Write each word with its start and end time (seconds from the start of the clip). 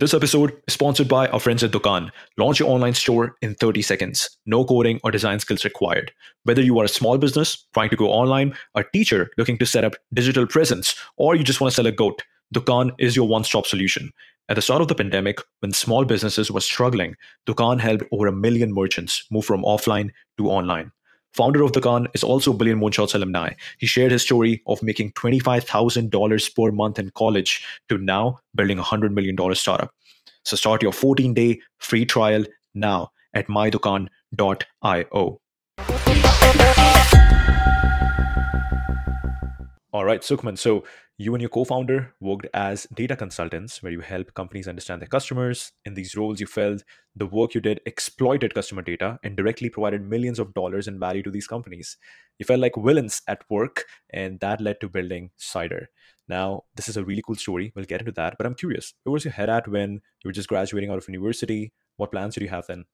This 0.00 0.14
episode 0.14 0.56
is 0.66 0.72
sponsored 0.72 1.08
by 1.08 1.28
our 1.28 1.38
friends 1.38 1.62
at 1.62 1.72
Dukaan. 1.72 2.10
Launch 2.38 2.58
your 2.58 2.70
online 2.70 2.94
store 2.94 3.36
in 3.42 3.54
30 3.54 3.82
seconds. 3.82 4.30
No 4.46 4.64
coding 4.64 4.98
or 5.04 5.10
design 5.10 5.40
skills 5.40 5.62
required. 5.62 6.10
Whether 6.44 6.62
you 6.62 6.78
are 6.78 6.86
a 6.86 6.88
small 6.88 7.18
business 7.18 7.66
trying 7.74 7.90
to 7.90 7.96
go 7.96 8.06
online, 8.06 8.56
a 8.74 8.82
teacher 8.82 9.30
looking 9.36 9.58
to 9.58 9.66
set 9.66 9.84
up 9.84 9.96
digital 10.14 10.46
presence, 10.46 10.94
or 11.18 11.34
you 11.34 11.44
just 11.44 11.60
want 11.60 11.70
to 11.72 11.74
sell 11.74 11.86
a 11.86 11.92
goat, 11.92 12.22
Dukaan 12.54 12.92
is 12.98 13.14
your 13.14 13.28
one 13.28 13.44
stop 13.44 13.66
solution. 13.66 14.10
At 14.48 14.56
the 14.56 14.62
start 14.62 14.80
of 14.80 14.88
the 14.88 14.94
pandemic, 14.94 15.38
when 15.58 15.74
small 15.74 16.06
businesses 16.06 16.50
were 16.50 16.62
struggling, 16.62 17.14
Dukan 17.46 17.78
helped 17.78 18.04
over 18.10 18.26
a 18.26 18.32
million 18.32 18.72
merchants 18.72 19.26
move 19.30 19.44
from 19.44 19.64
offline 19.64 20.12
to 20.38 20.48
online. 20.48 20.92
Founder 21.34 21.62
of 21.62 21.72
Dukaan 21.72 22.06
is 22.12 22.24
also 22.24 22.52
Billion 22.52 22.80
Moonshots 22.80 23.14
alumni. 23.14 23.52
He 23.78 23.86
shared 23.86 24.12
his 24.12 24.22
story 24.22 24.62
of 24.66 24.82
making 24.82 25.12
$25,000 25.12 26.54
per 26.56 26.72
month 26.72 26.98
in 26.98 27.10
college 27.10 27.64
to 27.88 27.98
now 27.98 28.40
building 28.54 28.78
a 28.78 28.82
$100 28.82 29.12
million 29.12 29.36
startup. 29.54 29.94
So 30.44 30.56
start 30.56 30.82
your 30.82 30.92
14 30.92 31.34
day 31.34 31.60
free 31.78 32.04
trial 32.04 32.44
now 32.74 33.12
at 33.34 33.46
mydukaan.io. 33.48 35.40
right, 40.10 40.20
Sukhman. 40.22 40.58
So 40.58 40.84
you 41.18 41.34
and 41.34 41.42
your 41.42 41.50
co-founder 41.50 42.14
worked 42.20 42.46
as 42.54 42.86
data 42.94 43.14
consultants, 43.14 43.82
where 43.82 43.92
you 43.92 44.00
help 44.00 44.34
companies 44.34 44.68
understand 44.68 45.00
their 45.00 45.08
customers. 45.08 45.72
In 45.84 45.94
these 45.94 46.16
roles, 46.16 46.40
you 46.40 46.46
felt 46.46 46.82
the 47.14 47.26
work 47.26 47.54
you 47.54 47.60
did 47.60 47.80
exploited 47.86 48.54
customer 48.54 48.82
data 48.82 49.18
and 49.22 49.36
directly 49.36 49.68
provided 49.68 50.02
millions 50.02 50.38
of 50.38 50.54
dollars 50.54 50.88
in 50.88 50.98
value 50.98 51.22
to 51.22 51.30
these 51.30 51.46
companies. 51.46 51.96
You 52.38 52.46
felt 52.46 52.60
like 52.60 52.72
villains 52.76 53.22
at 53.28 53.42
work, 53.50 53.84
and 54.10 54.40
that 54.40 54.60
led 54.60 54.80
to 54.80 54.88
building 54.88 55.30
Cider. 55.36 55.90
Now, 56.28 56.62
this 56.76 56.88
is 56.88 56.96
a 56.96 57.04
really 57.04 57.22
cool 57.26 57.34
story. 57.34 57.72
We'll 57.74 57.84
get 57.84 58.00
into 58.00 58.12
that, 58.12 58.36
but 58.38 58.46
I'm 58.46 58.54
curious. 58.54 58.94
Where 59.02 59.12
was 59.12 59.24
your 59.24 59.32
head 59.32 59.50
at 59.50 59.68
when 59.68 59.92
you 59.92 60.28
were 60.28 60.32
just 60.32 60.48
graduating 60.48 60.90
out 60.90 60.98
of 60.98 61.08
university? 61.08 61.72
What 61.96 62.12
plans 62.12 62.34
did 62.34 62.42
you 62.42 62.50
have 62.50 62.66
then? 62.66 62.84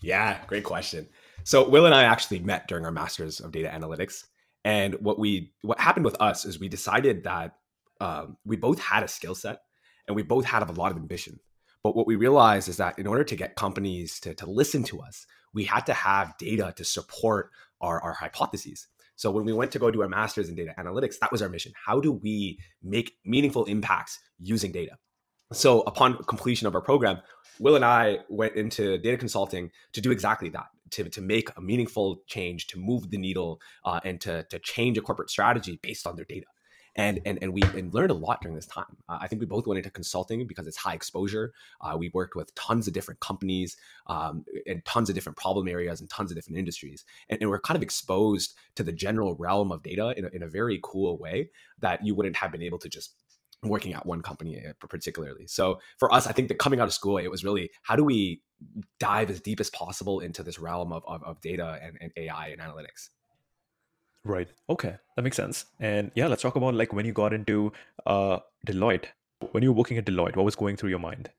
Yeah, 0.00 0.38
great 0.46 0.64
question. 0.64 1.08
So 1.44 1.68
Will 1.68 1.86
and 1.86 1.94
I 1.94 2.04
actually 2.04 2.40
met 2.40 2.68
during 2.68 2.84
our 2.84 2.92
masters 2.92 3.40
of 3.40 3.52
data 3.52 3.68
analytics 3.68 4.24
and 4.68 4.96
what 5.00 5.18
we 5.18 5.54
what 5.62 5.80
happened 5.80 6.04
with 6.04 6.20
us 6.20 6.44
is 6.44 6.60
we 6.60 6.68
decided 6.68 7.24
that 7.24 7.54
um, 8.02 8.36
we 8.44 8.54
both 8.56 8.78
had 8.78 9.02
a 9.02 9.08
skill 9.08 9.34
set 9.34 9.62
and 10.06 10.14
we 10.14 10.22
both 10.22 10.44
had 10.44 10.62
a 10.62 10.70
lot 10.72 10.90
of 10.90 10.98
ambition. 10.98 11.40
But 11.82 11.96
what 11.96 12.06
we 12.06 12.16
realized 12.16 12.68
is 12.68 12.76
that 12.76 12.98
in 12.98 13.06
order 13.06 13.24
to 13.24 13.34
get 13.34 13.56
companies 13.56 14.20
to, 14.20 14.34
to 14.34 14.44
listen 14.44 14.82
to 14.84 15.00
us, 15.00 15.26
we 15.54 15.64
had 15.64 15.86
to 15.86 15.94
have 15.94 16.36
data 16.36 16.74
to 16.76 16.84
support 16.84 17.50
our, 17.80 17.98
our 18.02 18.12
hypotheses. 18.12 18.88
So 19.16 19.30
when 19.30 19.46
we 19.46 19.54
went 19.54 19.72
to 19.72 19.78
go 19.78 19.90
do 19.90 20.02
our 20.02 20.08
master's 20.08 20.50
in 20.50 20.54
data 20.54 20.74
analytics, 20.78 21.18
that 21.20 21.32
was 21.32 21.40
our 21.40 21.48
mission. 21.48 21.72
How 21.86 21.98
do 21.98 22.12
we 22.12 22.58
make 22.82 23.14
meaningful 23.24 23.64
impacts 23.64 24.20
using 24.38 24.70
data? 24.70 24.98
So 25.52 25.80
upon 25.80 26.22
completion 26.24 26.66
of 26.66 26.74
our 26.74 26.82
program, 26.82 27.20
Will 27.58 27.76
and 27.76 27.84
I 27.84 28.18
went 28.28 28.54
into 28.54 28.98
data 28.98 29.16
consulting 29.16 29.70
to 29.92 30.00
do 30.00 30.10
exactly 30.10 30.48
that 30.50 30.66
to, 30.90 31.08
to 31.08 31.20
make 31.20 31.50
a 31.56 31.60
meaningful 31.60 32.22
change, 32.26 32.66
to 32.68 32.78
move 32.78 33.10
the 33.10 33.18
needle, 33.18 33.60
uh, 33.84 34.00
and 34.04 34.20
to, 34.22 34.44
to 34.44 34.58
change 34.58 34.98
a 34.98 35.02
corporate 35.02 35.30
strategy 35.30 35.78
based 35.82 36.06
on 36.06 36.16
their 36.16 36.24
data. 36.24 36.46
And, 36.96 37.20
and, 37.24 37.38
and 37.40 37.52
we 37.52 37.62
and 37.62 37.94
learned 37.94 38.10
a 38.10 38.14
lot 38.14 38.40
during 38.40 38.56
this 38.56 38.66
time. 38.66 38.96
Uh, 39.08 39.18
I 39.20 39.28
think 39.28 39.38
we 39.38 39.46
both 39.46 39.68
went 39.68 39.78
into 39.78 39.90
consulting 39.90 40.44
because 40.48 40.66
it's 40.66 40.76
high 40.76 40.94
exposure. 40.94 41.52
Uh, 41.80 41.96
we 41.96 42.10
worked 42.12 42.34
with 42.34 42.52
tons 42.56 42.88
of 42.88 42.94
different 42.94 43.20
companies 43.20 43.76
um, 44.08 44.44
and 44.66 44.84
tons 44.84 45.08
of 45.08 45.14
different 45.14 45.38
problem 45.38 45.68
areas 45.68 46.00
and 46.00 46.10
tons 46.10 46.32
of 46.32 46.36
different 46.36 46.58
industries. 46.58 47.04
And, 47.28 47.40
and 47.40 47.50
we're 47.50 47.60
kind 47.60 47.76
of 47.76 47.84
exposed 47.84 48.54
to 48.74 48.82
the 48.82 48.90
general 48.90 49.36
realm 49.36 49.70
of 49.70 49.84
data 49.84 50.12
in 50.16 50.24
a, 50.24 50.28
in 50.28 50.42
a 50.42 50.48
very 50.48 50.80
cool 50.82 51.16
way 51.18 51.50
that 51.78 52.04
you 52.04 52.16
wouldn't 52.16 52.36
have 52.36 52.50
been 52.50 52.62
able 52.62 52.78
to 52.78 52.88
just 52.88 53.14
working 53.62 53.92
at 53.94 54.06
one 54.06 54.22
company 54.22 54.64
uh, 54.64 54.72
particularly. 54.86 55.46
So 55.46 55.80
for 55.98 56.12
us, 56.12 56.26
I 56.26 56.32
think 56.32 56.48
that 56.48 56.58
coming 56.58 56.80
out 56.80 56.86
of 56.86 56.94
school, 56.94 57.18
it 57.18 57.30
was 57.30 57.44
really 57.44 57.70
how 57.82 57.96
do 57.96 58.04
we 58.04 58.42
dive 58.98 59.30
as 59.30 59.40
deep 59.40 59.60
as 59.60 59.70
possible 59.70 60.20
into 60.20 60.42
this 60.42 60.58
realm 60.58 60.92
of, 60.92 61.02
of, 61.06 61.22
of 61.24 61.40
data 61.40 61.78
and, 61.82 61.96
and 62.00 62.12
AI 62.16 62.48
and 62.48 62.60
analytics. 62.60 63.10
Right. 64.24 64.48
Okay, 64.68 64.96
that 65.16 65.22
makes 65.22 65.36
sense. 65.36 65.66
And 65.80 66.10
yeah, 66.14 66.26
let's 66.26 66.42
talk 66.42 66.56
about 66.56 66.74
like 66.74 66.92
when 66.92 67.06
you 67.06 67.12
got 67.12 67.32
into 67.32 67.72
uh, 68.06 68.38
Deloitte. 68.66 69.06
When 69.52 69.62
you 69.62 69.72
were 69.72 69.78
working 69.78 69.98
at 69.98 70.04
Deloitte, 70.04 70.34
what 70.34 70.44
was 70.44 70.56
going 70.56 70.76
through 70.76 70.90
your 70.90 70.98
mind? 70.98 71.30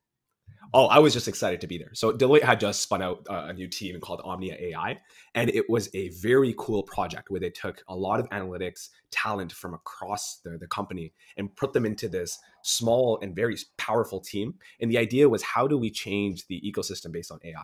Oh, 0.72 0.85
I 0.85 1.00
was 1.00 1.13
just 1.13 1.28
excited 1.28 1.62
to 1.62 1.68
be 1.68 1.80
there. 1.80 1.90
So 1.94 2.13
Deloitte 2.13 2.44
had 2.44 2.59
just 2.59 2.84
spun 2.84 3.02
out 3.02 3.25
uh, 3.28 3.47
a 3.47 3.53
new 3.53 3.68
team 3.68 4.00
called 4.00 4.22
Omnia 4.24 4.56
AI, 4.59 5.00
and 5.34 5.50
it 5.50 5.68
was 5.68 5.90
a 5.96 6.09
very 6.09 6.53
cool 6.59 6.84
project 6.84 7.31
where 7.31 7.40
they 7.40 7.50
took 7.50 7.84
a 7.88 7.96
lot 7.96 8.19
of 8.19 8.30
analytics 8.30 8.90
talent 9.09 9.52
from 9.52 9.74
across 9.74 10.41
the, 10.44 10.58
the 10.59 10.68
company 10.68 11.13
and 11.38 11.56
put 11.56 11.74
them 11.74 11.85
into 11.85 12.08
this 12.08 12.38
small 12.63 13.19
and 13.22 13.35
very 13.35 13.58
powerful 13.78 14.19
team. 14.19 14.53
And 14.79 14.91
the 14.91 15.00
idea 15.00 15.28
was 15.28 15.41
how 15.41 15.68
do 15.68 15.78
we 15.78 15.90
change 15.90 16.46
the 16.47 16.62
ecosystem 16.62 17.12
based 17.12 17.31
on 17.31 17.40
AI? 17.44 17.63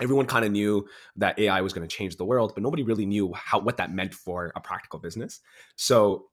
Everyone 0.00 0.26
kind 0.26 0.44
of 0.44 0.52
knew 0.52 0.86
that 1.16 1.38
AI 1.38 1.62
was 1.62 1.72
going 1.72 1.86
to 1.86 1.96
change 1.96 2.16
the 2.16 2.24
world, 2.24 2.52
but 2.54 2.62
nobody 2.62 2.82
really 2.82 3.06
knew 3.06 3.32
how 3.32 3.60
what 3.60 3.78
that 3.78 3.94
meant 3.94 4.12
for 4.12 4.52
a 4.54 4.60
practical 4.60 4.98
business. 4.98 5.40
So 5.76 6.26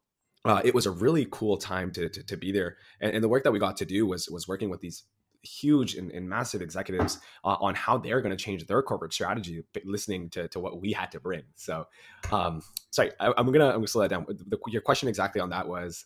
uh, 0.44 0.62
it 0.66 0.74
was 0.74 0.88
a 0.88 0.92
really 0.92 1.28
cool 1.32 1.58
time 1.58 1.92
to, 1.92 2.10
to, 2.10 2.24
to 2.24 2.38
be 2.38 2.52
there. 2.52 2.78
And, 3.00 3.14
and, 3.14 3.24
the 3.24 3.30
work 3.30 3.44
that 3.44 3.52
we 3.52 3.60
got 3.60 3.78
to 3.78 3.86
do 3.86 4.08
was 4.08 4.28
was 4.30 4.48
working 4.48 4.72
with 4.72 4.82
these 4.82 5.04
huge 5.44 5.96
and, 5.96 6.12
and 6.12 6.28
massive 6.28 6.62
executives 6.62 7.19
uh, 7.44 7.56
on 7.59 7.75
how 7.75 7.97
they're 7.97 8.22
going 8.22 8.35
to 8.35 8.41
change 8.41 8.66
their 8.68 8.81
corporate 8.81 9.13
strategy, 9.13 9.63
listening 9.85 10.29
to, 10.29 10.47
to 10.50 10.59
what 10.59 10.81
we 10.81 10.91
had 10.91 11.12
to 11.12 11.19
bring. 11.19 11.44
So, 11.56 11.88
um, 12.31 12.62
sorry, 12.91 13.12
I, 13.19 13.28
am 13.38 13.52
gonna 13.52 13.68
I'm 13.68 13.75
gonna 13.75 13.88
slow 13.88 14.02
that 14.03 14.09
down. 14.09 14.25
The, 14.28 14.57
your 14.68 14.81
question 14.81 15.09
exactly 15.09 15.41
on 15.41 15.50
that 15.50 15.68
was, 15.68 16.06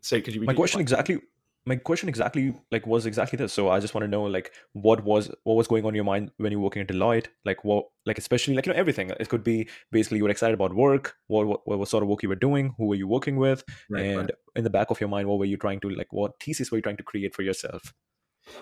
sorry, 0.00 0.22
could 0.22 0.34
you? 0.34 0.42
My 0.42 0.54
question 0.54 0.80
exactly 0.80 1.20
my 1.66 1.74
question 1.74 2.08
exactly 2.08 2.54
like 2.70 2.86
was 2.86 3.06
exactly 3.06 3.36
this. 3.36 3.52
So 3.52 3.68
i 3.68 3.80
just 3.80 3.92
want 3.94 4.04
to 4.04 4.08
know 4.08 4.22
like 4.22 4.52
what 4.72 5.04
was 5.04 5.30
what 5.42 5.54
was 5.54 5.66
going 5.66 5.84
on 5.84 5.90
in 5.90 5.96
your 5.96 6.04
mind 6.04 6.30
when 6.38 6.52
you 6.52 6.58
were 6.58 6.64
working 6.64 6.82
at 6.82 6.88
deloitte 6.88 7.26
like 7.44 7.64
what 7.64 7.86
like 8.06 8.18
especially 8.18 8.54
like 8.54 8.66
you 8.66 8.72
know 8.72 8.78
everything. 8.78 9.10
It 9.20 9.28
could 9.28 9.44
be 9.44 9.68
basically 9.90 10.18
you 10.18 10.24
were 10.24 10.30
excited 10.30 10.54
about 10.54 10.74
work. 10.74 11.16
What 11.26 11.46
what, 11.46 11.66
what 11.66 11.88
sort 11.88 12.02
of 12.02 12.08
work 12.08 12.22
you 12.22 12.28
were 12.28 12.36
doing? 12.36 12.74
Who 12.78 12.86
were 12.86 12.94
you 12.94 13.08
working 13.08 13.36
with? 13.36 13.64
Right, 13.90 14.06
and 14.06 14.18
right. 14.18 14.30
in 14.54 14.64
the 14.64 14.70
back 14.70 14.90
of 14.90 15.00
your 15.00 15.08
mind 15.08 15.28
what 15.28 15.38
were 15.38 15.44
you 15.44 15.56
trying 15.56 15.80
to 15.80 15.90
like 15.90 16.12
what 16.12 16.40
thesis 16.40 16.70
were 16.70 16.78
you 16.78 16.82
trying 16.82 16.98
to 16.98 17.02
create 17.02 17.34
for 17.34 17.42
yourself? 17.42 17.92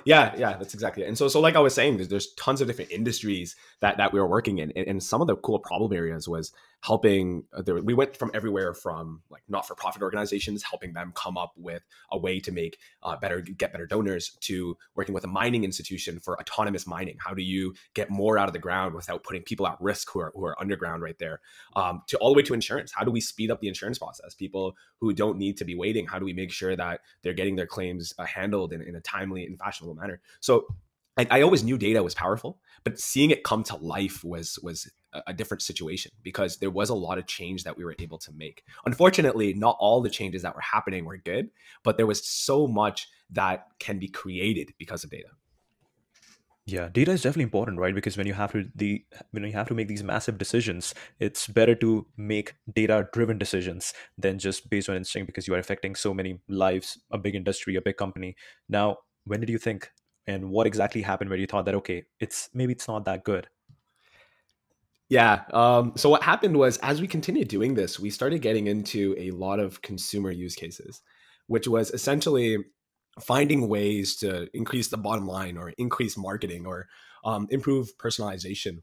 Yeah, 0.05 0.35
yeah, 0.37 0.57
that's 0.57 0.75
exactly 0.75 1.03
it. 1.03 1.09
And 1.09 1.19
so, 1.19 1.29
so 1.29 1.41
like 1.41 1.57
I 1.57 1.61
was 1.61 1.75
saying, 1.75 1.97
there's, 1.97 2.09
there's 2.09 2.33
tons 2.35 2.61
of 2.61 2.67
different 2.67 2.91
industries 2.91 3.55
that 3.81 3.99
that 3.99 4.13
we 4.13 4.21
were 4.21 4.27
working 4.27 4.59
in, 4.59 4.73
and, 4.73 4.87
and 4.87 5.03
some 5.03 5.21
of 5.21 5.27
the 5.27 5.37
cool 5.37 5.59
problem 5.59 5.93
areas 5.93 6.29
was 6.29 6.53
helping. 6.85 7.45
Uh, 7.55 7.63
there, 7.63 7.81
we 7.81 7.95
went 7.95 8.15
from 8.15 8.31
everywhere 8.35 8.75
from 8.75 9.23
like 9.31 9.43
not 9.49 9.67
for 9.67 9.75
profit 9.75 10.03
organizations, 10.03 10.63
helping 10.63 10.93
them 10.93 11.13
come 11.17 11.39
up 11.39 11.53
with 11.57 11.83
a 12.13 12.19
way 12.19 12.39
to 12.39 12.53
make 12.53 12.79
uh, 13.03 13.17
better, 13.17 13.41
get 13.41 13.73
better 13.73 13.87
donors, 13.87 14.37
to 14.41 14.77
working 14.95 15.15
with 15.15 15.25
a 15.25 15.27
mining 15.27 15.65
institution 15.65 16.21
for 16.21 16.39
autonomous 16.39 16.87
mining. 16.87 17.17
How 17.19 17.33
do 17.33 17.43
you 17.43 17.75
get 17.95 18.11
more 18.11 18.37
out 18.39 18.49
of 18.49 18.53
the 18.53 18.59
ground 18.59 18.95
without 18.95 19.25
putting 19.25 19.43
people 19.43 19.67
at 19.67 19.79
risk 19.81 20.11
who 20.13 20.21
are 20.21 20.33
who 20.35 20.45
are 20.45 20.61
underground 20.61 21.03
right 21.03 21.19
there? 21.19 21.41
Um, 21.75 22.03
to 22.09 22.19
all 22.19 22.33
the 22.33 22.37
way 22.37 22.43
to 22.43 22.53
insurance. 22.53 22.93
How 22.93 23.03
do 23.03 23.11
we 23.11 23.21
speed 23.21 23.51
up 23.51 23.61
the 23.61 23.69
insurance 23.69 23.99
process? 23.99 24.35
People 24.35 24.77
who 25.01 25.15
don't 25.15 25.39
need 25.39 25.57
to 25.57 25.65
be 25.65 25.75
waiting. 25.75 26.07
How 26.07 26.19
do 26.19 26.27
we 26.27 26.35
make 26.35 26.53
sure 26.53 26.77
that 26.77 27.01
they're 27.23 27.33
getting 27.33 27.57
their 27.57 27.67
claims 27.67 28.13
uh, 28.19 28.25
handled 28.25 28.75
in, 28.75 28.83
in 28.83 28.95
a 28.95 29.01
timely 29.01 29.47
and 29.47 29.59
fashionable 29.59 29.95
manner? 29.95 30.21
So 30.41 30.67
I, 31.17 31.27
I, 31.31 31.43
always 31.43 31.63
knew 31.63 31.79
data 31.79 32.03
was 32.03 32.15
powerful, 32.15 32.59
but 32.83 32.99
seeing 32.99 33.31
it 33.31 33.45
come 33.45 33.63
to 33.65 33.77
life 33.77 34.25
was 34.25 34.59
was 34.63 34.91
a, 35.27 35.33
different 35.33 35.63
situation 35.63 36.11
because 36.23 36.57
there 36.57 36.71
was 36.71 36.91
a 36.91 36.95
lot 36.95 37.19
of 37.19 37.27
change 37.27 37.65
that 37.65 37.77
we 37.77 37.85
were 37.85 37.95
able 37.99 38.19
to 38.19 38.33
make. 38.33 38.65
Unfortunately, 38.85 39.55
not 39.55 39.77
all 39.79 40.01
the 40.01 40.11
changes 40.11 40.43
that 40.43 40.55
were 40.55 40.61
happening 40.61 41.05
were 41.05 41.17
good, 41.17 41.51
but 41.85 41.97
there 41.97 42.07
was 42.07 42.27
so 42.27 42.67
much 42.67 43.09
that 43.31 43.67
can 43.79 43.99
be 43.99 44.09
created 44.09 44.73
because 44.79 45.05
of 45.05 45.11
data. 45.11 45.29
Yeah, 46.67 46.89
data 46.89 47.13
is 47.13 47.21
definitely 47.21 47.45
important, 47.45 47.79
right? 47.79 47.95
Because 47.95 48.17
when 48.17 48.27
you 48.27 48.33
have 48.33 48.53
to 48.53 48.65
the 48.75 49.05
when 49.33 49.45
you 49.45 49.53
have 49.53 49.69
to 49.69 49.75
make 49.75 49.89
these 49.89 50.03
massive 50.03 50.39
decisions, 50.39 50.95
it's 51.21 51.47
better 51.47 51.75
to 51.77 52.07
make 52.17 52.55
data-driven 52.73 53.37
decisions 53.37 53.93
than 54.17 54.39
just 54.39 54.71
based 54.71 54.89
on 54.89 54.97
instinct 54.97 55.27
because 55.27 55.47
you 55.47 55.55
are 55.55 55.59
affecting 55.59 55.95
so 55.95 56.15
many 56.15 56.41
lives, 56.49 56.99
a 57.11 57.19
big 57.19 57.35
industry, 57.35 57.77
a 57.77 57.83
big 57.83 57.99
company. 57.99 58.35
Now, 58.69 58.99
when 59.27 59.41
did 59.41 59.51
you 59.51 59.59
think 59.59 59.91
and 60.27 60.51
what 60.51 60.67
exactly 60.67 61.03
happened 61.03 61.31
where 61.31 61.39
you 61.39 61.47
thought 61.47 61.65
that 61.65 61.75
okay 61.75 62.05
it's 62.21 62.51
maybe 62.55 62.73
it's 62.73 62.89
not 62.89 63.05
that 63.05 63.25
good? 63.25 63.49
Yeah 65.09 65.43
um, 65.53 65.93
so 65.97 66.09
what 66.09 66.23
happened 66.23 66.57
was 66.57 66.79
as 66.79 67.01
we 67.01 67.07
continued 67.07 67.49
doing 67.49 67.75
this 67.75 68.01
we 68.01 68.11
started 68.11 68.41
getting 68.43 68.67
into 68.67 69.15
a 69.19 69.31
lot 69.33 69.61
of 69.61 69.83
consumer 69.83 70.31
use 70.31 70.55
cases 70.55 71.03
which 71.47 71.69
was 71.69 71.91
essentially 71.91 72.59
finding 73.21 73.69
ways 73.69 74.17
to 74.17 74.49
increase 74.55 74.89
the 74.89 74.97
bottom 74.97 75.27
line 75.27 75.57
or 75.57 75.73
increase 75.79 76.17
marketing 76.17 76.67
or 76.67 76.89
um, 77.25 77.47
improve 77.51 77.97
personalization. 77.99 78.79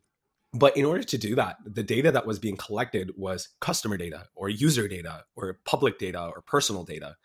But 0.54 0.76
in 0.76 0.86
order 0.86 1.04
to 1.04 1.18
do 1.18 1.36
that 1.36 1.58
the 1.66 1.84
data 1.84 2.12
that 2.12 2.28
was 2.28 2.40
being 2.40 2.58
collected 2.58 3.12
was 3.16 3.50
customer 3.62 3.98
data 3.98 4.28
or 4.36 4.50
user 4.50 4.88
data 4.88 5.24
or 5.36 5.60
public 5.66 5.98
data 5.98 6.22
or 6.22 6.42
personal 6.42 6.84
data 6.84 7.16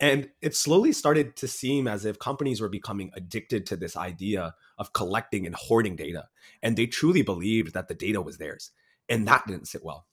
and 0.00 0.30
it 0.40 0.56
slowly 0.56 0.92
started 0.92 1.36
to 1.36 1.46
seem 1.46 1.86
as 1.86 2.06
if 2.06 2.18
companies 2.18 2.60
were 2.60 2.70
becoming 2.70 3.10
addicted 3.14 3.66
to 3.66 3.76
this 3.76 3.96
idea 3.96 4.54
of 4.78 4.94
collecting 4.94 5.44
and 5.44 5.54
hoarding 5.54 5.94
data. 5.94 6.28
And 6.62 6.76
they 6.76 6.86
truly 6.86 7.20
believed 7.20 7.74
that 7.74 7.88
the 7.88 7.94
data 7.94 8.22
was 8.22 8.38
theirs. 8.38 8.70
And 9.10 9.28
that 9.28 9.46
didn't 9.46 9.68
sit 9.68 9.84
well. 9.84 10.06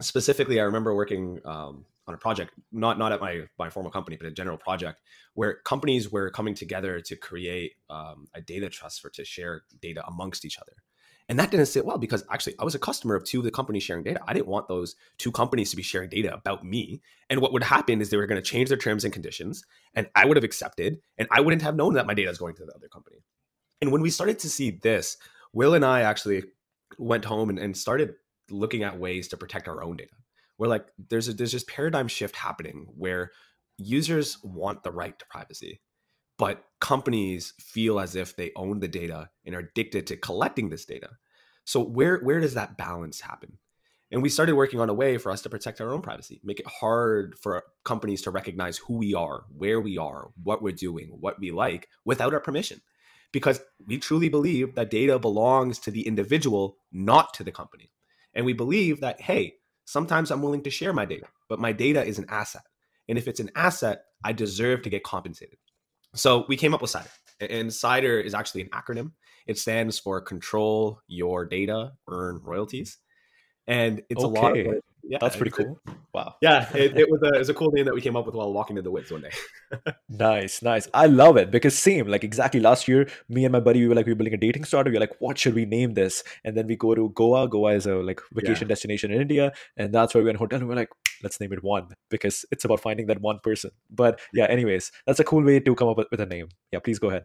Specifically, 0.00 0.60
I 0.60 0.64
remember 0.64 0.94
working 0.94 1.40
um, 1.44 1.86
on 2.06 2.14
a 2.14 2.18
project, 2.18 2.52
not 2.70 2.98
not 2.98 3.12
at 3.12 3.20
my 3.20 3.42
my 3.58 3.70
former 3.70 3.90
company, 3.90 4.16
but 4.16 4.26
a 4.26 4.30
general 4.30 4.58
project 4.58 5.00
where 5.34 5.58
companies 5.64 6.10
were 6.10 6.30
coming 6.30 6.54
together 6.54 7.00
to 7.00 7.16
create 7.16 7.72
um, 7.90 8.28
a 8.34 8.40
data 8.40 8.68
trust 8.68 9.00
for 9.00 9.10
to 9.10 9.24
share 9.24 9.62
data 9.80 10.04
amongst 10.06 10.44
each 10.44 10.58
other. 10.58 10.72
And 11.28 11.38
that 11.38 11.50
didn't 11.50 11.66
sit 11.66 11.84
well 11.84 11.98
because 11.98 12.24
actually 12.30 12.54
I 12.58 12.64
was 12.64 12.74
a 12.74 12.80
customer 12.80 13.14
of 13.14 13.24
two 13.24 13.38
of 13.38 13.44
the 13.44 13.50
companies 13.50 13.82
sharing 13.82 14.02
data. 14.02 14.20
I 14.26 14.32
didn't 14.32 14.48
want 14.48 14.68
those 14.68 14.96
two 15.18 15.32
companies 15.32 15.70
to 15.70 15.76
be 15.76 15.82
sharing 15.82 16.10
data 16.10 16.34
about 16.34 16.64
me. 16.64 17.00
And 17.30 17.40
what 17.40 17.52
would 17.52 17.62
happen 17.62 18.00
is 18.00 18.10
they 18.10 18.16
were 18.16 18.26
going 18.26 18.42
to 18.42 18.50
change 18.50 18.68
their 18.68 18.78
terms 18.78 19.04
and 19.04 19.12
conditions, 19.12 19.64
and 19.94 20.08
I 20.14 20.26
would 20.26 20.36
have 20.36 20.44
accepted, 20.44 21.00
and 21.18 21.28
I 21.30 21.40
wouldn't 21.40 21.62
have 21.62 21.76
known 21.76 21.94
that 21.94 22.06
my 22.06 22.14
data 22.14 22.30
is 22.30 22.38
going 22.38 22.54
to 22.56 22.64
the 22.64 22.74
other 22.74 22.88
company. 22.88 23.18
And 23.80 23.90
when 23.92 24.02
we 24.02 24.10
started 24.10 24.38
to 24.40 24.50
see 24.50 24.78
this, 24.82 25.16
Will 25.52 25.74
and 25.74 25.84
I 25.84 26.02
actually 26.02 26.44
went 26.98 27.24
home 27.24 27.50
and, 27.50 27.58
and 27.58 27.76
started 27.76 28.14
looking 28.50 28.82
at 28.82 28.98
ways 28.98 29.28
to 29.28 29.36
protect 29.36 29.68
our 29.68 29.82
own 29.82 29.96
data. 29.96 30.14
We're 30.58 30.68
like, 30.68 30.86
there's 31.08 31.28
a, 31.28 31.32
there's 31.32 31.52
this 31.52 31.64
paradigm 31.64 32.08
shift 32.08 32.36
happening 32.36 32.86
where 32.96 33.32
users 33.78 34.38
want 34.42 34.82
the 34.82 34.92
right 34.92 35.18
to 35.18 35.24
privacy, 35.26 35.80
but 36.42 36.64
companies 36.80 37.54
feel 37.60 38.00
as 38.00 38.16
if 38.16 38.34
they 38.34 38.50
own 38.56 38.80
the 38.80 38.88
data 38.88 39.30
and 39.46 39.54
are 39.54 39.60
addicted 39.60 40.08
to 40.08 40.16
collecting 40.16 40.70
this 40.70 40.84
data. 40.84 41.10
So 41.64 41.80
where 41.80 42.18
where 42.18 42.40
does 42.40 42.54
that 42.54 42.76
balance 42.76 43.20
happen? 43.20 43.58
And 44.10 44.24
we 44.24 44.28
started 44.28 44.56
working 44.56 44.80
on 44.80 44.90
a 44.90 44.92
way 44.92 45.18
for 45.18 45.30
us 45.30 45.42
to 45.42 45.48
protect 45.48 45.80
our 45.80 45.92
own 45.92 46.02
privacy, 46.02 46.40
make 46.42 46.58
it 46.58 46.66
hard 46.66 47.36
for 47.40 47.62
companies 47.84 48.22
to 48.22 48.32
recognize 48.32 48.78
who 48.78 48.96
we 48.96 49.14
are, 49.14 49.44
where 49.56 49.80
we 49.80 49.98
are, 49.98 50.30
what 50.42 50.62
we're 50.62 50.72
doing, 50.72 51.16
what 51.20 51.38
we 51.38 51.52
like 51.52 51.88
without 52.04 52.34
our 52.34 52.40
permission. 52.40 52.80
Because 53.30 53.60
we 53.86 53.98
truly 53.98 54.28
believe 54.28 54.74
that 54.74 54.90
data 54.90 55.20
belongs 55.20 55.78
to 55.78 55.92
the 55.92 56.08
individual, 56.08 56.76
not 56.90 57.34
to 57.34 57.44
the 57.44 57.52
company. 57.52 57.92
And 58.34 58.44
we 58.44 58.52
believe 58.52 58.98
that, 58.98 59.20
hey, 59.20 59.58
sometimes 59.84 60.32
I'm 60.32 60.42
willing 60.42 60.64
to 60.64 60.70
share 60.70 60.92
my 60.92 61.04
data, 61.04 61.26
but 61.48 61.60
my 61.60 61.70
data 61.70 62.04
is 62.04 62.18
an 62.18 62.26
asset. 62.28 62.64
And 63.08 63.16
if 63.16 63.28
it's 63.28 63.38
an 63.38 63.52
asset, 63.54 64.06
I 64.24 64.32
deserve 64.32 64.82
to 64.82 64.90
get 64.90 65.04
compensated. 65.04 65.58
So 66.14 66.44
we 66.48 66.56
came 66.56 66.74
up 66.74 66.82
with 66.82 66.92
CIDR. 66.92 67.08
And 67.40 67.70
CIDR 67.70 68.22
is 68.24 68.34
actually 68.34 68.62
an 68.62 68.68
acronym. 68.68 69.12
It 69.46 69.58
stands 69.58 69.98
for 69.98 70.20
Control 70.20 71.00
Your 71.08 71.44
Data, 71.44 71.92
Earn 72.08 72.40
Royalties. 72.42 72.98
And 73.66 74.02
it's 74.08 74.22
okay. 74.22 74.40
a 74.40 74.42
lot 74.42 74.58
of 74.58 74.82
yeah, 75.04 75.18
that's 75.20 75.36
pretty 75.36 75.50
cool. 75.50 75.80
Wow. 76.14 76.36
Yeah, 76.40 76.68
it, 76.74 76.96
it, 76.96 77.10
was 77.10 77.22
a 77.22 77.34
it 77.34 77.38
was 77.38 77.48
a 77.48 77.54
cool 77.54 77.70
name 77.72 77.86
that 77.86 77.94
we 77.94 78.00
came 78.00 78.16
up 78.16 78.26
with 78.26 78.34
while 78.34 78.52
walking 78.52 78.76
in 78.78 78.84
the 78.84 78.90
woods 78.90 79.10
one 79.10 79.22
day. 79.22 79.30
nice, 80.08 80.62
nice. 80.62 80.88
I 80.94 81.06
love 81.06 81.36
it 81.36 81.50
because 81.50 81.76
same 81.76 82.06
like 82.06 82.22
exactly 82.22 82.60
last 82.60 82.86
year, 82.86 83.08
me 83.28 83.44
and 83.44 83.52
my 83.52 83.60
buddy 83.60 83.80
we 83.80 83.88
were 83.88 83.94
like 83.94 84.06
we 84.06 84.12
were 84.12 84.16
building 84.16 84.34
a 84.34 84.38
dating 84.38 84.64
startup. 84.64 84.90
We 84.90 84.96
were 84.96 85.00
like, 85.00 85.20
what 85.20 85.38
should 85.38 85.54
we 85.54 85.64
name 85.64 85.94
this? 85.94 86.22
And 86.44 86.56
then 86.56 86.66
we 86.66 86.76
go 86.76 86.94
to 86.94 87.08
Goa. 87.10 87.48
Goa 87.48 87.74
is 87.74 87.86
a 87.86 87.96
like 87.96 88.20
vacation 88.32 88.66
yeah. 88.66 88.72
destination 88.72 89.12
in 89.12 89.20
India, 89.20 89.52
and 89.76 89.92
that's 89.92 90.14
where 90.14 90.22
we 90.22 90.26
went 90.26 90.38
hotel. 90.38 90.60
And 90.60 90.68
we're 90.68 90.76
like, 90.76 90.90
let's 91.22 91.40
name 91.40 91.52
it 91.52 91.64
one 91.64 91.88
because 92.08 92.44
it's 92.52 92.64
about 92.64 92.80
finding 92.80 93.06
that 93.06 93.20
one 93.20 93.40
person. 93.42 93.72
But 93.90 94.20
yeah, 94.32 94.46
anyways, 94.46 94.92
that's 95.06 95.20
a 95.20 95.24
cool 95.24 95.42
way 95.42 95.58
to 95.60 95.74
come 95.74 95.88
up 95.88 95.96
with, 95.96 96.08
with 96.10 96.20
a 96.20 96.26
name. 96.26 96.48
Yeah, 96.70 96.78
please 96.78 96.98
go 96.98 97.08
ahead. 97.08 97.24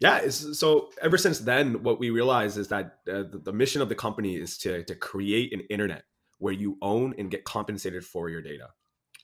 Yeah, 0.00 0.28
so 0.30 0.90
ever 1.00 1.16
since 1.16 1.38
then, 1.38 1.84
what 1.84 2.00
we 2.00 2.10
realized 2.10 2.58
is 2.58 2.66
that 2.68 2.98
uh, 3.08 3.22
the, 3.22 3.40
the 3.44 3.52
mission 3.52 3.80
of 3.80 3.88
the 3.88 3.94
company 3.94 4.34
is 4.34 4.58
to 4.58 4.82
to 4.84 4.96
create 4.96 5.52
an 5.52 5.60
internet 5.70 6.02
where 6.42 6.52
you 6.52 6.76
own 6.82 7.14
and 7.18 7.30
get 7.30 7.44
compensated 7.44 8.04
for 8.04 8.28
your 8.28 8.42
data. 8.42 8.66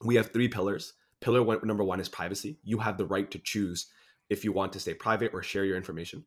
We 0.04 0.14
have 0.14 0.32
three 0.32 0.46
pillars. 0.46 0.92
Pillar 1.20 1.42
one, 1.42 1.58
number 1.64 1.82
one 1.82 1.98
is 1.98 2.08
privacy. 2.08 2.60
You 2.62 2.78
have 2.78 2.96
the 2.96 3.06
right 3.06 3.28
to 3.32 3.40
choose 3.40 3.88
if 4.30 4.44
you 4.44 4.52
want 4.52 4.72
to 4.74 4.80
stay 4.80 4.94
private 4.94 5.32
or 5.34 5.42
share 5.42 5.64
your 5.64 5.76
information. 5.76 6.24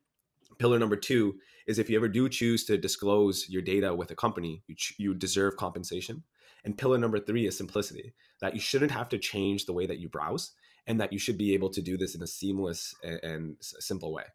Pillar 0.60 0.78
number 0.78 0.98
two 0.98 1.36
is 1.66 1.80
if 1.80 1.90
you 1.90 1.96
ever 1.96 2.10
do 2.10 2.28
choose 2.28 2.66
to 2.66 2.78
disclose 2.78 3.48
your 3.48 3.62
data 3.62 3.96
with 3.96 4.12
a 4.12 4.16
company, 4.16 4.64
you, 4.68 4.76
ch- 4.76 4.96
you 4.98 5.14
deserve 5.14 5.56
compensation. 5.56 6.24
And 6.66 6.78
pillar 6.78 6.98
number 6.98 7.20
three 7.20 7.48
is 7.48 7.58
simplicity 7.58 8.14
that 8.42 8.54
you 8.54 8.60
shouldn't 8.60 8.92
have 8.92 9.08
to 9.10 9.18
change 9.18 9.66
the 9.66 9.74
way 9.74 9.86
that 9.86 10.00
you 10.00 10.10
browse 10.10 10.52
and 10.88 11.00
that 11.00 11.14
you 11.14 11.20
should 11.20 11.38
be 11.38 11.54
able 11.54 11.70
to 11.70 11.82
do 11.82 11.96
this 11.96 12.16
in 12.16 12.22
a 12.22 12.28
seamless 12.28 12.94
and, 13.02 13.20
and 13.24 13.56
simple 13.62 14.12
way. 14.12 14.26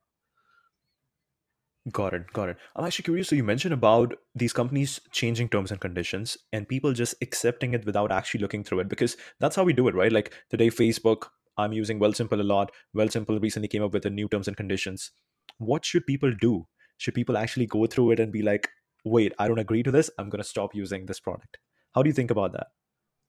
Got 1.93 2.15
it. 2.15 2.33
Got 2.33 2.49
it. 2.49 2.57
I'm 2.75 2.85
actually 2.85 3.05
curious. 3.05 3.29
So 3.29 3.37
you 3.37 3.45
mentioned 3.45 3.73
about 3.73 4.15
these 4.35 4.53
companies 4.53 5.01
changing 5.13 5.49
terms 5.51 5.71
and 5.71 5.81
conditions 5.81 6.37
and 6.53 6.69
people 6.69 6.93
just 6.93 7.15
accepting 7.23 7.75
it 7.75 7.87
without 7.87 8.11
actually 8.11 8.41
looking 8.41 8.65
through 8.65 8.81
it 8.81 8.89
because 8.89 9.17
that's 9.39 9.55
how 9.55 9.63
we 9.63 9.73
do 9.73 9.87
it, 9.87 9.95
right? 9.95 10.11
Like 10.11 10.33
today, 10.51 10.69
Facebook, 10.69 11.29
I'm 11.57 11.73
using 11.73 12.01
Wealthsimple 12.01 12.41
a 12.41 12.43
lot. 12.43 12.73
Wealthsimple 12.97 13.41
recently 13.41 13.69
came 13.69 13.85
up 13.85 13.93
with 13.93 14.03
the 14.03 14.11
new 14.11 14.29
terms 14.29 14.49
and 14.49 14.57
conditions. 14.57 15.13
What 15.59 15.85
should 15.85 16.07
people 16.07 16.33
do? 16.33 16.67
Should 16.99 17.15
people 17.15 17.37
actually 17.37 17.67
go 17.67 17.87
through 17.87 18.13
it 18.13 18.21
and 18.21 18.33
be 18.33 18.43
like, 18.43 18.69
wait, 19.05 19.33
I 19.39 19.47
don't 19.47 19.61
agree 19.61 19.85
to 19.85 19.93
this. 19.93 20.11
I'm 20.19 20.29
going 20.29 20.43
to 20.43 20.49
stop 20.49 20.75
using 20.75 21.07
this 21.07 21.21
product. 21.21 21.59
How 21.95 22.03
do 22.03 22.09
you 22.09 22.15
think 22.15 22.33
about 22.33 22.53
that? 22.53 22.69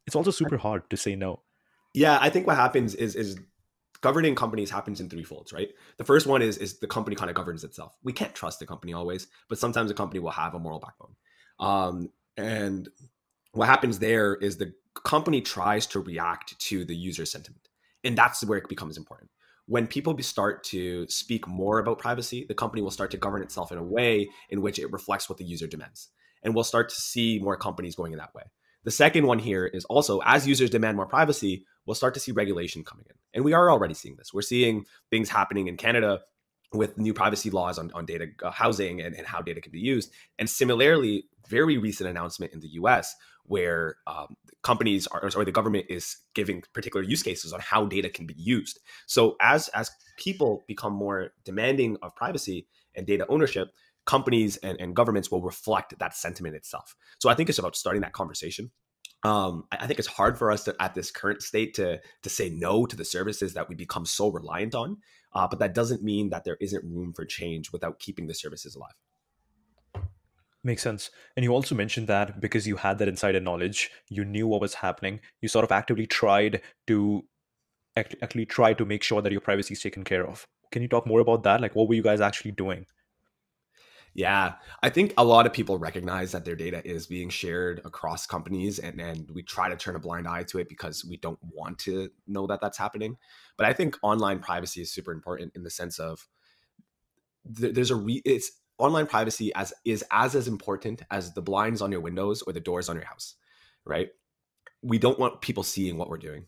It's 0.08 0.16
also 0.16 0.32
super 0.32 0.58
hard 0.58 0.90
to 0.90 0.98
say 0.98 1.16
no. 1.16 1.44
Yeah, 1.94 2.18
I 2.20 2.30
think 2.30 2.48
what 2.48 2.56
happens 2.56 2.96
is 2.96 3.16
is 3.16 3.38
governing 4.02 4.36
companies 4.36 4.70
happens 4.70 5.00
in 5.00 5.10
three 5.10 5.24
folds, 5.24 5.54
right? 5.54 5.70
The 5.98 6.04
first 6.04 6.28
one 6.28 6.42
is 6.42 6.58
is 6.58 6.80
the 6.80 6.88
company 6.88 7.16
kind 7.16 7.30
of 7.30 7.36
governs 7.36 7.64
itself. 7.64 7.98
We 8.04 8.14
can't 8.14 8.36
trust 8.36 8.60
the 8.60 8.66
company 8.66 8.94
always, 8.94 9.28
but 9.50 9.60
sometimes 9.60 9.92
a 9.92 9.94
company 9.94 10.20
will 10.20 10.32
have 10.32 10.54
a 10.54 10.60
moral 10.60 10.80
backbone. 10.80 11.16
Um, 11.60 12.10
and 12.36 12.90
what 13.54 13.68
happens 13.68 14.00
there 14.00 14.36
is 14.36 14.58
the 14.58 14.74
company 15.04 15.42
tries 15.42 15.88
to 15.88 16.00
react 16.00 16.58
to 16.60 16.86
the 16.86 16.96
user 16.96 17.26
sentiment, 17.26 17.70
and 18.04 18.18
that's 18.18 18.44
where 18.46 18.58
it 18.58 18.70
becomes 18.70 18.98
important. 18.98 19.32
When 19.66 19.88
people 19.88 20.18
start 20.22 20.64
to 20.66 21.08
speak 21.10 21.46
more 21.48 21.80
about 21.80 22.00
privacy, 22.00 22.46
the 22.48 22.54
company 22.54 22.82
will 22.82 22.92
start 22.92 23.12
to 23.12 23.18
govern 23.18 23.42
itself 23.42 23.72
in 23.72 23.78
a 23.78 23.84
way 23.84 24.30
in 24.50 24.62
which 24.62 24.80
it 24.80 24.92
reflects 24.92 25.28
what 25.28 25.38
the 25.38 25.44
user 25.44 25.68
demands, 25.68 26.10
and 26.44 26.54
we'll 26.56 26.64
start 26.64 26.90
to 26.90 26.96
see 26.96 27.40
more 27.40 27.58
companies 27.58 27.96
going 27.96 28.14
in 28.14 28.20
that 28.20 28.34
way. 28.34 28.44
The 28.84 28.92
second 28.92 29.26
one 29.26 29.40
here 29.40 29.66
is 29.66 29.84
also 29.86 30.22
as 30.24 30.48
users 30.48 30.70
demand 30.70 30.96
more 30.96 31.08
privacy, 31.08 31.66
we'll 31.88 31.96
start 31.96 32.14
to 32.14 32.20
see 32.20 32.32
regulation 32.32 32.84
coming 32.84 33.06
in. 33.10 33.16
And 33.34 33.44
we 33.44 33.54
are 33.54 33.72
already 33.72 33.96
seeing 33.96 34.18
this. 34.18 34.34
We're 34.34 34.42
seeing 34.42 34.86
things 35.10 35.30
happening 35.30 35.68
in 35.68 35.78
Canada 35.78 36.20
with 36.74 36.98
new 36.98 37.14
privacy 37.14 37.50
laws 37.50 37.80
on, 37.80 37.92
on 37.94 38.06
data 38.06 38.28
uh, 38.44 38.52
housing 38.52 39.02
and, 39.02 39.16
and 39.16 39.26
how 39.26 39.42
data 39.42 39.62
can 39.62 39.72
be 39.72 39.80
used. 39.80 40.12
And 40.38 40.50
similarly, 40.50 41.24
very 41.48 41.78
recent 41.78 42.10
announcement 42.10 42.52
in 42.52 42.60
the 42.60 42.68
US 42.74 43.16
where 43.44 43.96
um, 44.06 44.36
companies 44.62 45.08
are, 45.08 45.32
or 45.34 45.46
the 45.46 45.52
government 45.54 45.86
is 45.90 46.18
giving 46.36 46.62
particular 46.74 47.06
use 47.06 47.24
cases 47.24 47.54
on 47.54 47.62
how 47.62 47.86
data 47.86 48.10
can 48.10 48.26
be 48.26 48.36
used. 48.38 48.80
So 49.06 49.38
as 49.42 49.70
as 49.70 49.90
people 50.18 50.66
become 50.68 50.92
more 50.92 51.32
demanding 51.46 51.96
of 52.02 52.14
privacy 52.16 52.68
and 52.94 53.08
data 53.08 53.26
ownership, 53.30 53.70
companies 54.06 54.58
and, 54.58 54.78
and 54.82 54.94
governments 54.94 55.32
will 55.32 55.42
reflect 55.42 55.98
that 56.00 56.14
sentiment 56.14 56.56
itself. 56.56 56.96
So 57.20 57.30
I 57.30 57.36
think 57.36 57.48
it's 57.48 57.60
about 57.60 57.78
starting 57.78 58.02
that 58.02 58.12
conversation 58.12 58.72
um, 59.24 59.64
I 59.72 59.88
think 59.88 60.00
it's 60.00 60.08
hard 60.08 60.38
for 60.38 60.52
us 60.52 60.64
to, 60.66 60.76
at 60.80 60.94
this 60.94 61.12
current 61.12 61.42
state 61.42 61.74
to 61.76 62.00
to 62.24 62.30
say 62.30 62.50
no 62.50 62.86
to 62.86 62.96
the 62.96 63.06
services 63.06 63.54
that 63.54 63.68
we 63.68 63.76
become 63.76 64.06
so 64.06 64.30
reliant 64.30 64.76
on. 64.76 64.98
Uh, 65.34 65.48
but 65.48 65.60
that 65.60 65.74
doesn't 65.74 66.04
mean 66.04 66.30
that 66.30 66.44
there 66.44 66.58
isn't 66.62 66.84
room 66.86 67.14
for 67.14 67.26
change 67.26 67.72
without 67.72 68.00
keeping 68.00 68.28
the 68.28 68.34
services 68.34 68.76
alive. 68.76 68.94
Makes 70.64 70.82
sense. 70.82 71.12
And 71.36 71.44
you 71.44 71.52
also 71.54 71.76
mentioned 71.76 72.08
that 72.08 72.42
because 72.42 72.68
you 72.68 72.78
had 72.78 72.98
that 72.98 73.08
insider 73.08 73.40
knowledge, 73.40 73.92
you 74.10 74.26
knew 74.26 74.48
what 74.48 74.62
was 74.62 74.76
happening. 74.76 75.20
You 75.42 75.48
sort 75.48 75.64
of 75.64 75.72
actively 75.72 76.08
tried 76.08 76.62
to 76.88 77.24
actually 77.96 78.46
try 78.46 78.74
to 78.74 78.86
make 78.86 79.04
sure 79.04 79.22
that 79.22 79.32
your 79.32 79.42
privacy 79.42 79.74
is 79.74 79.82
taken 79.82 80.04
care 80.04 80.28
of. 80.28 80.46
Can 80.72 80.82
you 80.82 80.88
talk 80.88 81.08
more 81.08 81.20
about 81.20 81.44
that? 81.44 81.62
Like, 81.62 81.76
what 81.76 81.88
were 81.88 81.96
you 81.96 82.04
guys 82.04 82.22
actually 82.22 82.52
doing? 82.52 82.86
Yeah, 84.18 84.56
I 84.82 84.90
think 84.90 85.14
a 85.16 85.24
lot 85.24 85.46
of 85.46 85.54
people 85.54 85.78
recognize 85.78 86.32
that 86.32 86.44
their 86.44 86.56
data 86.56 86.82
is 86.84 87.06
being 87.06 87.30
shared 87.30 87.82
across 87.86 88.26
companies, 88.26 88.80
and, 88.80 89.00
and 89.00 89.30
we 89.30 89.44
try 89.44 89.70
to 89.70 89.76
turn 89.76 89.96
a 89.96 90.00
blind 90.00 90.28
eye 90.28 90.42
to 90.46 90.58
it 90.58 90.68
because 90.70 91.06
we 91.06 91.18
don't 91.18 91.38
want 91.44 91.78
to 91.82 92.10
know 92.26 92.48
that 92.48 92.60
that's 92.60 92.80
happening. 92.80 93.16
But 93.58 93.68
I 93.68 93.74
think 93.74 93.96
online 94.02 94.40
privacy 94.40 94.82
is 94.82 94.92
super 94.92 95.12
important 95.12 95.56
in 95.56 95.62
the 95.62 95.70
sense 95.70 96.00
of 96.00 96.28
th- 97.56 97.74
there's 97.74 97.92
a 97.92 97.96
re- 97.96 98.22
it's 98.26 98.52
online 98.78 99.08
privacy 99.08 99.54
as 99.56 99.74
is 99.86 100.04
as 100.12 100.36
as 100.36 100.48
important 100.48 101.02
as 101.12 101.34
the 101.34 101.42
blinds 101.42 101.82
on 101.82 101.92
your 101.92 102.02
windows 102.02 102.42
or 102.44 102.54
the 102.54 102.60
doors 102.60 102.90
on 102.90 102.96
your 102.96 103.06
house, 103.06 103.36
right? 103.86 104.10
We 104.84 105.00
don't 105.00 105.20
want 105.20 105.42
people 105.42 105.64
seeing 105.64 105.98
what 105.98 106.10
we're 106.10 106.18
doing. 106.18 106.48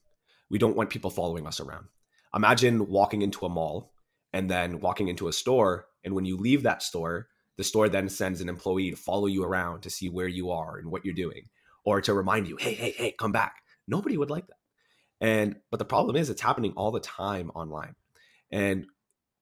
We 0.49 0.59
don't 0.59 0.75
want 0.75 0.89
people 0.89 1.09
following 1.11 1.47
us 1.47 1.59
around. 1.59 1.87
Imagine 2.35 2.89
walking 2.89 3.21
into 3.21 3.45
a 3.45 3.49
mall 3.49 3.93
and 4.33 4.49
then 4.49 4.79
walking 4.81 5.07
into 5.07 5.27
a 5.27 5.33
store, 5.33 5.87
and 6.03 6.15
when 6.15 6.25
you 6.25 6.37
leave 6.37 6.63
that 6.63 6.83
store 6.83 7.27
the 7.59 7.65
store 7.65 7.89
then 7.89 8.07
sends 8.07 8.39
an 8.39 8.47
employee 8.47 8.89
to 8.89 8.95
follow 8.95 9.25
you 9.25 9.43
around 9.43 9.81
to 9.81 9.89
see 9.89 10.07
where 10.07 10.29
you 10.29 10.49
are 10.49 10.77
and 10.77 10.89
what 10.89 11.03
you're 11.03 11.13
doing, 11.13 11.49
or 11.83 11.99
to 11.99 12.13
remind 12.13 12.47
you, 12.47 12.55
hey, 12.55 12.73
hey, 12.73 12.91
hey, 12.91 13.11
come 13.19 13.33
back. 13.33 13.57
Nobody 13.85 14.15
would 14.15 14.29
like 14.29 14.47
that. 14.47 14.55
And 15.19 15.57
but 15.69 15.77
the 15.77 15.83
problem 15.83 16.15
is 16.15 16.29
it's 16.29 16.39
happening 16.39 16.71
all 16.77 16.91
the 16.91 17.01
time 17.01 17.51
online. 17.53 17.95
And 18.49 18.85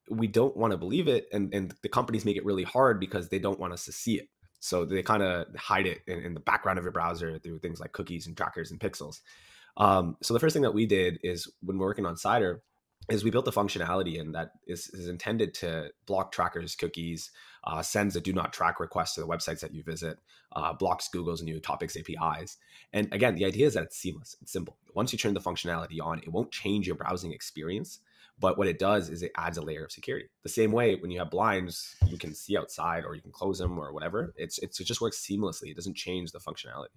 we 0.09 0.25
don't 0.25 0.57
want 0.57 0.71
to 0.71 0.77
believe 0.77 1.07
it. 1.07 1.27
And, 1.31 1.53
and 1.53 1.75
the 1.83 1.89
companies 1.89 2.25
make 2.25 2.37
it 2.37 2.43
really 2.43 2.63
hard 2.63 2.99
because 2.99 3.29
they 3.29 3.37
don't 3.37 3.59
want 3.59 3.73
us 3.73 3.85
to 3.85 3.91
see 3.91 4.15
it. 4.15 4.29
So 4.61 4.83
they 4.83 5.03
kind 5.03 5.21
of 5.21 5.55
hide 5.55 5.85
it 5.85 5.99
in, 6.07 6.17
in, 6.17 6.33
the 6.33 6.39
background 6.39 6.79
of 6.79 6.85
your 6.85 6.91
browser 6.91 7.37
through 7.37 7.59
things 7.59 7.79
like 7.79 7.91
cookies 7.91 8.25
and 8.25 8.35
trackers 8.35 8.71
and 8.71 8.79
pixels. 8.79 9.19
Um, 9.77 10.17
so 10.23 10.33
the 10.33 10.39
first 10.39 10.53
thing 10.53 10.63
that 10.63 10.73
we 10.73 10.87
did 10.87 11.19
is 11.21 11.47
when 11.61 11.77
we're 11.77 11.85
working 11.85 12.07
on 12.07 12.17
Cider, 12.17 12.63
is 13.09 13.23
we 13.23 13.31
built 13.31 13.47
a 13.47 13.51
functionality 13.51 14.17
in 14.17 14.33
that 14.33 14.51
is, 14.65 14.89
is 14.89 15.07
intended 15.07 15.53
to 15.53 15.89
block 16.05 16.31
trackers, 16.31 16.75
cookies, 16.75 17.31
uh, 17.67 17.81
sends 17.81 18.15
a 18.15 18.21
do 18.21 18.31
not 18.31 18.53
track 18.53 18.79
request 18.79 19.15
to 19.15 19.21
the 19.21 19.27
websites 19.27 19.59
that 19.59 19.73
you 19.73 19.83
visit, 19.83 20.17
uh, 20.53 20.71
blocks 20.71 21.09
Google's 21.09 21.43
new 21.43 21.59
topics 21.59 21.97
APIs. 21.97 22.57
And 22.93 23.13
again, 23.13 23.35
the 23.35 23.45
idea 23.45 23.67
is 23.67 23.73
that 23.73 23.83
it's 23.83 23.97
seamless, 23.97 24.37
it's 24.41 24.53
simple. 24.53 24.77
Once 24.93 25.11
you 25.11 25.19
turn 25.19 25.33
the 25.33 25.41
functionality 25.41 26.01
on, 26.01 26.19
it 26.19 26.29
won't 26.29 26.51
change 26.51 26.87
your 26.87 26.95
browsing 26.95 27.33
experience. 27.33 27.99
But 28.39 28.57
what 28.57 28.67
it 28.67 28.79
does 28.79 29.09
is 29.09 29.21
it 29.21 29.31
adds 29.35 29.57
a 29.57 29.63
layer 29.63 29.83
of 29.83 29.91
security. 29.91 30.29
The 30.43 30.49
same 30.49 30.71
way 30.71 30.95
when 30.95 31.11
you 31.11 31.19
have 31.19 31.31
blinds, 31.31 31.95
you 32.07 32.17
can 32.17 32.35
see 32.35 32.55
outside 32.55 33.03
or 33.03 33.15
you 33.15 33.21
can 33.21 33.31
close 33.31 33.57
them 33.57 33.77
or 33.77 33.91
whatever. 33.91 34.33
It's, 34.37 34.59
it's 34.59 34.79
it 34.79 34.85
just 34.85 35.01
works 35.01 35.17
seamlessly. 35.17 35.71
It 35.71 35.75
doesn't 35.75 35.97
change 35.97 36.31
the 36.31 36.39
functionality. 36.39 36.93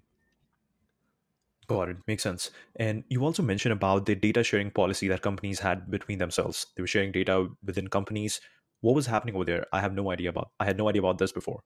Got 1.66 1.88
it. 1.88 1.96
Makes 2.06 2.24
sense. 2.24 2.50
And 2.76 3.04
you 3.08 3.24
also 3.24 3.42
mentioned 3.42 3.72
about 3.72 4.04
the 4.04 4.14
data 4.14 4.42
sharing 4.42 4.70
policy 4.70 5.08
that 5.08 5.22
companies 5.22 5.60
had 5.60 5.90
between 5.90 6.18
themselves. 6.18 6.66
They 6.76 6.82
were 6.82 6.88
sharing 6.88 7.12
data 7.12 7.48
within 7.64 7.88
companies. 7.88 8.40
What 8.80 8.94
was 8.94 9.06
happening 9.06 9.34
over 9.34 9.44
there? 9.44 9.66
I 9.72 9.80
have 9.80 9.94
no 9.94 10.10
idea 10.10 10.30
about. 10.30 10.50
I 10.58 10.64
had 10.64 10.78
no 10.78 10.88
idea 10.88 11.02
about 11.02 11.18
this 11.18 11.32
before. 11.32 11.62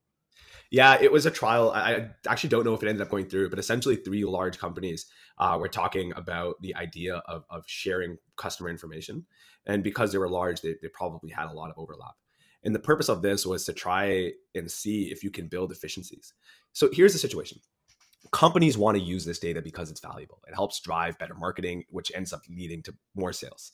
Yeah, 0.71 0.99
it 1.01 1.13
was 1.13 1.27
a 1.27 1.31
trial. 1.31 1.71
I 1.71 2.11
actually 2.27 2.51
don't 2.51 2.65
know 2.65 2.75
if 2.75 2.83
it 2.83 2.89
ended 2.89 3.03
up 3.03 3.11
going 3.11 3.27
through, 3.27 3.51
but 3.51 3.59
essentially, 3.59 3.97
three 3.97 4.25
large 4.25 4.59
companies 4.59 5.07
uh, 5.39 5.57
were 5.61 5.69
talking 5.69 6.13
about 6.17 6.61
the 6.63 6.75
idea 6.75 7.17
of, 7.27 7.45
of 7.51 7.65
sharing 7.67 8.17
customer 8.37 8.69
information. 8.71 9.27
And 9.67 9.85
because 9.85 10.13
they 10.13 10.19
were 10.19 10.29
large, 10.29 10.63
they, 10.63 10.75
they 10.83 10.89
probably 10.89 11.31
had 11.31 11.49
a 11.49 11.53
lot 11.53 11.71
of 11.71 11.79
overlap. 11.79 12.15
And 12.65 12.75
the 12.75 12.81
purpose 12.81 13.09
of 13.09 13.23
this 13.23 13.47
was 13.47 13.65
to 13.67 13.73
try 13.73 14.33
and 14.55 14.71
see 14.71 15.11
if 15.13 15.23
you 15.23 15.31
can 15.31 15.49
build 15.49 15.71
efficiencies. 15.71 16.33
So 16.73 16.89
here's 16.93 17.13
the 17.13 17.19
situation 17.19 17.61
companies 18.31 18.79
want 18.79 18.97
to 18.97 19.03
use 19.03 19.25
this 19.25 19.39
data 19.39 19.61
because 19.61 19.91
it's 19.91 20.01
valuable. 20.01 20.41
It 20.49 20.55
helps 20.55 20.81
drive 20.81 21.19
better 21.19 21.35
marketing, 21.35 21.85
which 21.91 22.11
ends 22.15 22.33
up 22.33 22.41
leading 22.49 22.83
to 22.85 22.95
more 23.15 23.33
sales. 23.33 23.73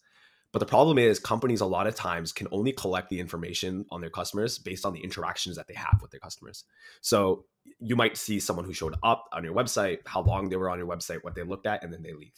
But 0.53 0.59
the 0.59 0.67
problem 0.67 0.99
is, 0.99 1.21
companies 1.21 1.61
a 1.61 1.67
lot 1.67 1.87
of 1.87 1.95
times 1.95 2.33
can 2.33 2.49
only 2.51 2.73
collect 2.73 3.09
the 3.09 3.21
information 3.21 3.85
on 3.91 4.01
their 4.01 4.11
customers 4.11 4.59
based 4.59 4.85
on 4.85 4.93
the 4.93 5.01
interactions 5.01 5.57
that 5.57 5.69
they 5.69 5.75
have 5.75 5.99
with 6.03 6.11
their 6.11 6.21
customers. 6.21 6.65
So 7.01 7.45
you 7.79 7.95
might 7.95 8.17
see 8.17 8.41
someone 8.41 8.65
who 8.65 8.73
showed 8.73 8.97
up 9.03 9.29
on 9.33 9.45
your 9.45 9.55
website, 9.55 9.99
how 10.07 10.23
long 10.23 10.49
they 10.49 10.57
were 10.57 10.71
on 10.71 10.79
your 10.79 10.89
website, 10.89 11.23
what 11.23 11.35
they 11.35 11.45
looked 11.45 11.67
at, 11.67 11.85
and 11.85 11.93
then 11.93 12.03
they 12.03 12.15
leave. 12.15 12.35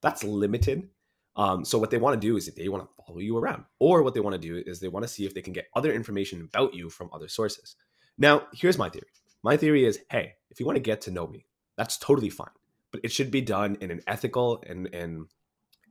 That's 0.00 0.24
limited. 0.24 0.88
Um, 1.36 1.64
so 1.64 1.78
what 1.78 1.90
they 1.90 1.98
want 1.98 2.20
to 2.20 2.26
do 2.26 2.36
is 2.36 2.46
they 2.46 2.68
want 2.68 2.84
to 2.84 3.04
follow 3.04 3.18
you 3.18 3.36
around, 3.36 3.64
or 3.78 4.02
what 4.02 4.14
they 4.14 4.20
want 4.20 4.34
to 4.34 4.48
do 4.48 4.62
is 4.66 4.80
they 4.80 4.88
want 4.88 5.04
to 5.04 5.08
see 5.08 5.26
if 5.26 5.34
they 5.34 5.42
can 5.42 5.52
get 5.52 5.68
other 5.76 5.92
information 5.92 6.40
about 6.42 6.74
you 6.74 6.90
from 6.90 7.10
other 7.12 7.28
sources. 7.28 7.76
Now, 8.18 8.46
here's 8.52 8.78
my 8.78 8.88
theory. 8.88 9.06
My 9.42 9.56
theory 9.56 9.84
is, 9.84 10.00
hey, 10.10 10.34
if 10.50 10.60
you 10.60 10.66
want 10.66 10.76
to 10.76 10.82
get 10.82 11.02
to 11.02 11.10
know 11.10 11.26
me, 11.26 11.46
that's 11.76 11.98
totally 11.98 12.30
fine. 12.30 12.48
But 12.90 13.02
it 13.04 13.12
should 13.12 13.30
be 13.30 13.40
done 13.40 13.76
in 13.80 13.90
an 13.90 14.02
ethical 14.06 14.62
and, 14.66 14.92
and 14.92 15.26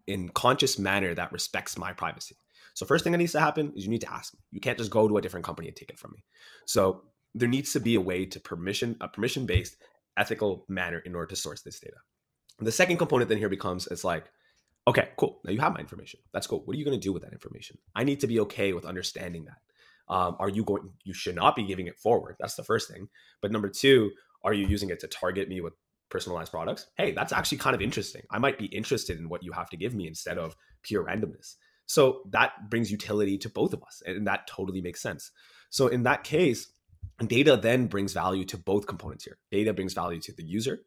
in 0.10 0.30
conscious 0.30 0.80
manner 0.80 1.14
that 1.14 1.32
respects 1.32 1.78
my 1.78 1.94
privacy. 1.94 2.36
So 2.74 2.86
first 2.86 3.04
thing 3.04 3.12
that 3.12 3.20
needs 3.20 3.34
to 3.34 3.40
happen 3.40 3.72
is 3.76 3.84
you 3.84 3.92
need 3.92 4.02
to 4.02 4.12
ask 4.12 4.34
me. 4.34 4.40
You 4.52 4.60
can't 4.60 4.78
just 4.78 4.92
go 4.92 5.08
to 5.08 5.18
a 5.18 5.22
different 5.22 5.46
company 5.46 5.68
and 5.68 5.76
take 5.78 5.90
it 5.90 6.00
from 6.00 6.12
me. 6.12 6.24
So 6.66 7.04
there 7.36 7.48
needs 7.48 7.74
to 7.74 7.80
be 7.80 7.96
a 7.96 8.02
way 8.02 8.26
to 8.26 8.40
permission 8.40 8.98
a 9.02 9.08
permission 9.08 9.46
based 9.46 9.78
ethical 10.18 10.66
manner 10.68 11.00
in 11.00 11.14
order 11.14 11.28
to 11.28 11.36
source 11.36 11.62
this 11.62 11.80
data. 11.80 11.98
And 12.58 12.68
the 12.68 12.72
second 12.72 12.98
component 12.98 13.30
then 13.30 13.38
here 13.38 13.50
becomes 13.50 13.88
it's 13.88 14.04
like, 14.04 14.26
okay, 14.88 15.10
cool. 15.18 15.40
Now 15.46 15.52
you 15.52 15.60
have 15.60 15.74
my 15.74 15.80
information. 15.80 16.20
That's 16.34 16.48
cool. 16.48 16.62
What 16.66 16.76
are 16.76 16.80
you 16.80 16.86
going 16.86 17.00
to 17.00 17.04
do 17.04 17.14
with 17.14 17.24
that 17.24 17.34
information? 17.34 17.78
I 17.96 18.04
need 18.04 18.20
to 18.22 18.28
be 18.28 18.40
okay 18.42 18.74
with 18.74 18.86
understanding 18.86 19.46
that. 19.46 20.14
Um, 20.14 20.36
are 20.40 20.50
you 20.50 20.64
going? 20.64 20.90
You 21.04 21.14
should 21.14 21.36
not 21.36 21.56
be 21.56 21.66
giving 21.66 21.86
it 21.86 22.00
forward. 22.00 22.36
That's 22.40 22.56
the 22.56 22.64
first 22.64 22.90
thing. 22.90 23.10
But 23.42 23.52
number 23.52 23.70
two, 23.70 24.12
are 24.44 24.54
you 24.54 24.66
using 24.66 24.90
it 24.90 25.00
to 25.02 25.08
target 25.08 25.48
me 25.48 25.62
with 25.62 25.74
personalized 26.10 26.52
products? 26.52 26.88
Hey, 26.98 27.12
that's 27.12 27.34
actually 27.34 27.60
kind 27.60 27.76
of 27.76 27.82
interesting. 27.82 28.24
I 28.32 28.40
might 28.40 28.58
be 28.58 28.66
interested 28.66 29.20
in 29.20 29.30
what 29.30 29.44
you 29.44 29.52
have 29.52 29.70
to 29.70 29.78
give 29.78 29.94
me 29.94 30.08
instead 30.08 30.38
of 30.38 30.56
pure 30.84 31.04
randomness. 31.04 31.56
So 31.86 32.22
that 32.30 32.70
brings 32.70 32.92
utility 32.92 33.38
to 33.40 33.50
both 33.50 33.74
of 33.74 33.82
us, 33.84 34.04
and 34.06 34.28
that 34.28 34.48
totally 34.48 34.82
makes 34.82 35.02
sense. 35.02 35.32
So 35.70 35.88
in 35.88 36.04
that 36.04 36.24
case, 36.24 36.72
data 37.26 37.58
then 37.58 37.88
brings 37.88 38.14
value 38.14 38.46
to 38.46 38.58
both 38.58 38.86
components 38.86 39.24
here. 39.24 39.38
Data 39.52 39.74
brings 39.74 39.94
value 39.94 40.20
to 40.22 40.34
the 40.34 40.44
user, 40.44 40.80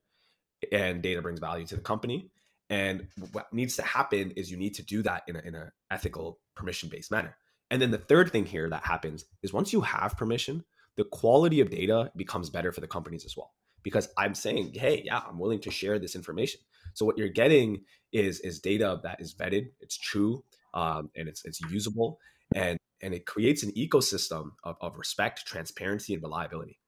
and 0.71 1.03
data 1.03 1.21
brings 1.21 1.41
value 1.41 1.67
to 1.67 1.75
the 1.75 1.81
company. 1.81 2.31
And 2.71 3.09
what 3.33 3.53
needs 3.53 3.77
to 3.77 3.83
happen 3.83 4.31
is 4.33 4.51
you 4.51 4.57
need 4.57 4.75
to 4.75 4.83
do 4.83 5.03
that 5.03 5.25
in 5.27 5.37
an 5.37 5.47
in 5.47 5.55
a 5.55 5.73
ethical, 5.91 6.39
permission 6.55 6.89
based 6.89 7.11
manner. 7.11 7.37
And 7.71 7.83
then 7.83 7.91
the 7.91 7.99
third 7.99 8.31
thing 8.31 8.47
here 8.47 8.69
that 8.71 8.85
happens 8.85 9.25
is 9.43 9.53
once 9.53 9.73
you 9.73 9.81
have 9.81 10.17
permission, 10.17 10.65
the 10.97 11.05
quality 11.05 11.61
of 11.61 11.71
data 11.71 12.13
becomes 12.17 12.51
better 12.51 12.71
for 12.71 12.81
the 12.81 12.87
companies 12.87 13.25
as 13.25 13.37
well 13.37 13.53
because 13.83 14.09
i'm 14.19 14.35
saying 14.35 14.73
hey 14.75 15.03
yeah 15.05 15.21
i'm 15.29 15.39
willing 15.39 15.61
to 15.61 15.71
share 15.71 15.99
this 15.99 16.15
information. 16.15 16.61
So 16.95 17.07
what 17.07 17.17
you're 17.17 17.29
getting 17.29 17.83
is 18.13 18.41
is 18.41 18.61
data 18.61 19.01
that 19.03 19.21
is 19.21 19.35
vetted 19.35 19.71
it's 19.81 19.97
true 19.97 20.45
um, 20.75 21.11
and 21.17 21.29
it's 21.29 21.45
it's 21.45 21.61
usable 21.71 22.19
and 22.55 22.79
and 23.03 23.15
it 23.15 23.27
creates 23.27 23.63
an 23.63 23.73
ecosystem 23.73 24.53
of, 24.65 24.77
of 24.81 24.97
respect 24.97 25.45
transparency 25.47 26.15
and 26.15 26.23
reliability. 26.23 26.79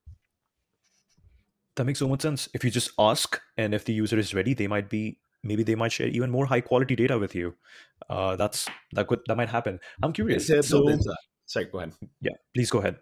That 1.76 1.84
makes 1.84 1.98
so 1.98 2.08
much 2.08 2.22
sense. 2.22 2.48
If 2.54 2.62
you 2.62 2.70
just 2.70 2.92
ask 2.98 3.40
and 3.56 3.74
if 3.74 3.84
the 3.84 3.92
user 3.92 4.18
is 4.18 4.34
ready 4.34 4.54
they 4.54 4.66
might 4.66 4.88
be 4.88 5.18
maybe 5.42 5.62
they 5.62 5.74
might 5.74 5.92
share 5.92 6.08
even 6.08 6.30
more 6.30 6.46
high 6.46 6.60
quality 6.60 6.96
data 6.96 7.18
with 7.18 7.34
you. 7.34 7.54
Uh, 8.08 8.36
that's 8.36 8.66
that 8.92 9.06
could 9.06 9.20
that 9.26 9.36
might 9.36 9.48
happen. 9.48 9.80
I'm 10.02 10.12
curious. 10.12 10.46
so, 10.46 10.98
sorry 11.46 11.66
go 11.66 11.78
ahead. 11.78 11.92
Yeah 12.20 12.32
please 12.54 12.70
go 12.70 12.78
ahead 12.78 12.96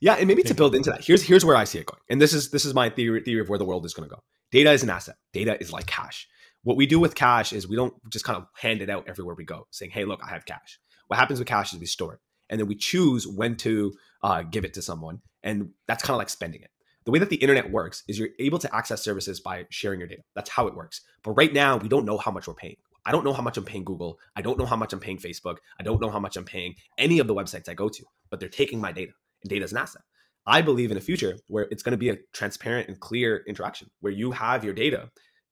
yeah, 0.00 0.14
and 0.14 0.26
maybe 0.28 0.42
to 0.42 0.54
build 0.54 0.74
into 0.74 0.90
that, 0.90 1.04
here's 1.04 1.22
here's 1.22 1.44
where 1.44 1.56
I 1.56 1.64
see 1.64 1.78
it 1.78 1.86
going. 1.86 2.00
And 2.08 2.20
this 2.20 2.32
is 2.32 2.50
this 2.50 2.64
is 2.64 2.74
my 2.74 2.90
theory 2.90 3.22
theory 3.22 3.40
of 3.40 3.48
where 3.48 3.58
the 3.58 3.64
world 3.64 3.84
is 3.86 3.94
going 3.94 4.08
to 4.08 4.14
go. 4.14 4.22
Data 4.50 4.72
is 4.72 4.82
an 4.82 4.90
asset. 4.90 5.16
Data 5.32 5.60
is 5.60 5.72
like 5.72 5.86
cash. 5.86 6.28
What 6.62 6.76
we 6.76 6.86
do 6.86 6.98
with 6.98 7.14
cash 7.14 7.52
is 7.52 7.68
we 7.68 7.76
don't 7.76 7.94
just 8.10 8.24
kind 8.24 8.36
of 8.36 8.46
hand 8.56 8.82
it 8.82 8.90
out 8.90 9.08
everywhere 9.08 9.34
we 9.34 9.44
go, 9.44 9.66
saying, 9.70 9.92
"Hey, 9.92 10.04
look, 10.04 10.20
I 10.24 10.30
have 10.30 10.44
cash." 10.44 10.78
What 11.08 11.18
happens 11.18 11.38
with 11.38 11.48
cash 11.48 11.72
is 11.72 11.78
we 11.78 11.86
store 11.86 12.14
it, 12.14 12.20
and 12.50 12.60
then 12.60 12.66
we 12.66 12.74
choose 12.74 13.26
when 13.26 13.56
to 13.56 13.92
uh, 14.22 14.42
give 14.42 14.64
it 14.64 14.74
to 14.74 14.82
someone, 14.82 15.20
and 15.42 15.70
that's 15.86 16.02
kind 16.02 16.14
of 16.14 16.18
like 16.18 16.30
spending 16.30 16.62
it. 16.62 16.70
The 17.04 17.12
way 17.12 17.20
that 17.20 17.30
the 17.30 17.36
internet 17.36 17.70
works 17.70 18.02
is 18.08 18.18
you're 18.18 18.30
able 18.40 18.58
to 18.58 18.74
access 18.74 19.02
services 19.02 19.38
by 19.38 19.66
sharing 19.70 20.00
your 20.00 20.08
data. 20.08 20.22
That's 20.34 20.50
how 20.50 20.66
it 20.66 20.74
works. 20.74 21.02
But 21.22 21.32
right 21.32 21.52
now, 21.52 21.76
we 21.76 21.88
don't 21.88 22.04
know 22.04 22.18
how 22.18 22.32
much 22.32 22.48
we're 22.48 22.54
paying. 22.54 22.76
I 23.06 23.12
don't 23.12 23.24
know 23.24 23.32
how 23.32 23.42
much 23.42 23.56
I'm 23.56 23.64
paying 23.64 23.84
Google. 23.84 24.18
I 24.34 24.42
don't 24.42 24.58
know 24.58 24.66
how 24.66 24.74
much 24.74 24.92
I'm 24.92 24.98
paying 24.98 25.18
Facebook. 25.18 25.58
I 25.78 25.84
don't 25.84 26.00
know 26.00 26.10
how 26.10 26.18
much 26.18 26.36
I'm 26.36 26.44
paying 26.44 26.74
any 26.98 27.20
of 27.20 27.28
the 27.28 27.34
websites 27.34 27.68
I 27.68 27.74
go 27.74 27.88
to, 27.88 28.04
but 28.30 28.40
they're 28.40 28.48
taking 28.48 28.80
my 28.80 28.90
data, 28.90 29.12
data 29.48 29.64
is 29.64 29.72
an 29.72 29.78
asset. 29.78 30.02
I 30.46 30.62
believe 30.62 30.90
in 30.90 30.96
a 30.96 31.00
future 31.00 31.36
where 31.48 31.66
it's 31.70 31.82
going 31.82 31.92
to 31.92 31.98
be 31.98 32.10
a 32.10 32.18
transparent 32.32 32.88
and 32.88 33.00
clear 33.00 33.42
interaction 33.48 33.90
where 34.00 34.12
you 34.12 34.30
have 34.30 34.64
your 34.64 34.74
data 34.74 35.10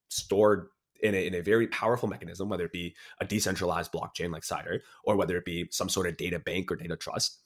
stored 0.09 0.69
in 1.03 1.15
a, 1.15 1.27
in 1.27 1.35
a 1.35 1.41
very 1.41 1.67
powerful 1.67 2.09
mechanism, 2.09 2.49
whether 2.49 2.65
it 2.65 2.73
be 2.73 2.95
a 3.21 3.25
decentralized 3.25 3.93
blockchain 3.93 4.33
like 4.33 4.45
Cider 4.45 4.83
or 5.03 5.17
whether 5.17 5.37
it 5.37 5.45
be 5.45 5.69
some 5.71 5.89
sort 5.89 6.07
of 6.07 6.17
data 6.17 6.39
bank 6.39 6.71
or 6.71 6.77
data 6.77 6.97
trust. 6.97 7.41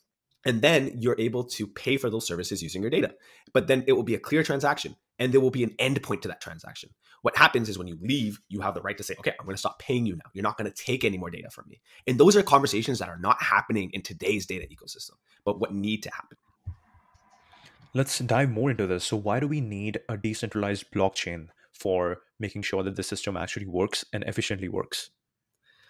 And 0.44 0.62
then 0.62 0.92
you're 0.94 1.18
able 1.18 1.44
to 1.44 1.66
pay 1.66 1.96
for 1.96 2.10
those 2.10 2.26
services 2.26 2.62
using 2.62 2.82
your 2.82 2.90
data. 2.90 3.14
But 3.52 3.66
then 3.66 3.82
it 3.86 3.92
will 3.92 4.04
be 4.04 4.14
a 4.14 4.20
clear 4.20 4.42
transaction 4.42 4.94
and 5.18 5.32
there 5.32 5.40
will 5.40 5.50
be 5.50 5.64
an 5.64 5.74
endpoint 5.80 6.22
to 6.22 6.28
that 6.28 6.40
transaction. 6.40 6.90
What 7.22 7.36
happens 7.36 7.68
is 7.68 7.78
when 7.78 7.88
you 7.88 7.98
leave, 8.00 8.40
you 8.48 8.60
have 8.60 8.74
the 8.74 8.80
right 8.80 8.96
to 8.96 9.02
say, 9.02 9.14
okay, 9.18 9.32
I'm 9.38 9.44
going 9.44 9.54
to 9.54 9.60
stop 9.60 9.78
paying 9.78 10.06
you 10.06 10.14
now. 10.16 10.30
You're 10.32 10.42
not 10.42 10.56
going 10.56 10.70
to 10.70 10.82
take 10.82 11.04
any 11.04 11.18
more 11.18 11.30
data 11.30 11.50
from 11.50 11.66
me. 11.68 11.80
And 12.06 12.18
those 12.18 12.36
are 12.36 12.42
conversations 12.42 12.98
that 13.00 13.08
are 13.08 13.18
not 13.18 13.42
happening 13.42 13.90
in 13.92 14.02
today's 14.02 14.46
data 14.46 14.66
ecosystem, 14.66 15.12
but 15.44 15.60
what 15.60 15.74
need 15.74 16.02
to 16.04 16.10
happen. 16.10 16.38
Let's 17.94 18.18
dive 18.18 18.50
more 18.50 18.70
into 18.70 18.86
this. 18.86 19.04
So, 19.04 19.16
why 19.16 19.40
do 19.40 19.48
we 19.48 19.60
need 19.60 20.00
a 20.08 20.16
decentralized 20.16 20.90
blockchain 20.92 21.48
for 21.72 22.18
making 22.38 22.62
sure 22.62 22.82
that 22.82 22.96
the 22.96 23.02
system 23.02 23.36
actually 23.36 23.66
works 23.66 24.04
and 24.12 24.22
efficiently 24.24 24.68
works? 24.68 25.10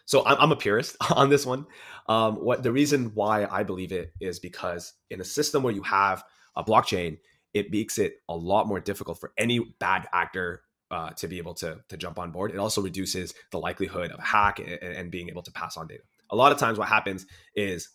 So, 0.06 0.24
I'm, 0.24 0.52
a 0.52 0.56
purist 0.56 0.96
on 1.10 1.28
this 1.28 1.44
one. 1.44 1.66
Um, 2.08 2.36
what 2.36 2.62
the 2.62 2.72
reason 2.72 3.12
why 3.14 3.46
I 3.46 3.64
believe 3.64 3.92
it 3.92 4.12
is 4.20 4.38
because 4.38 4.94
in 5.10 5.20
a 5.20 5.24
system 5.24 5.62
where 5.62 5.74
you 5.74 5.82
have 5.82 6.24
a 6.56 6.62
blockchain, 6.62 7.18
it 7.52 7.70
makes 7.72 7.98
it 7.98 8.14
a 8.28 8.36
lot 8.36 8.68
more 8.68 8.80
difficult 8.80 9.18
for 9.18 9.32
any 9.36 9.58
bad 9.80 10.08
actor 10.12 10.62
uh, 10.90 11.10
to 11.10 11.28
be 11.28 11.38
able 11.38 11.54
to, 11.54 11.78
to 11.88 11.96
jump 11.96 12.18
on 12.18 12.30
board. 12.30 12.50
It 12.50 12.58
also 12.58 12.80
reduces 12.80 13.34
the 13.50 13.58
likelihood 13.58 14.10
of 14.10 14.18
a 14.18 14.22
hack 14.22 14.58
and, 14.58 14.68
and 14.82 15.10
being 15.10 15.28
able 15.28 15.42
to 15.42 15.52
pass 15.52 15.76
on 15.76 15.86
data. 15.86 16.02
A 16.30 16.36
lot 16.36 16.52
of 16.52 16.58
times, 16.58 16.78
what 16.78 16.88
happens 16.88 17.26
is 17.54 17.88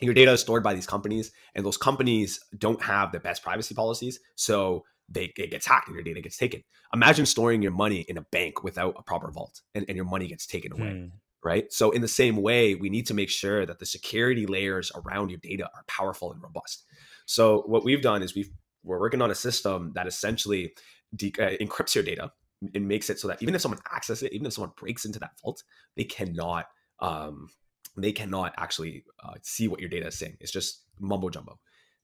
your 0.00 0.14
data 0.14 0.32
is 0.32 0.40
stored 0.40 0.62
by 0.62 0.74
these 0.74 0.86
companies 0.86 1.30
and 1.54 1.64
those 1.64 1.76
companies 1.76 2.40
don't 2.56 2.82
have 2.82 3.12
the 3.12 3.20
best 3.20 3.42
privacy 3.42 3.74
policies 3.74 4.18
so 4.34 4.84
they 5.08 5.32
it 5.36 5.50
gets 5.50 5.66
hacked 5.66 5.88
and 5.88 5.94
your 5.94 6.04
data 6.04 6.20
gets 6.20 6.36
taken 6.36 6.62
imagine 6.94 7.26
storing 7.26 7.62
your 7.62 7.72
money 7.72 8.04
in 8.08 8.16
a 8.16 8.22
bank 8.32 8.62
without 8.62 8.94
a 8.98 9.02
proper 9.02 9.30
vault 9.30 9.60
and, 9.74 9.84
and 9.88 9.96
your 9.96 10.04
money 10.04 10.26
gets 10.26 10.46
taken 10.46 10.72
away 10.72 10.90
hmm. 10.90 11.06
right 11.44 11.72
so 11.72 11.90
in 11.90 12.00
the 12.00 12.08
same 12.08 12.36
way 12.36 12.74
we 12.74 12.88
need 12.88 13.06
to 13.06 13.14
make 13.14 13.28
sure 13.28 13.66
that 13.66 13.78
the 13.78 13.86
security 13.86 14.46
layers 14.46 14.90
around 14.94 15.30
your 15.30 15.40
data 15.42 15.64
are 15.64 15.84
powerful 15.86 16.32
and 16.32 16.42
robust 16.42 16.84
so 17.26 17.62
what 17.66 17.84
we've 17.84 18.02
done 18.02 18.22
is 18.22 18.34
we've 18.34 18.50
we're 18.82 19.00
working 19.00 19.20
on 19.20 19.30
a 19.30 19.34
system 19.34 19.92
that 19.94 20.06
essentially 20.06 20.72
de- 21.16 21.34
uh, 21.38 21.56
encrypts 21.60 21.94
your 21.94 22.04
data 22.04 22.32
and 22.74 22.86
makes 22.86 23.08
it 23.08 23.18
so 23.18 23.28
that 23.28 23.42
even 23.42 23.54
if 23.54 23.60
someone 23.60 23.80
accesses 23.94 24.24
it 24.24 24.32
even 24.32 24.46
if 24.46 24.52
someone 24.52 24.72
breaks 24.76 25.04
into 25.04 25.18
that 25.18 25.32
vault 25.42 25.62
they 25.96 26.04
cannot 26.04 26.66
um, 27.00 27.48
they 27.96 28.12
cannot 28.12 28.54
actually 28.56 29.04
uh, 29.22 29.34
see 29.42 29.68
what 29.68 29.80
your 29.80 29.88
data 29.88 30.06
is 30.08 30.18
saying. 30.18 30.36
It's 30.40 30.52
just 30.52 30.84
mumbo 30.98 31.28
jumbo. 31.30 31.58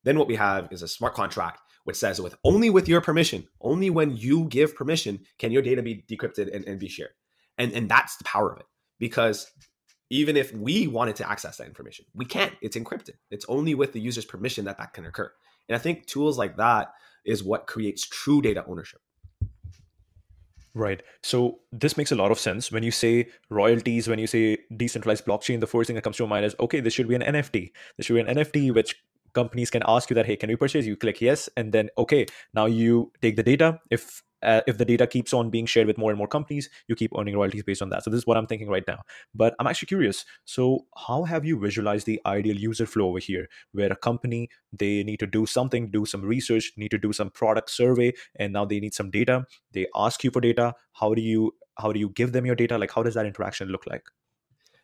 Then 0.04 0.18
what 0.18 0.28
we 0.28 0.36
have 0.36 0.68
is 0.70 0.82
a 0.82 0.88
smart 0.88 1.14
contract 1.14 1.60
which 1.84 1.96
says 1.96 2.20
with 2.20 2.34
only 2.44 2.68
with 2.70 2.88
your 2.88 3.00
permission, 3.00 3.46
only 3.60 3.90
when 3.90 4.16
you 4.16 4.46
give 4.46 4.74
permission 4.74 5.20
can 5.38 5.52
your 5.52 5.62
data 5.62 5.82
be 5.82 6.04
decrypted 6.08 6.54
and, 6.54 6.64
and 6.66 6.80
be 6.80 6.88
shared. 6.88 7.10
And 7.58 7.72
and 7.72 7.88
that's 7.88 8.16
the 8.16 8.24
power 8.24 8.52
of 8.52 8.58
it. 8.58 8.66
Because 8.98 9.50
even 10.10 10.36
if 10.36 10.52
we 10.54 10.86
wanted 10.86 11.16
to 11.16 11.28
access 11.28 11.56
that 11.56 11.66
information. 11.66 12.04
We 12.14 12.24
can't. 12.24 12.52
It's 12.62 12.76
encrypted. 12.76 13.14
It's 13.30 13.46
only 13.48 13.74
with 13.74 13.92
the 13.92 14.00
user's 14.00 14.24
permission 14.24 14.64
that 14.66 14.78
that 14.78 14.92
can 14.92 15.04
occur. 15.04 15.32
And 15.68 15.74
I 15.74 15.78
think 15.80 16.06
tools 16.06 16.38
like 16.38 16.56
that 16.58 16.92
is 17.26 17.42
what 17.44 17.66
creates 17.66 18.06
true 18.06 18.40
data 18.40 18.64
ownership. 18.66 19.00
Right. 20.74 21.02
So 21.22 21.60
this 21.72 21.96
makes 21.96 22.12
a 22.12 22.16
lot 22.16 22.30
of 22.30 22.38
sense. 22.38 22.70
When 22.70 22.82
you 22.82 22.90
say 22.90 23.28
royalties, 23.48 24.08
when 24.08 24.18
you 24.18 24.26
say 24.26 24.58
decentralized 24.76 25.24
blockchain, 25.24 25.60
the 25.60 25.66
first 25.66 25.86
thing 25.86 25.94
that 25.94 26.02
comes 26.02 26.18
to 26.18 26.24
your 26.24 26.28
mind 26.28 26.44
is 26.44 26.54
okay, 26.60 26.80
this 26.80 26.92
should 26.92 27.08
be 27.08 27.14
an 27.14 27.22
NFT. 27.22 27.72
This 27.96 28.06
should 28.06 28.14
be 28.14 28.20
an 28.20 28.36
NFT 28.36 28.74
which 28.74 28.94
companies 29.32 29.70
can 29.70 29.82
ask 29.86 30.10
you 30.10 30.14
that, 30.14 30.26
hey, 30.26 30.36
can 30.36 30.50
we 30.50 30.56
purchase? 30.56 30.84
You 30.84 30.96
click 30.96 31.22
yes, 31.22 31.48
and 31.56 31.72
then 31.72 31.88
okay, 31.96 32.26
now 32.52 32.66
you 32.66 33.10
take 33.22 33.36
the 33.36 33.42
data. 33.42 33.80
If 33.90 34.22
uh, 34.46 34.60
if 34.66 34.78
the 34.78 34.84
data 34.84 35.06
keeps 35.06 35.34
on 35.34 35.50
being 35.50 35.66
shared 35.66 35.86
with 35.86 35.98
more 35.98 36.10
and 36.10 36.18
more 36.18 36.28
companies, 36.28 36.70
you 36.88 36.94
keep 36.94 37.12
earning 37.18 37.36
royalties 37.36 37.62
based 37.64 37.82
on 37.82 37.90
that. 37.90 38.04
So 38.04 38.10
this 38.10 38.18
is 38.18 38.26
what 38.26 38.36
I'm 38.36 38.46
thinking 38.46 38.68
right 38.68 38.84
now. 38.86 39.02
But 39.34 39.54
I'm 39.58 39.66
actually 39.66 39.86
curious. 39.86 40.24
So 40.44 40.86
how 40.96 41.24
have 41.24 41.44
you 41.44 41.58
visualized 41.58 42.06
the 42.06 42.20
ideal 42.24 42.56
user 42.56 42.86
flow 42.86 43.08
over 43.08 43.18
here, 43.18 43.48
where 43.72 43.92
a 43.92 43.96
company 43.96 44.48
they 44.72 45.02
need 45.02 45.18
to 45.20 45.26
do 45.26 45.46
something, 45.46 45.90
do 45.90 46.06
some 46.06 46.22
research, 46.22 46.72
need 46.76 46.90
to 46.90 46.98
do 46.98 47.12
some 47.12 47.30
product 47.30 47.70
survey, 47.70 48.12
and 48.36 48.52
now 48.52 48.64
they 48.64 48.80
need 48.80 48.94
some 48.94 49.10
data. 49.10 49.44
They 49.72 49.86
ask 49.94 50.24
you 50.24 50.30
for 50.30 50.40
data. 50.40 50.74
How 50.92 51.14
do 51.14 51.22
you 51.22 51.54
how 51.78 51.92
do 51.92 52.00
you 52.00 52.10
give 52.10 52.32
them 52.32 52.46
your 52.46 52.54
data? 52.54 52.78
Like 52.78 52.92
how 52.92 53.02
does 53.02 53.14
that 53.14 53.26
interaction 53.26 53.68
look 53.68 53.86
like? 53.86 54.04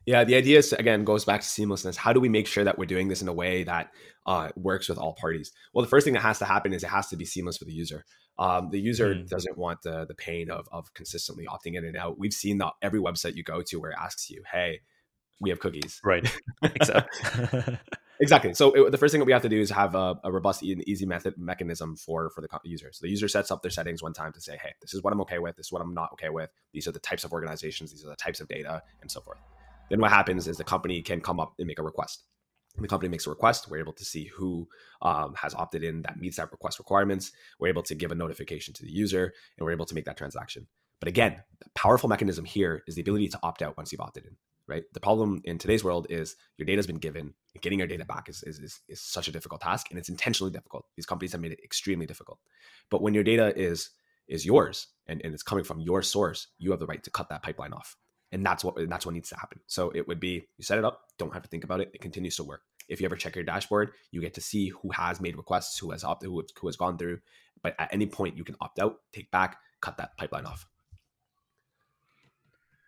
Yeah, 0.07 0.25
the 0.25 0.35
idea 0.35 0.59
is 0.59 0.73
again 0.73 1.05
goes 1.05 1.25
back 1.25 1.43
to 1.43 1.47
seamlessness. 1.47 1.97
How 1.97 2.13
do 2.13 2.21
we 2.21 2.29
make 2.29 2.47
sure 2.47 2.65
that 2.65 2.79
we're 2.79 2.87
doing 2.87 3.09
this 3.09 3.23
in 3.23 3.29
a 3.29 3.33
way 3.33 3.65
that 3.65 3.91
uh, 4.27 4.49
works 4.57 4.89
with 4.89 4.99
all 4.99 5.15
parties? 5.15 5.53
Well, 5.73 5.85
the 5.85 5.89
first 5.89 6.05
thing 6.05 6.15
that 6.15 6.23
has 6.23 6.39
to 6.41 6.45
happen 6.45 6.73
is 6.73 6.83
it 6.83 6.89
has 6.89 7.09
to 7.09 7.17
be 7.17 7.25
seamless 7.25 7.59
for 7.59 7.65
the 7.65 7.73
user. 7.73 8.05
Um, 8.39 8.71
the 8.71 8.81
user 8.81 9.15
mm. 9.15 9.29
doesn't 9.29 9.57
want 9.57 9.83
the 9.83 10.07
the 10.07 10.15
pain 10.15 10.51
of 10.51 10.69
of 10.73 10.93
consistently 10.95 11.47
opting 11.47 11.77
in 11.77 11.85
and 11.85 11.97
out. 11.97 12.19
We've 12.19 12.33
seen 12.33 12.59
that 12.59 12.73
every 12.83 13.01
website 13.01 13.37
you 13.37 13.45
go 13.45 13.63
to 13.63 13.77
where 13.77 13.91
it 13.91 13.99
asks 14.01 14.29
you, 14.31 14.43
"Hey, 14.51 14.81
we 15.41 15.51
have 15.51 15.61
cookies." 15.61 16.01
Right. 16.03 16.29
exactly. 16.63 17.79
exactly. 18.21 18.55
So 18.55 18.73
it, 18.73 18.91
the 18.91 18.99
first 18.99 19.13
thing 19.13 19.21
that 19.21 19.27
we 19.27 19.33
have 19.33 19.43
to 19.43 19.49
do 19.49 19.61
is 19.61 19.71
have 19.71 19.95
a, 19.95 20.17
a 20.25 20.33
robust 20.33 20.63
and 20.63 20.87
easy 20.89 21.07
method 21.07 21.35
mechanism 21.39 21.95
for 21.95 22.31
for 22.31 22.41
the 22.41 22.49
user. 22.65 22.91
So 22.93 23.05
the 23.05 23.11
user 23.11 23.29
sets 23.29 23.53
up 23.53 23.63
their 23.63 23.71
settings 23.71 24.03
one 24.03 24.15
time 24.15 24.33
to 24.33 24.41
say, 24.41 24.59
"Hey, 24.61 24.73
this 24.81 24.95
is 24.95 25.03
what 25.03 25.13
I'm 25.13 25.21
okay 25.21 25.39
with. 25.39 25.57
This 25.57 25.67
is 25.67 25.73
what 25.73 25.83
I'm 25.83 25.95
not 25.95 26.11
okay 26.15 26.31
with. 26.31 26.51
These 26.73 26.89
are 26.89 26.93
the 26.93 26.99
types 26.99 27.23
of 27.23 27.33
organizations. 27.33 27.93
These 27.93 28.05
are 28.05 28.09
the 28.09 28.17
types 28.17 28.41
of 28.41 28.49
data, 28.49 28.83
and 29.01 29.11
so 29.11 29.21
forth." 29.21 29.39
Then 29.93 30.01
what 30.01 30.11
happens 30.11 30.49
is 30.49 30.57
the 30.57 30.65
company 30.65 31.03
can 31.03 31.21
come 31.21 31.39
up 31.39 31.53
and 31.59 31.67
make 31.67 31.79
a 31.79 31.83
request. 31.83 32.25
The 32.79 32.89
company 32.89 33.11
makes 33.11 33.27
a 33.27 33.31
request, 33.31 33.69
we're 33.69 33.77
able 33.77 33.93
to 33.93 34.07
see 34.07 34.25
who 34.25 34.67
um, 35.03 35.35
has 35.35 35.55
opted 35.55 35.85
in 35.85 36.01
that 36.01 36.17
meets 36.17 36.39
that 36.39 36.51
request 36.51 36.79
requirements. 36.79 37.31
We're 37.61 37.69
able 37.69 37.83
to 37.83 37.95
give 37.95 38.11
a 38.11 38.15
notification 38.15 38.73
to 38.73 38.85
the 38.85 38.91
user, 38.91 39.25
and 39.25 39.67
we're 39.67 39.73
able 39.73 39.85
to 39.85 39.95
make 39.95 40.07
that 40.07 40.17
transaction. 40.17 40.67
But 40.99 41.09
again, 41.09 41.43
the 41.61 41.69
powerful 41.75 42.09
mechanism 42.09 42.47
here 42.47 42.83
is 42.87 42.95
the 42.95 43.03
ability 43.03 43.29
to 43.29 43.41
opt 43.43 43.61
out 43.61 43.77
once 43.77 43.93
you've 43.93 44.01
opted 44.01 44.25
in. 44.25 44.37
Right. 44.67 44.85
The 44.95 45.01
problem 45.01 45.43
in 45.45 45.59
today's 45.59 45.85
world 45.85 46.07
is 46.09 46.37
your 46.57 46.65
data 46.65 46.79
has 46.79 46.87
been 46.87 46.97
given. 46.97 47.35
Getting 47.61 47.81
your 47.81 47.89
data 47.89 48.07
back 48.07 48.31
is, 48.31 48.43
is, 48.45 48.61
is, 48.61 48.81
is 48.89 49.03
such 49.03 49.29
a 49.29 49.33
difficult 49.33 49.61
task, 49.61 49.89
and 49.91 49.99
it's 49.99 50.09
intentionally 50.09 50.53
difficult. 50.53 50.87
These 50.97 51.05
companies 51.05 51.33
have 51.33 51.43
made 51.43 51.53
it 51.53 51.61
extremely 51.63 52.07
difficult. 52.07 52.39
But 52.89 53.03
when 53.03 53.13
your 53.13 53.25
data 53.25 53.53
is 53.55 53.91
is 54.27 54.47
yours 54.47 54.87
and, 55.07 55.21
and 55.23 55.35
it's 55.35 55.43
coming 55.43 55.65
from 55.65 55.81
your 55.81 56.01
source, 56.01 56.47
you 56.57 56.71
have 56.71 56.81
the 56.81 56.87
right 56.87 57.03
to 57.03 57.11
cut 57.11 57.29
that 57.29 57.43
pipeline 57.43 57.75
off 57.75 57.99
and 58.33 58.45
that's 58.45 58.65
what 58.65 58.75
that's 58.89 59.07
what 59.07 59.15
needs 59.15 59.29
to 59.29 59.37
happen. 59.37 59.61
So 59.67 59.93
it 59.95 60.09
would 60.09 60.19
be 60.19 60.47
you 60.57 60.65
set 60.65 60.79
it 60.79 60.85
up 60.85 61.03
don't 61.19 61.33
have 61.33 61.43
to 61.43 61.49
think 61.49 61.65
about 61.65 61.81
it 61.81 61.91
it 61.95 62.01
continues 62.01 62.37
to 62.37 62.45
work. 62.45 62.63
If 62.89 63.01
you 63.01 63.05
ever 63.05 63.17
check 63.17 63.37
your 63.37 63.45
dashboard 63.45 63.93
you 64.11 64.21
get 64.21 64.35
to 64.35 64.41
see 64.41 64.69
who 64.69 64.91
has 64.91 65.21
made 65.21 65.37
requests 65.37 65.79
who 65.79 65.91
has 65.91 66.03
opted 66.03 66.31
who, 66.31 66.43
who 66.61 66.67
has 66.67 66.77
gone 66.77 66.99
through 66.99 67.21
but 67.63 67.77
at 67.79 67.93
any 67.93 68.07
point 68.07 68.37
you 68.37 68.45
can 68.45 68.57
opt 68.61 68.79
out 68.81 69.01
take 69.13 69.31
back 69.31 69.59
cut 69.81 69.99
that 69.99 70.17
pipeline 70.17 70.47
off. 70.47 70.67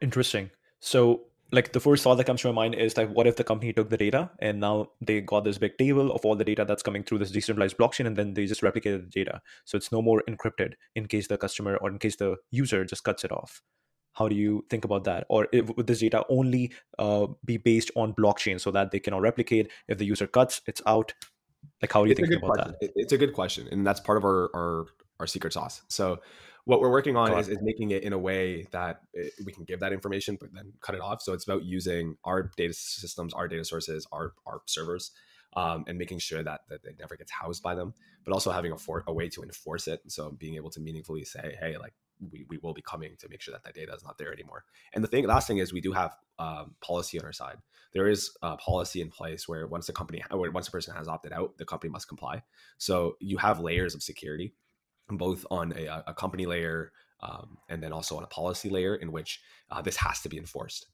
Interesting. 0.01 0.51
So 0.81 1.23
like 1.53 1.73
the 1.73 1.81
first 1.81 2.03
thought 2.03 2.17
that 2.17 2.25
comes 2.25 2.41
to 2.41 2.49
my 2.49 2.55
mind 2.55 2.75
is 2.75 2.97
like 2.97 3.11
what 3.11 3.27
if 3.27 3.37
the 3.37 3.45
company 3.45 3.73
took 3.73 3.91
the 3.91 3.97
data 3.97 4.31
and 4.41 4.61
now 4.61 4.91
they 5.01 5.21
got 5.21 5.45
this 5.45 5.59
big 5.59 5.77
table 5.79 6.11
of 6.11 6.25
all 6.25 6.35
the 6.35 6.45
data 6.45 6.65
that's 6.65 6.83
coming 6.83 7.05
through 7.05 7.19
this 7.19 7.31
decentralized 7.31 7.77
blockchain 7.77 8.07
and 8.07 8.17
then 8.17 8.35
they 8.35 8.47
just 8.47 8.63
replicated 8.63 9.05
the 9.05 9.25
data. 9.25 9.41
So 9.65 9.77
it's 9.77 9.93
no 9.93 10.03
more 10.03 10.23
encrypted 10.29 10.73
in 10.95 11.07
case 11.07 11.29
the 11.29 11.39
customer 11.39 11.77
or 11.77 11.91
in 11.91 11.99
case 11.99 12.17
the 12.17 12.37
user 12.51 12.85
just 12.85 13.05
cuts 13.05 13.25
it 13.25 13.31
off 13.31 13.63
how 14.15 14.29
do 14.29 14.35
you 14.35 14.65
think 14.71 14.85
about 14.85 15.05
that? 15.05 15.27
Or 15.29 15.49
if, 15.53 15.77
would 15.77 15.87
this 15.87 16.01
data 16.01 16.25
only 16.29 16.73
uh, 16.99 17.27
be 17.45 17.57
based 17.57 17.91
on 17.95 18.15
blockchain 18.15 18.61
so 18.61 18.71
that 18.71 18.91
they 18.91 19.01
cannot 19.01 19.21
replicate? 19.21 19.71
If 19.89 19.99
the 19.99 20.05
user 20.05 20.27
cuts 20.27 20.63
it's 20.67 20.83
out. 20.87 21.13
Like 21.81 21.93
how 21.93 22.05
do 22.05 22.11
you 22.11 22.15
think 22.15 22.33
about 22.33 22.55
question. 22.55 22.75
that 22.81 22.93
it's 22.95 23.13
a 23.13 23.19
good 23.19 23.33
question 23.33 23.69
and 23.73 23.87
that's 23.87 24.01
part 24.01 24.19
of 24.19 24.25
our 24.25 24.51
our, 24.55 24.87
our 25.21 25.27
secret 25.27 25.53
sauce. 25.53 25.83
So 25.89 26.21
what 26.67 26.81
we're 26.81 26.91
working 26.91 27.17
on 27.17 27.39
is, 27.39 27.49
is, 27.49 27.59
making 27.61 27.91
it 27.91 28.05
in 28.05 28.13
a 28.15 28.19
way 28.19 28.67
that 28.71 29.01
it, 29.13 29.33
we 29.45 29.53
can 29.53 29.65
give 29.65 29.81
that 29.81 29.93
information 29.93 30.39
but 30.41 30.51
then 30.55 30.73
cut 30.81 30.95
it 30.95 31.01
off. 31.01 31.23
So 31.23 31.33
it's 31.33 31.45
about 31.45 31.65
using 31.65 32.17
our 32.25 32.51
data 32.57 32.75
systems 32.75 33.35
our 33.35 33.49
data 33.49 33.65
sources 33.65 34.07
our 34.13 34.33
our 34.47 34.61
servers 34.67 35.11
um, 35.57 35.85
and 35.87 35.99
making 35.99 36.19
sure 36.19 36.43
that, 36.43 36.63
that 36.69 36.85
it 36.85 36.97
never 36.99 37.17
gets 37.17 37.31
housed 37.31 37.63
by 37.63 37.75
them, 37.75 37.95
but 38.25 38.33
also 38.33 38.51
having 38.51 38.73
a, 38.73 38.77
for, 38.77 39.05
a 39.07 39.13
way 39.13 39.29
to 39.29 39.43
enforce 39.43 39.87
it. 39.89 40.01
So 40.09 40.31
being 40.31 40.57
able 40.57 40.71
to 40.71 40.81
meaningfully 40.81 41.25
say, 41.25 41.57
hey, 41.61 41.77
like 41.79 41.95
we, 42.31 42.47
we 42.49 42.59
will 42.59 42.75
be 42.75 42.83
coming 42.83 43.17
to 43.19 43.29
make 43.29 43.41
sure 43.41 43.53
that 43.53 43.65
that 43.65 43.75
data 43.75 43.93
is 43.95 44.05
not 44.05 44.19
there 44.19 44.33
anymore. 44.33 44.65
And 44.93 45.03
the 45.03 45.09
thing, 45.09 45.27
last 45.27 45.47
thing 45.47 45.59
is 45.59 45.73
we 45.73 45.81
do 45.81 45.93
have 45.93 46.15
um, 46.39 46.75
policy 46.81 47.19
on 47.19 47.25
our 47.25 47.33
side. 47.33 47.57
There 47.93 48.09
is 48.09 48.31
a 48.43 48.57
policy 48.57 49.01
in 49.01 49.11
place 49.11 49.47
where 49.47 49.67
once 49.67 49.87
the 49.87 49.93
company, 49.93 50.23
or 50.31 50.51
once 50.51 50.69
a 50.69 50.71
person 50.71 50.95
has 50.97 51.09
opted 51.09 51.33
out, 51.33 51.59
the 51.59 51.65
company 51.65 51.91
must 51.91 52.09
comply. 52.09 52.43
So 52.79 53.17
you 53.21 53.37
have 53.39 53.61
layers 53.61 53.95
of 53.95 54.03
security, 54.03 54.55
both 55.09 55.47
on 55.51 55.73
a, 55.77 56.03
a 56.09 56.15
company 56.15 56.47
layer 56.47 56.93
um, 57.21 57.59
and 57.69 57.83
then 57.83 57.93
also 57.93 58.17
on 58.17 58.25
a 58.25 58.29
policy 58.29 58.69
layer 58.69 58.95
in 58.95 59.13
which 59.13 59.41
uh, 59.71 59.81
this 59.83 59.97
has 59.97 60.21
to 60.23 60.29
be 60.29 60.39
enforced. 60.39 60.87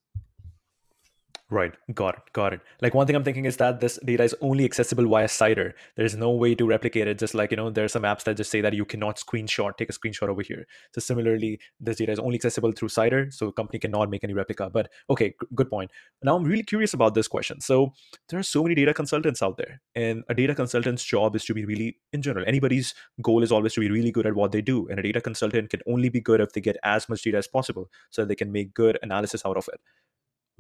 Right. 1.53 1.75
Got 1.93 2.15
it. 2.15 2.21
Got 2.33 2.53
it. 2.55 2.61
Like 2.81 2.95
one 2.95 3.09
thing 3.09 3.17
I'm 3.17 3.25
thinking 3.25 3.45
is 3.45 3.57
that 3.57 3.81
this 3.81 3.99
data 4.05 4.23
is 4.23 4.37
only 4.41 4.65
accessible 4.65 5.09
via 5.09 5.27
Cider. 5.27 5.75
There's 5.97 6.15
no 6.15 6.31
way 6.31 6.55
to 6.55 6.65
replicate 6.65 7.09
it. 7.09 7.19
Just 7.19 7.35
like, 7.35 7.51
you 7.51 7.57
know, 7.57 7.71
there 7.71 7.85
are 7.85 7.89
some 7.89 8.05
apps 8.05 8.23
that 8.25 8.37
just 8.37 8.53
say 8.53 8.61
that 8.61 8.73
you 8.73 8.85
cannot 8.85 9.17
screenshot, 9.17 9.77
take 9.77 9.91
a 9.91 9.93
screenshot 9.93 10.29
over 10.29 10.43
here. 10.43 10.65
So 10.95 11.01
similarly, 11.01 11.59
this 11.81 11.97
data 11.97 12.13
is 12.13 12.21
only 12.21 12.37
accessible 12.37 12.71
through 12.71 12.91
Cider. 12.91 13.33
So 13.33 13.49
a 13.49 13.53
company 13.53 13.81
cannot 13.81 14.11
make 14.11 14.23
any 14.23 14.33
replica. 14.33 14.71
But 14.71 14.93
okay, 15.11 15.35
good 15.53 15.69
point. 15.69 15.91
Now 16.23 16.37
I'm 16.37 16.45
really 16.45 16.63
curious 16.63 16.95
about 16.95 17.15
this 17.15 17.27
question. 17.27 17.61
So 17.61 17.95
there 18.29 18.39
are 18.39 18.45
so 18.45 18.63
many 18.63 18.77
data 18.77 18.95
consultants 18.95 19.43
out 19.43 19.57
there. 19.57 19.81
And 19.97 20.23
a 20.29 20.35
data 20.35 20.55
consultant's 20.55 21.03
job 21.03 21.35
is 21.35 21.45
to 21.47 21.55
be 21.55 21.65
really, 21.65 21.99
in 22.13 22.23
general, 22.23 22.45
anybody's 22.47 22.95
goal 23.23 23.43
is 23.43 23.51
always 23.51 23.75
to 23.75 23.81
be 23.81 23.91
really 23.91 24.13
good 24.13 24.27
at 24.27 24.37
what 24.37 24.53
they 24.53 24.63
do. 24.63 24.87
And 24.87 25.01
a 25.01 25.03
data 25.03 25.21
consultant 25.21 25.71
can 25.71 25.81
only 25.89 26.11
be 26.11 26.21
good 26.21 26.41
if 26.41 26.53
they 26.53 26.61
get 26.61 26.77
as 26.85 27.09
much 27.09 27.23
data 27.23 27.39
as 27.39 27.49
possible 27.49 27.91
so 28.11 28.23
that 28.23 28.29
they 28.29 28.37
can 28.37 28.53
make 28.53 28.73
good 28.73 29.01
analysis 29.03 29.45
out 29.45 29.57
of 29.57 29.69
it 29.73 29.81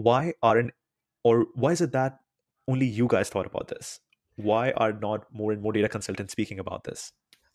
why 0.00 0.32
aren't 0.42 0.70
or 1.24 1.46
why 1.54 1.72
is 1.72 1.80
it 1.80 1.92
that 1.92 2.20
only 2.68 2.86
you 2.86 3.06
guys 3.06 3.28
thought 3.28 3.46
about 3.46 3.68
this 3.68 4.00
why 4.36 4.70
are 4.72 4.92
not 4.92 5.26
more 5.32 5.52
and 5.52 5.62
more 5.62 5.72
data 5.72 5.88
consultants 5.88 6.32
speaking 6.32 6.58
about 6.58 6.84
this 6.84 7.12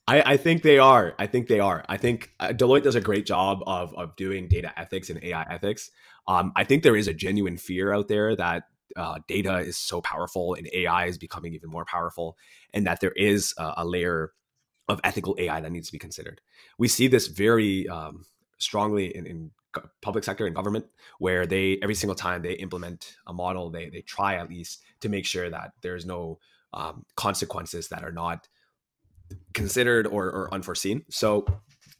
I, 0.07 0.33
I 0.33 0.37
think 0.37 0.61
they 0.61 0.77
are. 0.77 1.15
I 1.17 1.25
think 1.25 1.47
they 1.47 1.59
are. 1.59 1.83
I 1.89 1.97
think 1.97 2.31
uh, 2.39 2.49
Deloitte 2.49 2.83
does 2.83 2.95
a 2.95 3.01
great 3.01 3.25
job 3.25 3.63
of 3.65 3.93
of 3.95 4.15
doing 4.15 4.47
data 4.47 4.71
ethics 4.77 5.09
and 5.09 5.23
AI 5.23 5.45
ethics. 5.49 5.89
Um, 6.27 6.51
I 6.55 6.63
think 6.63 6.83
there 6.83 6.95
is 6.95 7.07
a 7.07 7.13
genuine 7.13 7.57
fear 7.57 7.93
out 7.93 8.07
there 8.07 8.35
that 8.35 8.63
uh, 8.95 9.19
data 9.27 9.57
is 9.57 9.77
so 9.77 10.01
powerful 10.01 10.53
and 10.53 10.69
AI 10.73 11.05
is 11.05 11.17
becoming 11.17 11.53
even 11.53 11.69
more 11.69 11.85
powerful, 11.85 12.37
and 12.73 12.85
that 12.85 12.99
there 12.99 13.13
is 13.13 13.53
a, 13.57 13.73
a 13.77 13.85
layer 13.85 14.31
of 14.87 15.01
ethical 15.03 15.35
AI 15.39 15.59
that 15.59 15.71
needs 15.71 15.87
to 15.87 15.91
be 15.91 15.99
considered. 15.99 16.39
We 16.77 16.87
see 16.87 17.07
this 17.07 17.27
very 17.27 17.87
um, 17.87 18.25
strongly 18.59 19.15
in, 19.15 19.25
in 19.25 19.51
public 20.01 20.23
sector 20.23 20.45
and 20.45 20.55
government 20.55 20.85
where 21.19 21.45
they 21.45 21.77
every 21.81 21.95
single 21.95 22.15
time 22.15 22.41
they 22.41 22.53
implement 22.53 23.15
a 23.27 23.33
model 23.33 23.69
they 23.69 23.89
they 23.89 24.01
try 24.01 24.35
at 24.35 24.49
least 24.49 24.83
to 25.01 25.09
make 25.09 25.25
sure 25.25 25.49
that 25.49 25.71
there's 25.81 26.05
no 26.05 26.39
um, 26.73 27.05
consequences 27.15 27.87
that 27.89 28.03
are 28.03 28.11
not 28.11 28.47
considered 29.53 30.07
or, 30.07 30.25
or 30.25 30.53
unforeseen. 30.53 31.03
So 31.09 31.45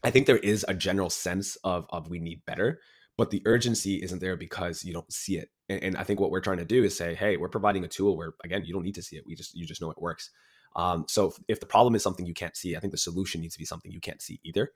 i 0.04 0.12
think 0.12 0.28
there 0.28 0.38
is 0.38 0.64
a 0.68 0.74
general 0.74 1.10
sense 1.10 1.56
of 1.64 1.88
of 1.90 2.10
we 2.10 2.20
need 2.20 2.46
better 2.46 2.80
but 3.18 3.32
the 3.32 3.42
urgency 3.46 3.96
isn't 4.04 4.20
there 4.20 4.36
because 4.36 4.84
you 4.84 4.92
don't 4.92 5.12
see 5.12 5.38
it. 5.38 5.50
And, 5.70 5.82
and, 5.82 5.98
i 5.98 6.04
think 6.04 6.20
what 6.20 6.32
we're 6.32 6.42
trying 6.42 6.58
to 6.58 6.66
do 6.66 6.84
is 6.84 6.96
say 6.96 7.16
hey 7.16 7.38
we're 7.38 7.50
providing 7.50 7.84
a 7.84 7.88
tool 7.88 8.18
where 8.18 8.34
again 8.44 8.64
you 8.66 8.74
don't 8.74 8.84
need 8.84 8.96
to 8.96 9.02
see 9.02 9.16
it. 9.16 9.24
We 9.26 9.36
just 9.36 9.56
you 9.56 9.66
just 9.66 9.82
know 9.82 9.92
it 9.92 10.02
works 10.02 10.30
um, 10.76 11.06
so 11.08 11.28
if, 11.28 11.38
if, 11.48 11.60
the 11.60 11.66
problem 11.66 11.96
is 11.96 12.04
something 12.04 12.26
you 12.26 12.34
can't 12.34 12.56
see 12.56 12.76
i 12.76 12.80
think 12.80 12.92
the 12.92 12.98
solution 12.98 13.42
needs 13.42 13.54
to 13.54 13.60
be 13.60 13.66
something 13.66 13.92
you 13.92 14.00
can't 14.00 14.22
see 14.22 14.40
either 14.44 14.72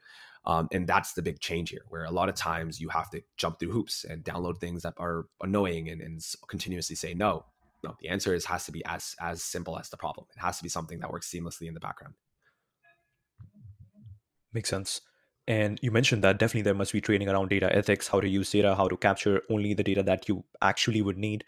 um, 0.46 0.68
and 0.72 0.86
that's 0.86 1.12
the 1.12 1.22
big 1.22 1.40
change 1.40 1.70
here, 1.70 1.84
where 1.88 2.04
a 2.04 2.10
lot 2.10 2.28
of 2.28 2.34
times 2.34 2.80
you 2.80 2.88
have 2.88 3.10
to 3.10 3.22
jump 3.36 3.58
through 3.58 3.72
hoops 3.72 4.04
and 4.04 4.24
download 4.24 4.58
things 4.58 4.82
that 4.82 4.94
are 4.96 5.26
annoying 5.42 5.88
and, 5.90 6.00
and 6.00 6.24
continuously 6.48 6.96
say 6.96 7.12
no. 7.14 7.44
No, 7.84 7.94
the 8.00 8.08
answer 8.08 8.34
is 8.34 8.44
has 8.46 8.66
to 8.66 8.72
be 8.72 8.84
as 8.84 9.14
as 9.20 9.42
simple 9.42 9.78
as 9.78 9.88
the 9.88 9.96
problem. 9.96 10.26
It 10.36 10.40
has 10.40 10.58
to 10.58 10.62
be 10.62 10.68
something 10.68 11.00
that 11.00 11.10
works 11.10 11.30
seamlessly 11.30 11.66
in 11.66 11.74
the 11.74 11.80
background. 11.80 12.14
Makes 14.52 14.68
sense. 14.68 15.00
And 15.46 15.78
you 15.82 15.90
mentioned 15.90 16.22
that 16.22 16.38
definitely 16.38 16.62
there 16.62 16.74
must 16.74 16.92
be 16.92 17.00
training 17.00 17.28
around 17.28 17.48
data 17.48 17.74
ethics, 17.74 18.06
how 18.06 18.20
to 18.20 18.28
use 18.28 18.50
data, 18.50 18.74
how 18.74 18.86
to 18.86 18.96
capture 18.96 19.42
only 19.48 19.72
the 19.74 19.82
data 19.82 20.02
that 20.02 20.28
you 20.28 20.44
actually 20.60 21.00
would 21.00 21.16
need. 21.16 21.44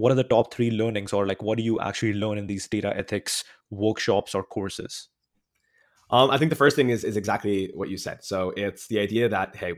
What 0.00 0.12
are 0.12 0.20
the 0.22 0.24
top 0.24 0.52
three 0.54 0.70
learnings, 0.70 1.12
or 1.12 1.26
like 1.26 1.42
what 1.42 1.58
do 1.58 1.64
you 1.64 1.78
actually 1.80 2.14
learn 2.14 2.38
in 2.38 2.46
these 2.46 2.66
data 2.66 2.90
ethics 2.96 3.44
workshops 3.70 4.34
or 4.34 4.42
courses? 4.42 5.08
Um, 6.10 6.30
I 6.30 6.38
think 6.38 6.50
the 6.50 6.56
first 6.56 6.76
thing 6.76 6.90
is 6.90 7.04
is 7.04 7.16
exactly 7.16 7.70
what 7.74 7.88
you 7.88 7.98
said. 7.98 8.24
So 8.24 8.52
it's 8.56 8.88
the 8.88 8.98
idea 8.98 9.28
that 9.28 9.56
hey, 9.56 9.74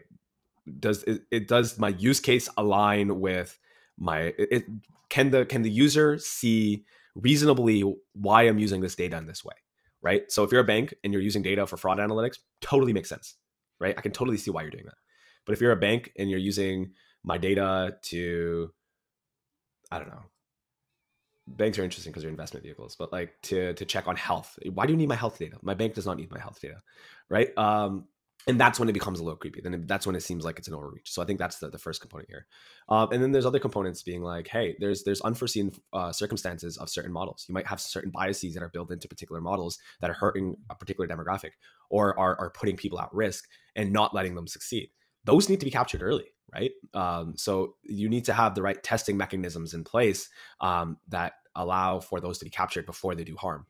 does 0.78 1.02
it, 1.04 1.22
it 1.30 1.48
does 1.48 1.78
my 1.78 1.90
use 2.08 2.20
case 2.20 2.48
align 2.56 3.20
with 3.20 3.58
my 3.98 4.32
it, 4.38 4.64
can 5.08 5.30
the 5.30 5.44
can 5.44 5.62
the 5.62 5.70
user 5.84 6.18
see 6.18 6.84
reasonably 7.14 7.82
why 8.14 8.42
I'm 8.48 8.58
using 8.58 8.80
this 8.80 8.94
data 8.94 9.16
in 9.18 9.26
this 9.26 9.44
way, 9.44 9.56
right? 10.00 10.22
So 10.32 10.44
if 10.44 10.52
you're 10.52 10.62
a 10.62 10.72
bank 10.74 10.94
and 11.04 11.12
you're 11.12 11.22
using 11.30 11.42
data 11.42 11.66
for 11.66 11.76
fraud 11.76 11.98
analytics, 11.98 12.38
totally 12.60 12.92
makes 12.92 13.08
sense, 13.08 13.36
right? 13.80 13.94
I 13.98 14.00
can 14.00 14.12
totally 14.12 14.38
see 14.38 14.50
why 14.50 14.62
you're 14.62 14.70
doing 14.70 14.86
that. 14.86 15.00
But 15.44 15.52
if 15.52 15.60
you're 15.60 15.72
a 15.72 15.76
bank 15.88 16.12
and 16.16 16.30
you're 16.30 16.38
using 16.38 16.92
my 17.22 17.38
data 17.38 17.96
to, 18.10 18.72
I 19.92 19.98
don't 19.98 20.08
know, 20.08 20.24
banks 21.46 21.78
are 21.78 21.84
interesting 21.84 22.12
because 22.12 22.22
they're 22.22 22.30
investment 22.30 22.64
vehicles, 22.64 22.96
but 22.96 23.12
like 23.12 23.34
to 23.42 23.74
to 23.74 23.84
check 23.84 24.08
on 24.08 24.16
health. 24.16 24.58
Why 24.72 24.86
do 24.86 24.92
you 24.92 24.96
need 24.96 25.08
my 25.08 25.16
health 25.16 25.38
data? 25.38 25.58
My 25.62 25.74
bank 25.74 25.94
does 25.94 26.06
not 26.06 26.16
need 26.16 26.30
my 26.30 26.40
health 26.40 26.60
data, 26.60 26.82
right? 27.28 27.56
Um, 27.58 28.06
and 28.48 28.58
that's 28.58 28.80
when 28.80 28.88
it 28.88 28.92
becomes 28.92 29.20
a 29.20 29.22
little 29.22 29.36
creepy. 29.36 29.60
Then 29.60 29.84
that's 29.86 30.04
when 30.04 30.16
it 30.16 30.22
seems 30.22 30.44
like 30.44 30.58
it's 30.58 30.66
an 30.66 30.74
overreach. 30.74 31.12
So 31.12 31.22
I 31.22 31.24
think 31.24 31.38
that's 31.38 31.58
the, 31.58 31.68
the 31.68 31.78
first 31.78 32.00
component 32.00 32.28
here. 32.28 32.46
Um, 32.88 33.12
and 33.12 33.22
then 33.22 33.30
there's 33.30 33.46
other 33.46 33.60
components 33.60 34.02
being 34.02 34.22
like, 34.22 34.48
hey, 34.48 34.74
there's 34.80 35.04
there's 35.04 35.20
unforeseen 35.20 35.72
uh, 35.92 36.10
circumstances 36.12 36.76
of 36.76 36.88
certain 36.88 37.12
models. 37.12 37.44
You 37.48 37.54
might 37.54 37.66
have 37.66 37.80
certain 37.80 38.10
biases 38.10 38.54
that 38.54 38.62
are 38.62 38.68
built 38.68 38.90
into 38.90 39.06
particular 39.06 39.40
models 39.40 39.78
that 40.00 40.10
are 40.10 40.14
hurting 40.14 40.56
a 40.70 40.74
particular 40.74 41.06
demographic 41.06 41.52
or 41.88 42.18
are, 42.18 42.36
are 42.40 42.50
putting 42.50 42.76
people 42.76 43.00
at 43.00 43.12
risk 43.12 43.48
and 43.76 43.92
not 43.92 44.14
letting 44.14 44.34
them 44.34 44.48
succeed. 44.48 44.90
Those 45.24 45.48
need 45.48 45.60
to 45.60 45.66
be 45.66 45.70
captured 45.70 46.02
early, 46.02 46.26
right? 46.52 46.72
Um, 46.94 47.34
so 47.36 47.76
you 47.82 48.08
need 48.08 48.26
to 48.26 48.32
have 48.32 48.54
the 48.54 48.62
right 48.62 48.82
testing 48.82 49.16
mechanisms 49.16 49.74
in 49.74 49.84
place 49.84 50.28
um, 50.60 50.98
that 51.08 51.34
allow 51.54 52.00
for 52.00 52.20
those 52.20 52.38
to 52.38 52.44
be 52.44 52.50
captured 52.50 52.86
before 52.86 53.14
they 53.14 53.24
do 53.24 53.36
harm. 53.36 53.66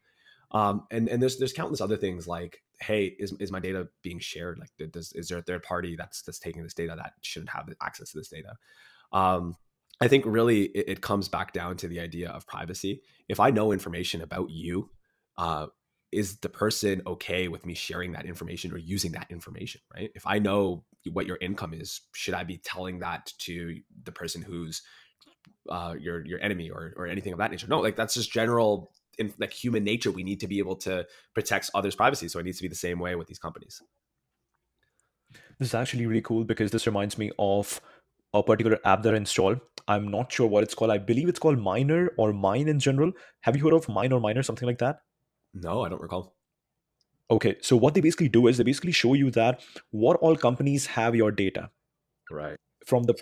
Um, 0.53 0.87
and 0.91 1.09
and 1.09 1.23
there's 1.23 1.39
there's 1.39 1.53
countless 1.53 1.81
other 1.81 1.97
things 1.97 2.29
like 2.29 2.63
hey 2.83 3.15
is, 3.19 3.33
is 3.39 3.53
my 3.53 3.61
data 3.61 3.89
being 4.03 4.19
shared 4.19 4.59
like 4.59 4.71
does 4.93 5.13
is 5.13 5.29
there 5.29 5.39
a 5.39 5.43
third 5.43 5.63
party 5.63 5.97
that's 5.97 6.23
that's 6.23 6.39
taking 6.39 6.63
this 6.63 6.75
data 6.75 6.95
that 6.97 7.15
shouldn't 7.23 7.51
have 7.51 7.69
access 7.81 8.11
to 8.11 8.19
this 8.19 8.29
data 8.29 8.55
um, 9.13 9.55
i 10.01 10.09
think 10.09 10.25
really 10.27 10.65
it, 10.65 10.89
it, 10.89 11.01
comes 11.01 11.29
back 11.29 11.53
down 11.53 11.77
to 11.77 11.89
the 11.89 12.01
idea 12.01 12.29
of 12.31 12.47
privacy 12.47 13.01
if 13.29 13.41
i 13.41 13.51
know 13.51 13.73
information 13.73 14.21
about 14.21 14.51
you 14.51 14.91
uh, 15.39 15.67
is 16.11 16.39
the 16.39 16.49
person 16.49 17.03
okay 17.07 17.49
with 17.49 17.65
me 17.65 17.75
sharing 17.75 18.13
that 18.13 18.27
information 18.27 18.73
or 18.73 18.79
using 18.79 19.13
that 19.13 19.31
information 19.31 19.81
right 19.95 20.11
if 20.15 20.27
i 20.27 20.39
know 20.39 20.85
what 21.11 21.27
your 21.27 21.39
income 21.41 21.75
is 21.75 22.03
should 22.15 22.35
i 22.35 22.45
be 22.45 22.59
telling 22.59 22.99
that 22.99 23.33
to 23.39 23.79
the 24.05 24.13
person 24.13 24.43
who's 24.43 24.83
uh, 25.69 25.95
your 25.99 26.25
your 26.27 26.41
enemy 26.41 26.71
or 26.71 26.93
or 26.97 27.07
anything 27.07 27.33
of 27.33 27.39
that 27.39 27.51
nature 27.51 27.67
no 27.69 27.81
like 27.81 27.97
that's 27.97 28.15
just 28.15 28.33
general 28.33 28.93
in 29.19 29.33
like 29.39 29.53
human 29.53 29.85
nature 29.85 30.11
we 30.11 30.23
need 30.23 30.41
to 30.41 30.49
be 30.49 30.59
able 30.59 30.77
to 30.77 31.07
protect 31.35 31.71
others 31.75 31.95
privacy 31.95 32.29
so 32.29 32.39
it 32.39 32.45
needs 32.45 32.59
to 32.59 32.63
be 32.63 32.69
the 32.69 32.75
same 32.75 32.99
way 32.99 33.15
with 33.15 33.29
these 33.29 33.39
companies 33.39 33.81
this 35.59 35.69
is 35.69 35.75
actually 35.75 36.07
really 36.07 36.23
cool 36.23 36.45
because 36.45 36.71
this 36.71 36.87
reminds 36.87 37.19
me 37.19 37.31
of 37.39 37.81
a 38.35 38.43
particular 38.43 38.79
app 38.85 39.03
that 39.03 39.15
I 39.15 39.17
installed. 39.17 39.61
I'm 39.89 40.09
not 40.09 40.33
sure 40.33 40.47
what 40.47 40.63
it's 40.63 40.75
called. 40.75 40.91
I 40.91 40.99
believe 40.99 41.29
it's 41.29 41.39
called 41.39 41.59
Miner 41.59 42.11
or 42.17 42.33
Mine 42.33 42.69
in 42.69 42.79
general. 42.79 43.13
Have 43.41 43.57
you 43.57 43.65
heard 43.65 43.75
of 43.75 43.89
Mine 43.89 44.13
or 44.13 44.21
Miner, 44.21 44.43
something 44.43 44.67
like 44.67 44.79
that? 44.79 45.01
No, 45.55 45.83
I 45.83 45.89
don't 45.89 46.01
recall. 46.01 46.35
Okay, 47.33 47.57
so 47.63 47.77
what 47.79 47.95
they 47.95 48.03
basically 48.03 48.29
do 48.29 48.47
is 48.47 48.59
they 48.59 48.65
basically 48.65 48.93
show 48.93 49.15
you 49.15 49.31
that 49.31 49.63
what 49.91 50.19
all 50.19 50.37
companies 50.37 50.85
have 50.85 51.17
your 51.17 51.31
data. 51.31 51.71
Right. 52.31 52.59
From 52.87 53.05
the 53.05 53.15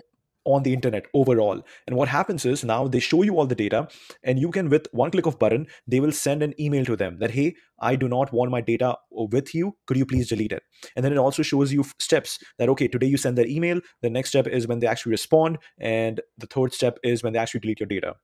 on 0.44 0.62
the 0.64 0.73
internet 0.73 1.05
overall. 1.14 1.62
And 1.87 1.96
what 1.96 2.09
happens 2.09 2.44
is 2.46 2.64
now 2.64 2.88
they 2.88 2.99
show 2.99 3.23
you 3.23 3.37
all 3.38 3.46
the 3.46 3.55
data 3.55 3.88
and 4.25 4.38
you 4.38 4.51
can 4.51 4.70
with 4.70 4.87
one 4.90 5.11
click 5.11 5.27
of 5.27 5.38
button 5.38 5.66
they 5.87 6.01
will 6.01 6.12
send 6.12 6.42
an 6.42 6.55
email 6.59 6.83
to 6.87 6.96
them 6.96 7.18
that 7.18 7.31
hey 7.33 7.55
i 7.79 7.94
do 7.94 8.09
not 8.09 8.33
want 8.33 8.51
my 8.51 8.62
data 8.62 8.96
with 9.11 9.55
you. 9.55 9.77
Could 9.87 9.99
you 9.99 10.07
please 10.07 10.31
delete 10.31 10.53
it? 10.53 10.62
And 10.96 11.05
then 11.05 11.12
it 11.12 11.18
also 11.18 11.42
shows 11.42 11.73
you 11.75 11.85
steps 12.01 12.38
that 12.59 12.70
okay 12.70 12.88
today 12.88 13.07
you 13.07 13.18
send 13.18 13.38
that 13.38 13.49
email. 13.49 13.81
The 14.01 14.11
next 14.11 14.31
step 14.31 14.46
is 14.46 14.66
when 14.66 14.81
they 14.81 14.87
actually 14.87 15.11
respond. 15.11 15.59
And 15.79 16.20
the 16.38 16.46
third 16.46 16.73
step 16.73 16.99
is 17.05 17.23
when 17.23 17.35
they 17.35 17.38
actually 17.38 17.61
delete 17.61 17.81
your 17.81 17.87
data 17.87 18.14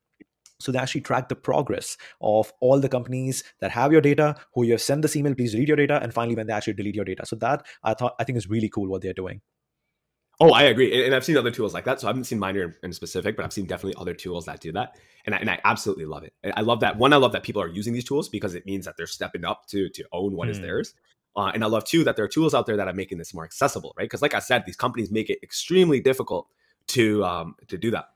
so 0.58 0.72
they 0.72 0.78
actually 0.78 1.02
track 1.02 1.28
the 1.28 1.36
progress 1.36 1.96
of 2.20 2.52
all 2.60 2.80
the 2.80 2.88
companies 2.88 3.44
that 3.60 3.70
have 3.72 3.92
your 3.92 4.00
data, 4.00 4.36
who 4.54 4.64
you 4.64 4.72
have 4.72 4.82
sent 4.82 5.02
this 5.02 5.16
email, 5.16 5.34
please 5.34 5.54
read 5.54 5.68
your 5.68 5.76
data, 5.76 6.00
and 6.02 6.12
finally 6.12 6.34
when 6.34 6.46
they 6.46 6.52
actually 6.52 6.74
delete 6.74 6.94
your 6.94 7.04
data. 7.04 7.26
So 7.26 7.36
that 7.36 7.66
I 7.82 7.94
thought 7.94 8.14
I 8.18 8.24
think 8.24 8.38
is 8.38 8.48
really 8.48 8.68
cool 8.68 8.88
what 8.88 9.02
they're 9.02 9.12
doing. 9.12 9.40
Oh, 10.38 10.52
I 10.52 10.64
agree, 10.64 11.06
and 11.06 11.14
I've 11.14 11.24
seen 11.24 11.38
other 11.38 11.50
tools 11.50 11.72
like 11.72 11.84
that. 11.86 12.00
So 12.00 12.06
I 12.06 12.10
haven't 12.10 12.24
seen 12.24 12.38
Miner 12.38 12.76
in 12.82 12.92
specific, 12.92 13.36
but 13.36 13.44
I've 13.44 13.54
seen 13.54 13.64
definitely 13.64 13.98
other 13.98 14.12
tools 14.12 14.44
that 14.44 14.60
do 14.60 14.70
that, 14.72 14.98
and 15.24 15.34
I, 15.34 15.38
and 15.38 15.48
I 15.48 15.58
absolutely 15.64 16.04
love 16.04 16.24
it. 16.24 16.34
I 16.54 16.60
love 16.60 16.80
that 16.80 16.98
one. 16.98 17.14
I 17.14 17.16
love 17.16 17.32
that 17.32 17.42
people 17.42 17.62
are 17.62 17.68
using 17.68 17.94
these 17.94 18.04
tools 18.04 18.28
because 18.28 18.54
it 18.54 18.66
means 18.66 18.84
that 18.84 18.98
they're 18.98 19.06
stepping 19.06 19.44
up 19.44 19.66
to 19.68 19.88
to 19.88 20.04
own 20.12 20.34
what 20.34 20.48
mm. 20.48 20.50
is 20.50 20.58
hmm. 20.58 20.64
theirs. 20.64 20.94
Uh, 21.36 21.50
and 21.52 21.62
I 21.62 21.66
love 21.66 21.84
too 21.84 22.02
that 22.04 22.16
there 22.16 22.24
are 22.24 22.28
tools 22.28 22.54
out 22.54 22.66
there 22.66 22.78
that 22.78 22.88
are 22.88 22.94
making 22.94 23.18
this 23.18 23.34
more 23.34 23.44
accessible, 23.44 23.94
right? 23.98 24.04
Because 24.04 24.22
like 24.22 24.34
I 24.34 24.38
said, 24.38 24.64
these 24.64 24.76
companies 24.76 25.10
make 25.10 25.28
it 25.28 25.38
extremely 25.42 26.00
difficult 26.00 26.48
to 26.88 27.24
um, 27.24 27.54
to 27.68 27.78
do 27.78 27.90
that. 27.92 28.06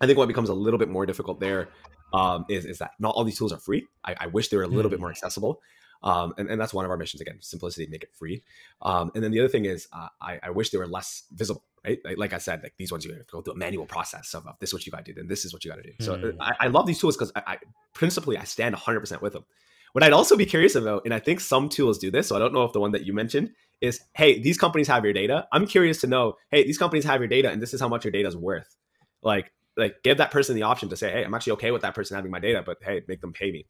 I 0.00 0.06
think 0.06 0.18
what 0.18 0.28
becomes 0.28 0.48
a 0.48 0.54
little 0.54 0.78
bit 0.78 0.88
more 0.88 1.06
difficult 1.06 1.40
there 1.40 1.68
um, 2.12 2.44
is 2.48 2.64
is 2.64 2.78
that 2.78 2.92
not 2.98 3.14
all 3.14 3.24
these 3.24 3.38
tools 3.38 3.52
are 3.52 3.58
free. 3.58 3.86
I, 4.04 4.14
I 4.20 4.26
wish 4.28 4.48
they 4.48 4.56
were 4.56 4.62
a 4.62 4.68
little 4.68 4.88
mm. 4.88 4.94
bit 4.94 5.00
more 5.00 5.10
accessible. 5.10 5.60
Um, 6.02 6.34
and, 6.36 6.48
and 6.48 6.60
that's 6.60 6.74
one 6.74 6.84
of 6.84 6.90
our 6.90 6.96
missions 6.96 7.22
again 7.22 7.38
simplicity 7.40 7.86
make 7.90 8.02
it 8.02 8.10
free 8.12 8.42
um, 8.82 9.10
and 9.14 9.24
then 9.24 9.30
the 9.30 9.40
other 9.40 9.48
thing 9.48 9.64
is 9.64 9.88
uh, 9.94 10.08
I, 10.20 10.38
I 10.42 10.50
wish 10.50 10.68
they 10.68 10.76
were 10.76 10.86
less 10.86 11.24
visible 11.32 11.64
right 11.86 11.98
like, 12.04 12.18
like 12.18 12.32
i 12.34 12.38
said 12.38 12.62
like 12.62 12.74
these 12.76 12.92
ones 12.92 13.04
you 13.04 13.12
have 13.12 13.26
to 13.26 13.32
go 13.32 13.40
through 13.40 13.54
a 13.54 13.56
manual 13.56 13.86
process 13.86 14.34
of, 14.34 14.46
of 14.46 14.56
this 14.60 14.70
is 14.70 14.74
what 14.74 14.84
you 14.84 14.92
got 14.92 15.04
to 15.06 15.12
do 15.12 15.18
then 15.18 15.26
this 15.26 15.46
is 15.46 15.54
what 15.54 15.64
you 15.64 15.70
got 15.70 15.78
to 15.78 15.82
do 15.82 15.92
mm. 15.98 16.04
so 16.04 16.34
I, 16.38 16.54
I, 16.60 16.66
love 16.66 16.86
these 16.86 16.98
tools 16.98 17.16
because 17.16 17.32
I, 17.34 17.42
I 17.46 17.58
principally 17.94 18.36
i 18.36 18.44
stand 18.44 18.74
100% 18.74 19.22
with 19.22 19.32
them 19.32 19.46
what 19.92 20.04
i'd 20.04 20.12
also 20.12 20.36
be 20.36 20.44
curious 20.44 20.74
about 20.74 21.02
and 21.06 21.14
i 21.14 21.18
think 21.18 21.40
some 21.40 21.68
tools 21.70 21.98
do 21.98 22.10
this 22.10 22.28
so 22.28 22.36
i 22.36 22.38
don't 22.38 22.52
know 22.52 22.64
if 22.64 22.72
the 22.72 22.80
one 22.80 22.92
that 22.92 23.06
you 23.06 23.14
mentioned 23.14 23.52
is 23.80 24.00
hey 24.14 24.38
these 24.38 24.58
companies 24.58 24.88
have 24.88 25.02
your 25.02 25.14
data 25.14 25.48
i'm 25.50 25.66
curious 25.66 26.00
to 26.02 26.06
know 26.06 26.34
hey 26.50 26.62
these 26.62 26.78
companies 26.78 27.04
have 27.04 27.22
your 27.22 27.28
data 27.28 27.50
and 27.50 27.62
this 27.62 27.72
is 27.72 27.80
how 27.80 27.88
much 27.88 28.04
your 28.04 28.12
data 28.12 28.28
is 28.28 28.36
worth 28.36 28.76
like 29.22 29.50
like 29.76 30.02
give 30.02 30.18
that 30.18 30.30
person 30.30 30.54
the 30.54 30.62
option 30.62 30.88
to 30.88 30.96
say 30.96 31.10
hey 31.10 31.24
i'm 31.24 31.34
actually 31.34 31.52
okay 31.52 31.70
with 31.70 31.82
that 31.82 31.94
person 31.94 32.16
having 32.16 32.30
my 32.30 32.40
data 32.40 32.62
but 32.64 32.78
hey 32.82 33.02
make 33.08 33.20
them 33.20 33.32
pay 33.32 33.50
me 33.50 33.66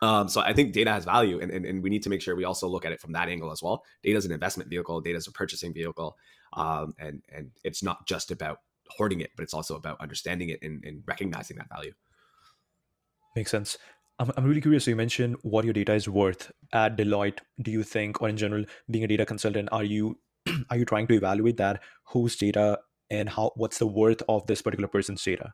um, 0.00 0.28
so 0.28 0.40
I 0.40 0.52
think 0.52 0.72
data 0.72 0.90
has 0.90 1.04
value, 1.04 1.40
and, 1.40 1.50
and, 1.50 1.64
and, 1.64 1.82
we 1.82 1.88
need 1.88 2.02
to 2.02 2.10
make 2.10 2.20
sure 2.20 2.36
we 2.36 2.44
also 2.44 2.68
look 2.68 2.84
at 2.84 2.92
it 2.92 3.00
from 3.00 3.12
that 3.12 3.28
angle 3.28 3.50
as 3.50 3.62
well. 3.62 3.84
Data 4.02 4.18
is 4.18 4.26
an 4.26 4.32
investment 4.32 4.68
vehicle, 4.68 5.00
data 5.00 5.16
is 5.16 5.26
a 5.26 5.32
purchasing 5.32 5.72
vehicle, 5.72 6.16
um, 6.54 6.94
and 6.98 7.22
and 7.32 7.52
it's 7.62 7.82
not 7.82 8.06
just 8.06 8.30
about 8.30 8.58
hoarding 8.88 9.20
it, 9.20 9.30
but 9.36 9.44
it's 9.44 9.54
also 9.54 9.76
about 9.76 10.00
understanding 10.00 10.50
it 10.50 10.58
and, 10.62 10.84
and 10.84 11.02
recognizing 11.06 11.56
that 11.56 11.68
value. 11.68 11.92
Makes 13.34 13.50
sense. 13.50 13.78
I'm, 14.18 14.30
I'm 14.36 14.44
really 14.44 14.60
curious. 14.60 14.84
So 14.84 14.90
you 14.90 14.96
mentioned 14.96 15.36
what 15.42 15.64
your 15.64 15.72
data 15.74 15.94
is 15.94 16.08
worth 16.08 16.52
at 16.72 16.96
Deloitte. 16.96 17.38
Do 17.62 17.70
you 17.70 17.82
think, 17.82 18.20
or 18.20 18.28
in 18.28 18.36
general, 18.36 18.64
being 18.90 19.04
a 19.04 19.08
data 19.08 19.24
consultant, 19.24 19.68
are 19.72 19.84
you 19.84 20.18
are 20.70 20.76
you 20.76 20.84
trying 20.84 21.06
to 21.06 21.14
evaluate 21.14 21.56
that 21.56 21.80
whose 22.08 22.36
data 22.36 22.80
and 23.10 23.28
how 23.28 23.52
what's 23.56 23.78
the 23.78 23.86
worth 23.86 24.22
of 24.28 24.46
this 24.46 24.62
particular 24.62 24.88
person's 24.88 25.22
data? 25.22 25.52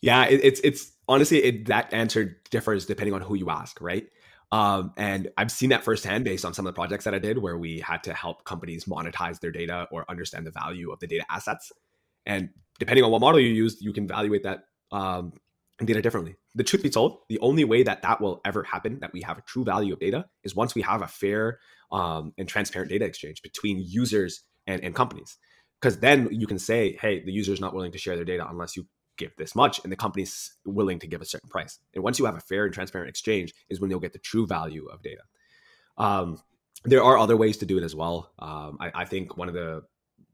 Yeah, 0.00 0.26
it, 0.26 0.40
it's 0.44 0.60
it's 0.60 0.92
honestly 1.08 1.42
it, 1.42 1.66
that 1.66 1.92
answer 1.92 2.36
differs 2.50 2.86
depending 2.86 3.14
on 3.14 3.20
who 3.20 3.34
you 3.34 3.50
ask, 3.50 3.80
right? 3.80 4.06
Um, 4.50 4.92
and 4.96 5.28
I've 5.36 5.50
seen 5.50 5.70
that 5.70 5.84
firsthand 5.84 6.24
based 6.24 6.44
on 6.44 6.54
some 6.54 6.66
of 6.66 6.74
the 6.74 6.78
projects 6.78 7.04
that 7.04 7.14
I 7.14 7.18
did 7.18 7.38
where 7.38 7.58
we 7.58 7.80
had 7.80 8.02
to 8.04 8.14
help 8.14 8.44
companies 8.44 8.86
monetize 8.86 9.40
their 9.40 9.50
data 9.50 9.86
or 9.92 10.06
understand 10.08 10.46
the 10.46 10.50
value 10.50 10.90
of 10.90 11.00
the 11.00 11.06
data 11.06 11.26
assets. 11.28 11.70
And 12.24 12.50
depending 12.78 13.04
on 13.04 13.10
what 13.10 13.20
model 13.20 13.40
you 13.40 13.48
use, 13.48 13.76
you 13.80 13.92
can 13.92 14.04
evaluate 14.04 14.44
that 14.44 14.64
um, 14.90 15.32
data 15.84 16.00
differently. 16.00 16.36
The 16.54 16.64
truth 16.64 16.82
be 16.82 16.90
told, 16.90 17.18
the 17.28 17.38
only 17.40 17.64
way 17.64 17.82
that 17.82 18.02
that 18.02 18.20
will 18.20 18.40
ever 18.44 18.62
happen, 18.62 19.00
that 19.00 19.12
we 19.12 19.20
have 19.22 19.38
a 19.38 19.42
true 19.42 19.64
value 19.64 19.92
of 19.92 20.00
data, 20.00 20.26
is 20.44 20.56
once 20.56 20.74
we 20.74 20.82
have 20.82 21.02
a 21.02 21.06
fair 21.06 21.58
um, 21.92 22.32
and 22.38 22.48
transparent 22.48 22.90
data 22.90 23.04
exchange 23.04 23.42
between 23.42 23.82
users 23.86 24.42
and, 24.66 24.82
and 24.82 24.94
companies. 24.94 25.36
Because 25.80 26.00
then 26.00 26.28
you 26.32 26.46
can 26.46 26.58
say, 26.58 26.98
hey, 27.00 27.22
the 27.24 27.32
user 27.32 27.52
is 27.52 27.60
not 27.60 27.74
willing 27.74 27.92
to 27.92 27.98
share 27.98 28.16
their 28.16 28.24
data 28.24 28.46
unless 28.48 28.76
you 28.76 28.86
give 29.18 29.34
this 29.36 29.54
much 29.54 29.80
and 29.82 29.92
the 29.92 29.96
company's 29.96 30.56
willing 30.64 30.98
to 31.00 31.06
give 31.06 31.20
a 31.20 31.26
certain 31.26 31.50
price. 31.50 31.78
And 31.94 32.02
once 32.02 32.18
you 32.18 32.24
have 32.24 32.36
a 32.36 32.40
fair 32.40 32.64
and 32.64 32.72
transparent 32.72 33.10
exchange 33.10 33.52
is 33.68 33.80
when 33.80 33.90
you'll 33.90 34.00
get 34.00 34.12
the 34.12 34.18
true 34.18 34.46
value 34.46 34.86
of 34.86 35.02
data. 35.02 35.22
Um, 35.98 36.40
there 36.84 37.02
are 37.02 37.18
other 37.18 37.36
ways 37.36 37.58
to 37.58 37.66
do 37.66 37.76
it 37.76 37.84
as 37.84 37.94
well. 37.94 38.32
Um, 38.38 38.78
I, 38.80 38.90
I, 38.94 39.04
think 39.04 39.36
one 39.36 39.48
of 39.48 39.54
the 39.54 39.82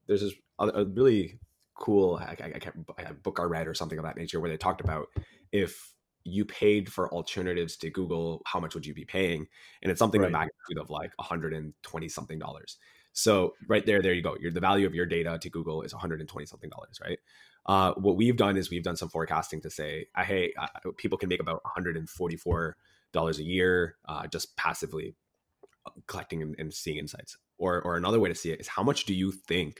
there's 0.06 0.20
this 0.20 0.34
a, 0.58 0.84
really 0.84 1.38
cool 1.74 2.16
I, 2.16 2.32
I, 2.32 2.58
can't 2.58 2.86
a 2.98 3.14
book 3.14 3.38
i 3.40 3.42
read 3.42 3.66
or 3.66 3.74
something 3.74 3.98
of 3.98 4.04
that 4.04 4.16
nature 4.16 4.38
where 4.38 4.50
they 4.50 4.56
talked 4.56 4.80
about 4.80 5.08
if 5.50 5.92
you 6.22 6.44
paid 6.44 6.92
for 6.92 7.12
alternatives 7.12 7.76
to 7.78 7.90
google 7.90 8.42
how 8.46 8.60
much 8.60 8.74
would 8.74 8.86
you 8.86 8.94
be 8.94 9.04
paying? 9.04 9.46
And 9.82 9.90
it's 9.90 9.98
something 9.98 10.20
right. 10.20 10.28
the 10.28 10.32
magnitude 10.32 10.78
of 10.80 10.90
like 10.90 11.12
120 11.16 12.08
something 12.08 12.38
dollars 12.38 12.76
so 13.14 13.54
right 13.68 13.86
there, 13.86 14.02
there 14.02 14.12
you 14.12 14.22
go. 14.22 14.36
Your 14.40 14.50
the 14.50 14.60
value 14.60 14.86
of 14.86 14.94
your 14.94 15.06
data 15.06 15.38
to 15.40 15.48
Google 15.48 15.82
is 15.82 15.94
120 15.94 16.46
something 16.46 16.68
dollars, 16.68 16.98
right? 17.02 17.18
Uh, 17.64 17.94
what 17.94 18.16
we've 18.16 18.36
done 18.36 18.56
is 18.56 18.70
we've 18.70 18.82
done 18.82 18.96
some 18.96 19.08
forecasting 19.08 19.60
to 19.62 19.70
say, 19.70 20.06
uh, 20.16 20.24
hey, 20.24 20.52
uh, 20.58 20.66
people 20.98 21.16
can 21.16 21.28
make 21.28 21.40
about 21.40 21.62
144 21.64 22.76
dollars 23.12 23.38
a 23.38 23.44
year 23.44 23.94
uh, 24.06 24.26
just 24.26 24.56
passively 24.56 25.14
uh, 25.86 25.90
collecting 26.08 26.42
and, 26.42 26.56
and, 26.58 26.74
seeing 26.74 26.98
insights. 26.98 27.38
Or 27.56 27.80
or 27.82 27.96
another 27.96 28.18
way 28.18 28.28
to 28.28 28.34
see 28.34 28.50
it 28.50 28.60
is 28.60 28.66
how 28.66 28.82
much 28.82 29.04
do 29.04 29.14
you 29.14 29.30
think 29.30 29.78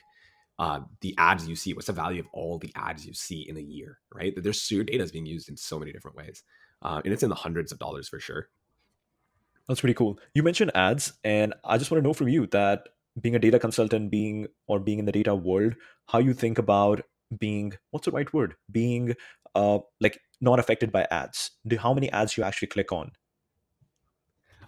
uh, 0.57 0.79
the 1.01 1.13
ads 1.17 1.45
you 1.45 1.57
see? 1.57 1.73
What's 1.73 1.87
the 1.87 1.93
value 1.93 2.21
of 2.21 2.27
all 2.31 2.57
the 2.57 2.71
ads 2.73 3.05
you 3.05 3.13
see 3.13 3.41
in 3.49 3.57
a 3.57 3.61
year? 3.61 3.99
Right? 4.13 4.33
There's 4.37 4.71
your 4.71 4.85
data 4.85 5.03
is 5.03 5.11
being 5.11 5.25
used 5.25 5.49
in 5.49 5.57
so 5.57 5.77
many 5.77 5.91
different 5.91 6.15
ways, 6.15 6.41
and 6.81 7.05
it's 7.05 7.21
in 7.21 7.29
the 7.29 7.35
hundreds 7.35 7.73
of 7.73 7.79
dollars 7.79 8.07
for 8.07 8.21
sure. 8.21 8.47
That's 9.67 9.81
pretty 9.81 9.95
cool. 9.95 10.19
You 10.33 10.43
mentioned 10.43 10.71
ads, 10.75 11.13
and 11.23 11.53
I 11.63 11.77
just 11.77 11.91
want 11.91 12.01
to 12.01 12.07
know 12.07 12.13
from 12.13 12.29
you 12.29 12.47
that 12.47 12.87
being 13.19 13.35
a 13.35 13.39
data 13.39 13.59
consultant 13.59 14.11
being 14.11 14.47
or 14.67 14.79
being 14.79 14.99
in 14.99 15.05
the 15.05 15.11
data 15.11 15.33
world 15.33 15.75
how 16.07 16.19
you 16.19 16.33
think 16.33 16.57
about 16.57 17.01
being 17.39 17.73
what's 17.91 18.05
the 18.05 18.11
right 18.11 18.31
word? 18.33 18.55
Being 18.71 19.15
uh 19.53 19.79
like 19.99 20.19
not 20.41 20.59
affected 20.59 20.91
by 20.91 21.07
ads. 21.11 21.51
Do 21.65 21.77
how 21.77 21.93
many 21.93 22.11
ads 22.11 22.37
you 22.37 22.43
actually 22.43 22.67
click 22.67 22.91
on? 22.91 23.11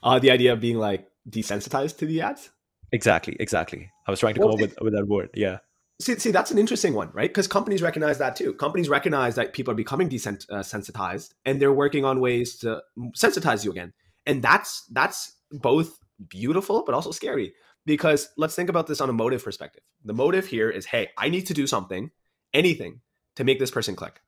Uh 0.04 0.20
the 0.20 0.32
idea 0.32 0.54
of 0.54 0.60
being 0.60 0.78
like 0.78 1.08
desensitized 1.30 1.98
to 1.98 2.06
the 2.06 2.22
ads? 2.22 2.50
Exactly 2.92 3.36
exactly. 3.40 3.92
I 4.08 4.12
was 4.12 4.20
trying 4.20 4.36
to 4.36 4.40
well, 4.42 4.50
come 4.50 4.56
up 4.56 4.62
with, 4.62 4.82
with 4.82 4.94
that 4.94 5.08
word 5.08 5.30
yeah. 5.34 5.60
See, 6.00 6.20
see, 6.20 6.30
that's 6.30 6.52
an 6.52 6.60
interesting 6.60 6.94
one, 6.94 7.10
right? 7.12 7.28
Because 7.28 7.48
companies 7.48 7.82
recognize 7.82 8.20
that 8.20 8.36
too. 8.36 8.54
Companies 8.54 8.88
recognize 8.88 9.34
that 9.34 9.54
people 9.54 9.72
are 9.72 9.76
becoming 9.76 10.08
desensitized, 10.08 11.32
uh, 11.32 11.34
and 11.44 11.60
they're 11.60 11.74
working 11.74 12.06
on 12.06 12.20
ways 12.20 12.56
to 12.58 12.84
sensitize 13.16 13.66
you 13.66 13.72
again. 13.72 13.94
And 14.28 14.44
that's 14.44 14.84
that's 14.92 15.34
both 15.52 15.98
beautiful 16.30 16.84
but 16.86 16.94
also 16.94 17.10
scary 17.12 17.54
because 17.88 18.30
let's 18.38 18.54
think 18.54 18.70
about 18.70 18.86
this 18.86 19.02
on 19.02 19.10
a 19.10 19.14
motive 19.14 19.44
perspective. 19.44 19.82
The 20.06 20.14
motive 20.14 20.46
here 20.46 20.70
is, 20.70 20.86
hey, 20.86 21.10
I 21.18 21.30
need 21.30 21.48
to 21.48 21.56
do 21.56 21.66
something, 21.66 22.12
anything, 22.54 23.02
to 23.38 23.44
make 23.44 23.58
this 23.58 23.72
person 23.72 23.96
click, 23.96 24.22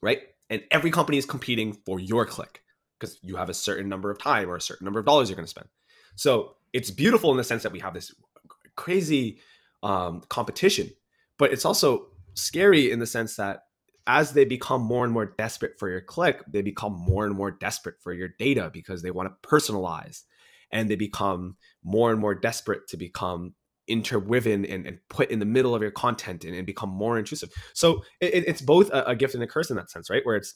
right? 0.00 0.20
And 0.48 0.62
every 0.70 0.90
company 0.90 1.18
is 1.18 1.26
competing 1.26 1.74
for 1.84 2.00
your 2.00 2.24
click 2.24 2.62
because 2.98 3.18
you 3.22 3.36
have 3.36 3.50
a 3.50 3.54
certain 3.54 3.90
number 3.90 4.10
of 4.10 4.18
time 4.18 4.48
or 4.48 4.56
a 4.56 4.60
certain 4.60 4.86
number 4.86 5.00
of 5.00 5.04
dollars 5.04 5.28
you're 5.28 5.36
going 5.36 5.44
to 5.44 5.50
spend. 5.50 5.68
So 6.16 6.54
it's 6.72 6.90
beautiful 6.90 7.30
in 7.30 7.36
the 7.36 7.44
sense 7.44 7.62
that 7.64 7.72
we 7.72 7.80
have 7.80 7.92
this 7.92 8.14
crazy 8.76 9.40
um, 9.82 10.22
competition 10.30 10.90
but 11.42 11.52
it's 11.52 11.64
also 11.64 12.06
scary 12.34 12.92
in 12.92 13.00
the 13.00 13.06
sense 13.06 13.34
that 13.34 13.64
as 14.06 14.32
they 14.32 14.44
become 14.44 14.80
more 14.80 15.04
and 15.04 15.12
more 15.12 15.26
desperate 15.26 15.76
for 15.76 15.88
your 15.88 16.00
click, 16.00 16.40
they 16.46 16.62
become 16.62 16.92
more 16.92 17.24
and 17.24 17.34
more 17.34 17.50
desperate 17.50 17.96
for 18.00 18.12
your 18.12 18.28
data 18.38 18.70
because 18.72 19.02
they 19.02 19.10
want 19.10 19.28
to 19.28 19.48
personalize 19.48 20.22
and 20.72 20.88
they 20.88 20.96
become 20.96 21.56
more 21.84 22.10
and 22.10 22.20
more 22.20 22.34
desperate 22.34 22.88
to 22.88 22.96
become 22.96 23.54
interwoven 23.88 24.64
and, 24.64 24.86
and 24.86 24.98
put 25.08 25.30
in 25.30 25.38
the 25.38 25.44
middle 25.44 25.74
of 25.74 25.82
your 25.82 25.90
content 25.90 26.44
and, 26.44 26.54
and 26.54 26.66
become 26.66 26.88
more 26.88 27.18
intrusive. 27.18 27.50
So 27.74 28.04
it, 28.20 28.44
it's 28.46 28.62
both 28.62 28.90
a, 28.90 29.04
a, 29.08 29.16
gift 29.16 29.34
and 29.34 29.42
a 29.42 29.46
curse 29.46 29.70
in 29.70 29.76
that 29.76 29.90
sense, 29.90 30.08
right? 30.08 30.24
Where 30.24 30.36
it's 30.36 30.54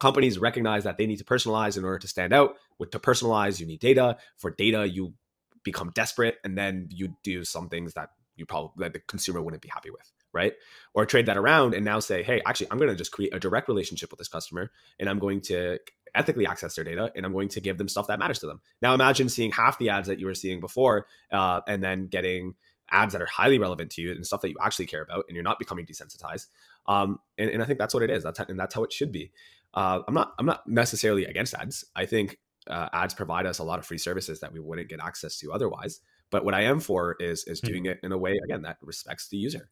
companies 0.00 0.38
recognize 0.38 0.84
that 0.84 0.98
they 0.98 1.06
need 1.06 1.18
to 1.18 1.24
personalize 1.24 1.76
in 1.76 1.84
order 1.84 1.98
to 1.98 2.08
stand 2.08 2.32
out. 2.32 2.54
With 2.78 2.90
to 2.90 2.98
personalize, 2.98 3.60
you 3.60 3.66
need 3.66 3.80
data. 3.80 4.16
For 4.38 4.50
data, 4.50 4.88
you 4.88 5.14
become 5.62 5.90
desperate 5.94 6.36
and 6.44 6.56
then 6.56 6.88
you 6.90 7.16
do 7.22 7.44
some 7.44 7.68
things 7.68 7.94
that 7.94 8.10
you 8.36 8.46
probably 8.46 8.84
that 8.84 8.92
the 8.92 9.00
consumer 9.00 9.42
wouldn't 9.42 9.62
be 9.62 9.68
happy 9.68 9.90
with 9.90 10.12
right 10.32 10.52
or 10.92 11.06
trade 11.06 11.26
that 11.26 11.36
around 11.36 11.74
and 11.74 11.84
now 11.84 11.98
say 12.00 12.22
hey 12.22 12.42
actually 12.46 12.66
i'm 12.70 12.78
going 12.78 12.90
to 12.90 12.96
just 12.96 13.12
create 13.12 13.34
a 13.34 13.40
direct 13.40 13.68
relationship 13.68 14.10
with 14.10 14.18
this 14.18 14.28
customer 14.28 14.70
and 14.98 15.08
i'm 15.08 15.18
going 15.18 15.40
to 15.40 15.78
ethically 16.14 16.46
access 16.46 16.74
their 16.74 16.84
data 16.84 17.10
and 17.14 17.24
i'm 17.24 17.32
going 17.32 17.48
to 17.48 17.60
give 17.60 17.78
them 17.78 17.88
stuff 17.88 18.06
that 18.06 18.18
matters 18.18 18.38
to 18.38 18.46
them 18.46 18.60
now 18.82 18.94
imagine 18.94 19.28
seeing 19.28 19.50
half 19.50 19.78
the 19.78 19.88
ads 19.88 20.08
that 20.08 20.18
you 20.18 20.26
were 20.26 20.34
seeing 20.34 20.60
before 20.60 21.06
uh, 21.32 21.60
and 21.66 21.82
then 21.82 22.06
getting 22.06 22.54
ads 22.90 23.12
that 23.12 23.22
are 23.22 23.26
highly 23.26 23.58
relevant 23.58 23.90
to 23.90 24.02
you 24.02 24.12
and 24.12 24.26
stuff 24.26 24.40
that 24.40 24.50
you 24.50 24.56
actually 24.62 24.86
care 24.86 25.02
about 25.02 25.24
and 25.28 25.34
you're 25.34 25.42
not 25.42 25.58
becoming 25.58 25.86
desensitized 25.86 26.46
um, 26.86 27.18
and, 27.38 27.50
and, 27.50 27.62
i 27.62 27.66
think 27.66 27.78
that's 27.78 27.94
what 27.94 28.02
it 28.02 28.10
is 28.10 28.22
that's 28.22 28.38
how, 28.38 28.44
and 28.48 28.58
that's 28.58 28.74
how 28.74 28.84
it 28.84 28.92
should 28.92 29.12
be 29.12 29.30
uh, 29.74 30.00
i'm 30.06 30.14
not 30.14 30.34
i'm 30.38 30.46
not 30.46 30.66
necessarily 30.68 31.24
against 31.24 31.54
ads 31.54 31.84
i 31.96 32.04
think 32.06 32.38
uh, 32.68 32.88
ads 32.92 33.12
provide 33.12 33.44
us 33.44 33.58
a 33.58 33.64
lot 33.64 33.78
of 33.78 33.84
free 33.84 33.98
services 33.98 34.40
that 34.40 34.52
we 34.52 34.60
wouldn't 34.60 34.88
get 34.88 35.00
access 35.00 35.38
to 35.38 35.52
otherwise 35.52 36.00
but 36.34 36.44
what 36.44 36.54
I 36.54 36.62
am 36.62 36.80
for 36.80 37.16
is 37.20 37.44
is 37.44 37.60
hmm. 37.60 37.66
doing 37.68 37.86
it 37.86 38.00
in 38.02 38.10
a 38.10 38.18
way 38.18 38.36
again 38.44 38.62
that 38.62 38.78
respects 38.82 39.28
the 39.28 39.36
user. 39.36 39.70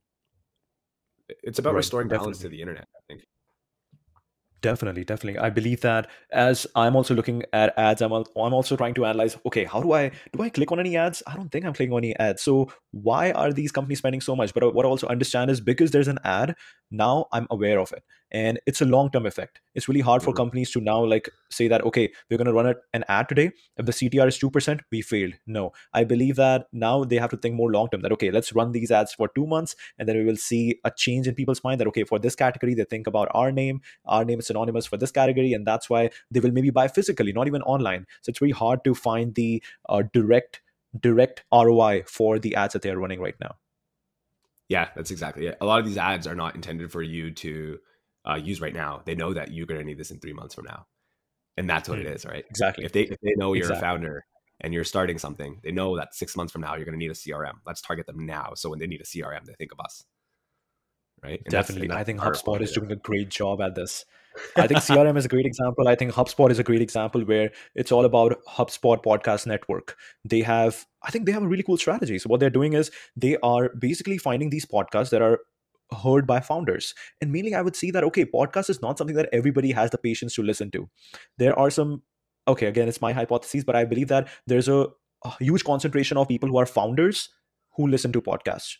It's 1.42 1.58
about 1.58 1.70
right, 1.70 1.78
restoring 1.78 2.06
definitely. 2.06 2.24
balance 2.26 2.38
to 2.42 2.48
the 2.48 2.60
internet. 2.60 2.86
I 2.96 3.00
think. 3.08 3.26
Definitely, 4.62 5.04
definitely. 5.04 5.38
I 5.40 5.50
believe 5.50 5.80
that 5.80 6.08
as 6.30 6.66
I'm 6.76 6.94
also 6.94 7.14
looking 7.14 7.42
at 7.52 7.76
ads, 7.76 8.00
I'm, 8.00 8.12
I'm 8.12 8.24
also 8.36 8.76
trying 8.76 8.94
to 8.94 9.04
analyze, 9.04 9.36
okay, 9.44 9.64
how 9.64 9.80
do 9.82 9.92
I, 9.92 10.12
do 10.32 10.42
I 10.42 10.50
click 10.50 10.70
on 10.70 10.78
any 10.78 10.96
ads? 10.96 11.22
I 11.26 11.34
don't 11.34 11.50
think 11.50 11.64
I'm 11.64 11.74
clicking 11.74 11.92
on 11.92 11.98
any 11.98 12.16
ads. 12.16 12.42
So 12.42 12.70
why 12.92 13.32
are 13.32 13.52
these 13.52 13.72
companies 13.72 13.98
spending 13.98 14.20
so 14.20 14.36
much? 14.36 14.54
But 14.54 14.72
what 14.74 14.86
I 14.86 14.88
also 14.88 15.08
understand 15.08 15.50
is 15.50 15.60
because 15.60 15.90
there's 15.90 16.08
an 16.08 16.18
ad, 16.24 16.54
now 16.94 17.26
i'm 17.32 17.46
aware 17.50 17.80
of 17.80 17.90
it 17.92 18.04
and 18.32 18.58
it's 18.66 18.80
a 18.80 18.84
long 18.86 19.10
term 19.10 19.26
effect. 19.26 19.60
It's 19.74 19.88
really 19.88 20.00
hard 20.00 20.22
for 20.22 20.30
mm-hmm. 20.30 20.38
companies 20.38 20.70
to 20.72 20.80
now 20.80 21.04
like 21.04 21.28
say 21.50 21.68
that 21.68 21.84
okay 21.84 22.10
we're 22.30 22.38
going 22.38 22.46
to 22.46 22.52
run 22.52 22.74
an 22.92 23.04
ad 23.08 23.28
today. 23.28 23.52
If 23.76 23.86
the 23.86 23.92
ctr 23.92 24.26
is 24.26 24.38
2% 24.38 24.80
we 24.90 25.02
failed. 25.02 25.34
No. 25.46 25.72
I 25.92 26.04
believe 26.04 26.36
that 26.36 26.66
now 26.72 27.04
they 27.04 27.16
have 27.16 27.30
to 27.30 27.36
think 27.36 27.54
more 27.54 27.70
long 27.70 27.88
term 27.90 28.00
that 28.00 28.12
okay 28.12 28.30
let's 28.30 28.52
run 28.52 28.72
these 28.72 28.90
ads 28.90 29.12
for 29.12 29.28
2 29.28 29.46
months 29.46 29.76
and 29.98 30.08
then 30.08 30.16
we 30.16 30.24
will 30.24 30.36
see 30.36 30.80
a 30.84 30.90
change 30.90 31.28
in 31.28 31.34
people's 31.34 31.62
mind 31.62 31.80
that 31.80 31.86
okay 31.88 32.04
for 32.04 32.18
this 32.18 32.34
category 32.34 32.74
they 32.74 32.84
think 32.84 33.06
about 33.06 33.28
our 33.32 33.52
name. 33.52 33.80
Our 34.06 34.24
name 34.24 34.38
is 34.40 34.46
synonymous 34.46 34.86
for 34.86 34.96
this 34.96 35.10
category 35.10 35.52
and 35.52 35.66
that's 35.66 35.90
why 35.90 36.10
they 36.30 36.40
will 36.40 36.52
maybe 36.52 36.70
buy 36.70 36.88
physically 36.88 37.32
not 37.32 37.46
even 37.46 37.62
online. 37.62 38.06
So 38.22 38.30
it's 38.30 38.40
really 38.40 38.52
hard 38.52 38.82
to 38.84 38.94
find 38.94 39.34
the 39.34 39.62
uh, 39.88 40.02
direct 40.12 40.62
direct 40.98 41.44
roi 41.52 42.02
for 42.06 42.38
the 42.38 42.54
ads 42.54 42.72
that 42.72 42.82
they're 42.82 42.98
running 42.98 43.20
right 43.20 43.36
now. 43.40 43.56
Yeah, 44.68 44.88
that's 44.96 45.10
exactly 45.10 45.46
it. 45.46 45.58
A 45.60 45.66
lot 45.66 45.80
of 45.80 45.86
these 45.86 45.98
ads 45.98 46.26
are 46.26 46.34
not 46.34 46.54
intended 46.54 46.90
for 46.90 47.02
you 47.02 47.30
to 47.30 47.78
uh, 48.28 48.34
use 48.34 48.60
right 48.60 48.74
now. 48.74 49.02
They 49.04 49.14
know 49.14 49.32
that 49.32 49.52
you're 49.52 49.66
going 49.66 49.80
to 49.80 49.86
need 49.86 49.98
this 49.98 50.10
in 50.10 50.20
three 50.20 50.32
months 50.32 50.54
from 50.54 50.64
now, 50.64 50.86
and 51.56 51.68
that's 51.68 51.88
what 51.88 51.98
mm, 51.98 52.02
it 52.02 52.08
is, 52.08 52.24
right? 52.24 52.44
Exactly. 52.48 52.84
If 52.84 52.92
they 52.92 53.02
if 53.02 53.18
they 53.22 53.34
know 53.36 53.52
you're 53.52 53.64
exactly. 53.64 53.78
a 53.78 53.90
founder 53.90 54.26
and 54.60 54.72
you're 54.72 54.84
starting 54.84 55.18
something, 55.18 55.60
they 55.62 55.72
know 55.72 55.96
that 55.96 56.14
six 56.14 56.36
months 56.36 56.52
from 56.52 56.62
now 56.62 56.76
you're 56.76 56.84
going 56.84 56.98
to 56.98 56.98
need 56.98 57.10
a 57.10 57.14
CRM. 57.14 57.54
Let's 57.66 57.80
target 57.80 58.06
them 58.06 58.24
now, 58.26 58.52
so 58.54 58.70
when 58.70 58.78
they 58.78 58.86
need 58.86 59.00
a 59.00 59.04
CRM, 59.04 59.44
they 59.44 59.54
think 59.54 59.72
of 59.72 59.80
us, 59.80 60.04
right? 61.22 61.40
And 61.44 61.50
Definitely, 61.50 61.90
I 61.90 62.04
think 62.04 62.20
HubSpot 62.20 62.60
is 62.60 62.72
doing 62.72 62.92
a 62.92 62.96
great 62.96 63.28
job 63.28 63.60
at 63.60 63.74
this. 63.74 64.04
I 64.56 64.66
think 64.66 64.80
CRM 64.80 65.16
is 65.16 65.24
a 65.24 65.28
great 65.28 65.46
example. 65.46 65.88
I 65.88 65.94
think 65.94 66.12
HubSpot 66.12 66.50
is 66.50 66.58
a 66.58 66.64
great 66.64 66.80
example 66.80 67.22
where 67.22 67.50
it's 67.74 67.92
all 67.92 68.04
about 68.04 68.38
HubSpot 68.48 69.02
Podcast 69.02 69.46
Network. 69.46 69.96
They 70.24 70.40
have, 70.40 70.86
I 71.02 71.10
think 71.10 71.26
they 71.26 71.32
have 71.32 71.42
a 71.42 71.48
really 71.48 71.62
cool 71.62 71.76
strategy. 71.76 72.18
So, 72.18 72.28
what 72.28 72.40
they're 72.40 72.50
doing 72.50 72.72
is 72.72 72.90
they 73.16 73.36
are 73.42 73.70
basically 73.78 74.18
finding 74.18 74.50
these 74.50 74.64
podcasts 74.64 75.10
that 75.10 75.22
are 75.22 75.40
heard 75.92 76.26
by 76.26 76.40
founders. 76.40 76.94
And 77.20 77.32
mainly, 77.32 77.54
I 77.54 77.62
would 77.62 77.76
see 77.76 77.90
that, 77.90 78.04
okay, 78.04 78.24
podcast 78.24 78.70
is 78.70 78.82
not 78.82 78.98
something 78.98 79.16
that 79.16 79.28
everybody 79.32 79.72
has 79.72 79.90
the 79.90 79.98
patience 79.98 80.34
to 80.34 80.42
listen 80.42 80.70
to. 80.72 80.88
There 81.38 81.58
are 81.58 81.70
some, 81.70 82.02
okay, 82.48 82.66
again, 82.66 82.88
it's 82.88 83.00
my 83.00 83.12
hypothesis, 83.12 83.64
but 83.64 83.76
I 83.76 83.84
believe 83.84 84.08
that 84.08 84.28
there's 84.46 84.68
a, 84.68 84.86
a 85.24 85.30
huge 85.38 85.64
concentration 85.64 86.16
of 86.16 86.28
people 86.28 86.48
who 86.48 86.58
are 86.58 86.66
founders 86.66 87.28
who 87.76 87.86
listen 87.86 88.12
to 88.12 88.20
podcasts 88.20 88.76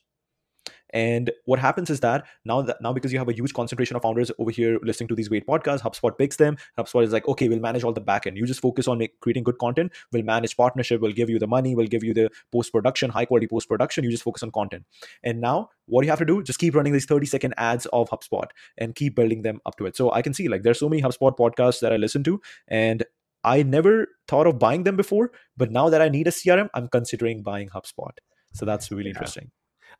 and 0.92 1.30
what 1.44 1.58
happens 1.58 1.90
is 1.90 2.00
that 2.00 2.26
now 2.44 2.62
that 2.62 2.80
now 2.80 2.92
because 2.92 3.12
you 3.12 3.18
have 3.18 3.28
a 3.28 3.32
huge 3.32 3.52
concentration 3.54 3.96
of 3.96 4.02
founders 4.02 4.30
over 4.38 4.50
here 4.50 4.78
listening 4.82 5.08
to 5.08 5.14
these 5.14 5.28
great 5.28 5.46
podcasts, 5.46 5.80
HubSpot 5.80 6.16
picks 6.16 6.36
them. 6.36 6.56
HubSpot 6.78 7.04
is 7.04 7.12
like, 7.12 7.26
okay, 7.28 7.48
we'll 7.48 7.60
manage 7.60 7.84
all 7.84 7.92
the 7.92 8.00
backend. 8.00 8.36
You 8.36 8.46
just 8.46 8.60
focus 8.60 8.88
on 8.88 8.98
make, 8.98 9.18
creating 9.20 9.44
good 9.44 9.58
content. 9.58 9.92
We'll 10.12 10.22
manage 10.22 10.56
partnership. 10.56 11.00
We'll 11.00 11.12
give 11.12 11.30
you 11.30 11.38
the 11.38 11.46
money. 11.46 11.74
We'll 11.74 11.86
give 11.86 12.04
you 12.04 12.14
the 12.14 12.30
post 12.50 12.72
production, 12.72 13.10
high 13.10 13.24
quality 13.24 13.46
post 13.46 13.68
production. 13.68 14.04
You 14.04 14.10
just 14.10 14.22
focus 14.22 14.42
on 14.42 14.50
content. 14.50 14.84
And 15.22 15.40
now 15.40 15.70
what 15.86 16.04
you 16.04 16.10
have 16.10 16.18
to 16.18 16.24
do, 16.24 16.42
just 16.42 16.58
keep 16.58 16.74
running 16.74 16.92
these 16.92 17.06
30 17.06 17.26
second 17.26 17.54
ads 17.56 17.86
of 17.86 18.10
HubSpot 18.10 18.46
and 18.78 18.94
keep 18.94 19.14
building 19.14 19.42
them 19.42 19.60
up 19.66 19.76
to 19.78 19.86
it. 19.86 19.96
So 19.96 20.12
I 20.12 20.22
can 20.22 20.34
see 20.34 20.48
like 20.48 20.62
there's 20.62 20.78
so 20.78 20.88
many 20.88 21.02
HubSpot 21.02 21.36
podcasts 21.36 21.80
that 21.80 21.92
I 21.92 21.96
listen 21.96 22.22
to, 22.24 22.40
and 22.68 23.04
I 23.44 23.62
never 23.62 24.08
thought 24.28 24.46
of 24.46 24.58
buying 24.58 24.84
them 24.84 24.96
before, 24.96 25.32
but 25.56 25.70
now 25.70 25.88
that 25.88 26.00
I 26.00 26.08
need 26.08 26.28
a 26.28 26.30
CRM, 26.30 26.68
I'm 26.74 26.88
considering 26.88 27.42
buying 27.42 27.70
HubSpot. 27.70 28.12
So 28.52 28.64
that's 28.64 28.90
really 28.90 29.04
yeah. 29.04 29.10
interesting. 29.10 29.50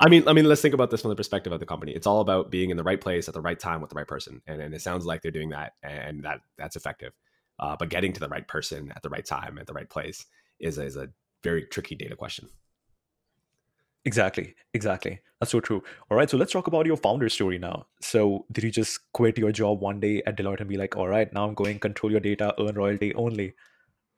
I 0.05 0.09
mean, 0.09 0.27
I 0.27 0.33
mean, 0.33 0.47
let's 0.47 0.61
think 0.61 0.75
about 0.75 0.91
this 0.91 1.01
from 1.03 1.11
the 1.11 1.17
perspective 1.17 1.53
of 1.53 1.61
the 1.61 1.67
company. 1.67 1.93
It's 1.93 2.07
all 2.09 2.21
about 2.21 2.51
being 2.51 2.71
in 2.71 2.77
the 2.77 2.83
right 2.83 3.01
place 3.01 3.29
at 3.29 3.35
the 3.35 3.41
right 3.41 3.59
time 3.59 3.81
with 3.81 3.91
the 3.91 3.97
right 3.97 4.07
person, 4.07 4.43
and, 4.49 4.61
and 4.61 4.75
it 4.75 4.83
sounds 4.83 5.07
like 5.07 5.23
they're 5.23 5.31
doing 5.31 5.51
that, 5.51 5.75
and 5.83 6.25
that 6.25 6.41
that's 6.59 6.77
effective. 6.77 7.13
Uh, 7.61 7.77
but 7.79 7.89
getting 7.89 8.13
to 8.15 8.21
the 8.21 8.29
right 8.29 8.47
person 8.49 8.93
at 8.97 9.03
the 9.03 9.11
right 9.11 9.25
time 9.25 9.59
at 9.59 9.67
the 9.67 9.73
right 9.73 9.89
place 9.89 10.27
is 10.59 10.79
is 10.79 10.97
a 10.97 11.09
very 11.45 11.65
tricky 11.67 11.95
data 11.95 12.17
question. 12.17 12.49
Exactly, 14.05 14.55
exactly. 14.75 15.21
That's 15.41 15.53
so 15.53 15.61
true. 15.61 15.83
All 16.11 16.17
right, 16.17 16.29
so 16.29 16.37
let's 16.37 16.53
talk 16.53 16.67
about 16.67 16.87
your 16.87 16.97
founder 16.97 17.29
story 17.29 17.59
now. 17.59 17.87
So, 18.01 18.47
did 18.51 18.65
you 18.65 18.71
just 18.71 18.99
quit 19.13 19.39
your 19.39 19.53
job 19.53 19.81
one 19.81 20.01
day 20.01 20.23
at 20.27 20.37
Deloitte 20.37 20.61
and 20.61 20.69
be 20.69 20.77
like, 20.77 20.97
"All 20.97 21.07
right, 21.09 21.33
now 21.33 21.47
I'm 21.47 21.55
going 21.55 21.79
control 21.79 22.11
your 22.11 22.21
data, 22.21 22.53
earn 22.61 22.75
royalty 22.75 23.15
only"? 23.15 23.55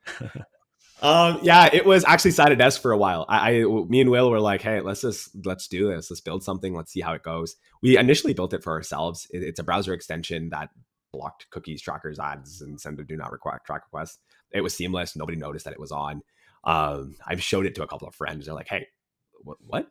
Um, 1.02 1.40
yeah, 1.42 1.68
it 1.72 1.84
was 1.84 2.04
actually 2.04 2.30
side 2.30 2.52
of 2.52 2.58
desk 2.58 2.80
for 2.80 2.92
a 2.92 2.96
while. 2.96 3.26
I, 3.28 3.50
I, 3.50 3.64
me 3.64 4.00
and 4.00 4.10
Will 4.10 4.30
were 4.30 4.40
like, 4.40 4.62
hey, 4.62 4.80
let's 4.80 5.02
just 5.02 5.30
let's 5.44 5.68
do 5.68 5.88
this. 5.88 6.10
Let's 6.10 6.20
build 6.20 6.42
something. 6.42 6.74
Let's 6.74 6.92
see 6.92 7.00
how 7.00 7.12
it 7.12 7.22
goes. 7.22 7.56
We 7.82 7.98
initially 7.98 8.32
built 8.32 8.54
it 8.54 8.62
for 8.62 8.72
ourselves. 8.72 9.26
It, 9.30 9.42
it's 9.42 9.58
a 9.58 9.64
browser 9.64 9.92
extension 9.92 10.50
that 10.50 10.70
blocked 11.12 11.50
cookies, 11.50 11.82
trackers, 11.82 12.18
ads, 12.18 12.60
and 12.60 12.80
send 12.80 12.98
a 13.00 13.04
do 13.04 13.16
not 13.16 13.32
require 13.32 13.60
track 13.66 13.82
request. 13.86 14.18
It 14.52 14.62
was 14.62 14.74
seamless. 14.74 15.16
Nobody 15.16 15.36
noticed 15.36 15.64
that 15.64 15.74
it 15.74 15.80
was 15.80 15.92
on. 15.92 16.22
Um, 16.64 17.16
I've 17.26 17.42
showed 17.42 17.66
it 17.66 17.74
to 17.74 17.82
a 17.82 17.86
couple 17.86 18.08
of 18.08 18.14
friends. 18.14 18.46
They're 18.46 18.54
like, 18.54 18.68
hey, 18.68 18.86
what? 19.42 19.58
what? 19.66 19.88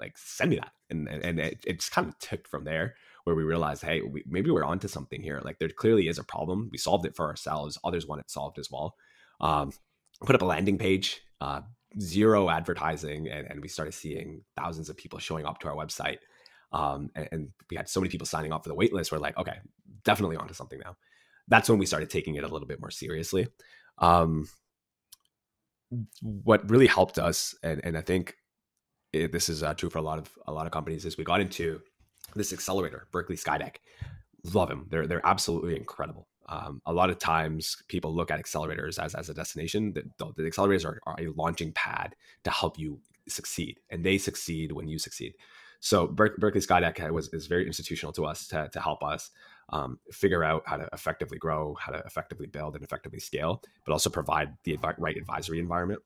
Like, 0.00 0.16
send 0.16 0.50
me 0.50 0.56
that. 0.56 0.72
And 0.90 1.08
and, 1.08 1.24
and 1.24 1.40
it, 1.40 1.64
it 1.66 1.80
just 1.80 1.92
kind 1.92 2.08
of 2.08 2.18
took 2.18 2.48
from 2.48 2.64
there 2.64 2.94
where 3.24 3.34
we 3.34 3.42
realized, 3.42 3.82
hey, 3.82 4.00
we, 4.02 4.22
maybe 4.26 4.50
we're 4.50 4.64
onto 4.64 4.88
something 4.88 5.22
here. 5.22 5.40
Like, 5.44 5.58
there 5.58 5.68
clearly 5.68 6.08
is 6.08 6.18
a 6.18 6.24
problem. 6.24 6.68
We 6.70 6.78
solved 6.78 7.04
it 7.04 7.16
for 7.16 7.26
ourselves. 7.26 7.78
Others 7.82 8.06
want 8.06 8.20
it 8.20 8.30
solved 8.30 8.58
as 8.58 8.70
well. 8.70 8.94
Um, 9.40 9.72
put 10.24 10.34
up 10.34 10.42
a 10.42 10.46
landing 10.46 10.78
page, 10.78 11.20
uh, 11.40 11.60
zero 12.00 12.48
advertising, 12.48 13.28
and, 13.28 13.46
and 13.50 13.60
we 13.60 13.68
started 13.68 13.92
seeing 13.92 14.42
thousands 14.56 14.88
of 14.88 14.96
people 14.96 15.18
showing 15.18 15.44
up 15.44 15.58
to 15.60 15.68
our 15.68 15.74
website. 15.74 16.18
Um, 16.72 17.10
and, 17.14 17.28
and, 17.32 17.48
we 17.70 17.76
had 17.76 17.88
so 17.88 18.00
many 18.00 18.10
people 18.10 18.26
signing 18.26 18.52
up 18.52 18.64
for 18.64 18.68
the 18.68 18.74
wait 18.74 18.92
list. 18.92 19.12
We're 19.12 19.18
like, 19.18 19.38
okay, 19.38 19.58
definitely 20.04 20.36
onto 20.36 20.52
something 20.52 20.80
now. 20.84 20.96
That's 21.48 21.68
when 21.68 21.78
we 21.78 21.86
started 21.86 22.10
taking 22.10 22.34
it 22.34 22.44
a 22.44 22.48
little 22.48 22.66
bit 22.66 22.80
more 22.80 22.90
seriously. 22.90 23.46
Um, 23.98 24.48
what 26.20 26.68
really 26.68 26.88
helped 26.88 27.18
us, 27.18 27.54
and, 27.62 27.80
and 27.84 27.96
I 27.96 28.00
think 28.00 28.34
it, 29.12 29.32
this 29.32 29.48
is 29.48 29.62
uh, 29.62 29.74
true 29.74 29.90
for 29.90 29.98
a 29.98 30.02
lot 30.02 30.18
of 30.18 30.28
a 30.46 30.52
lot 30.52 30.66
of 30.66 30.72
companies, 30.72 31.04
is 31.04 31.16
we 31.16 31.24
got 31.24 31.40
into 31.40 31.80
this 32.34 32.52
accelerator, 32.52 33.06
Berkeley 33.12 33.36
Skydeck. 33.36 33.76
Love 34.52 34.68
them. 34.68 34.86
They're 34.90 35.06
they're 35.06 35.24
absolutely 35.26 35.76
incredible. 35.76 36.28
Um, 36.48 36.80
a 36.86 36.92
lot 36.92 37.10
of 37.10 37.18
times 37.18 37.76
people 37.88 38.14
look 38.14 38.30
at 38.30 38.40
accelerators 38.40 39.02
as, 39.02 39.14
as 39.14 39.28
a 39.28 39.34
destination. 39.34 39.92
The, 39.92 40.04
the 40.36 40.42
accelerators 40.42 40.84
are, 40.84 41.00
are, 41.06 41.16
a 41.18 41.28
launching 41.28 41.72
pad 41.72 42.14
to 42.44 42.50
help 42.50 42.78
you 42.78 43.00
succeed, 43.28 43.80
and 43.90 44.04
they 44.04 44.18
succeed 44.18 44.72
when 44.72 44.88
you 44.88 44.98
succeed. 44.98 45.34
So 45.80 46.06
Ber- 46.06 46.36
Berkeley 46.38 46.60
Skydeck 46.60 47.10
was 47.10 47.28
is 47.32 47.46
very 47.46 47.66
institutional 47.66 48.12
to 48.12 48.24
us 48.26 48.46
to, 48.48 48.68
to 48.72 48.80
help 48.80 49.02
us 49.02 49.30
um, 49.70 49.98
figure 50.12 50.44
out 50.44 50.62
how 50.66 50.76
to 50.76 50.88
effectively 50.92 51.38
grow, 51.38 51.74
how 51.74 51.92
to 51.92 51.98
effectively 52.06 52.46
build 52.46 52.74
and 52.74 52.84
effectively 52.84 53.18
scale, 53.18 53.62
but 53.84 53.92
also 53.92 54.10
provide 54.10 54.56
the 54.64 54.78
right 54.98 55.16
advisory 55.16 55.58
environment. 55.58 56.00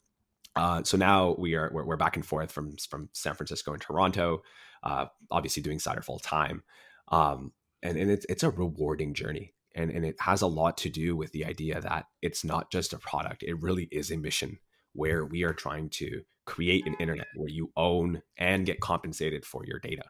Uh, 0.56 0.82
so 0.82 0.96
now 0.96 1.36
we 1.38 1.54
are 1.54 1.70
we're, 1.72 1.84
we're, 1.84 1.96
back 1.96 2.16
and 2.16 2.26
forth 2.26 2.50
from 2.50 2.76
from 2.88 3.08
San 3.12 3.34
Francisco 3.34 3.72
and 3.72 3.80
Toronto, 3.80 4.42
uh, 4.82 5.06
obviously 5.30 5.62
doing 5.62 5.78
Cider 5.78 6.02
full 6.02 6.18
time, 6.18 6.62
um, 7.08 7.52
and 7.82 7.96
and 7.96 8.10
it's 8.10 8.26
it's 8.28 8.42
a 8.42 8.50
rewarding 8.50 9.14
journey, 9.14 9.54
and 9.80 9.90
and 9.90 10.04
it 10.04 10.16
has 10.20 10.42
a 10.42 10.46
lot 10.46 10.76
to 10.78 10.90
do 10.90 11.16
with 11.16 11.32
the 11.32 11.44
idea 11.44 11.80
that 11.80 12.06
it's 12.22 12.44
not 12.44 12.70
just 12.70 12.92
a 12.92 12.98
product; 12.98 13.42
it 13.42 13.60
really 13.60 13.88
is 13.90 14.10
a 14.10 14.16
mission 14.16 14.58
where 14.92 15.24
we 15.24 15.44
are 15.44 15.54
trying 15.54 15.88
to 15.88 16.22
create 16.46 16.86
an 16.86 16.96
internet 16.98 17.28
where 17.36 17.48
you 17.48 17.70
own 17.76 18.20
and 18.36 18.66
get 18.66 18.80
compensated 18.80 19.44
for 19.44 19.64
your 19.64 19.78
data. 19.78 20.02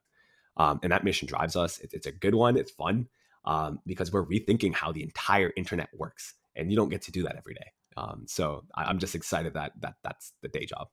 Um, 0.57 0.81
and 0.83 0.93
that 0.93 1.05
mission 1.05 1.29
drives 1.29 1.57
us. 1.57 1.79
It, 1.81 1.91
it's 1.93 2.07
a 2.07 2.13
good 2.13 2.35
one. 2.35 2.57
It's 2.57 2.71
fun 2.71 3.09
um, 3.45 3.81
because 3.87 4.13
we're 4.13 4.27
rethinking 4.27 4.75
how 4.75 4.93
the 4.93 5.03
entire 5.03 5.53
internet 5.57 5.89
works, 5.95 6.35
and 6.57 6.71
you 6.71 6.77
don't 6.77 6.89
get 6.89 7.03
to 7.03 7.13
do 7.13 7.23
that 7.25 7.37
every 7.37 7.55
day. 7.55 7.73
Um, 7.97 8.25
so 8.27 8.65
I, 8.75 8.85
I'm 8.85 8.99
just 8.99 9.15
excited 9.15 9.55
that 9.55 9.73
that 9.81 9.95
that's 10.03 10.33
the 10.43 10.49
day 10.49 10.67
job. 10.67 10.89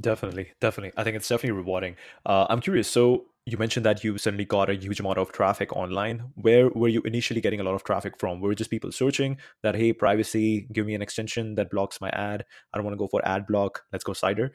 Definitely, 0.00 0.52
definitely. 0.60 0.92
I 0.96 1.02
think 1.02 1.16
it's 1.16 1.28
definitely 1.28 1.56
rewarding. 1.58 1.96
Uh, 2.24 2.46
I'm 2.48 2.60
curious. 2.60 2.88
So 2.88 3.26
you 3.50 3.56
mentioned 3.56 3.86
that 3.86 4.04
you 4.04 4.18
suddenly 4.18 4.44
got 4.44 4.68
a 4.68 4.74
huge 4.74 5.00
amount 5.00 5.18
of 5.18 5.32
traffic 5.32 5.74
online. 5.74 6.30
Where 6.34 6.68
were 6.68 6.88
you 6.88 7.00
initially 7.02 7.40
getting 7.40 7.60
a 7.60 7.62
lot 7.62 7.74
of 7.74 7.82
traffic 7.82 8.18
from? 8.18 8.40
Were 8.40 8.54
just 8.54 8.70
people 8.70 8.92
searching 8.92 9.38
that, 9.62 9.74
hey, 9.74 9.92
privacy, 9.92 10.68
give 10.72 10.86
me 10.86 10.94
an 10.94 11.02
extension 11.02 11.54
that 11.54 11.70
blocks 11.70 12.00
my 12.00 12.10
ad. 12.10 12.44
I 12.72 12.78
don't 12.78 12.84
want 12.84 12.92
to 12.92 12.98
go 12.98 13.08
for 13.08 13.26
ad 13.26 13.46
block. 13.46 13.84
Let's 13.90 14.04
go 14.04 14.12
Cyder. 14.12 14.50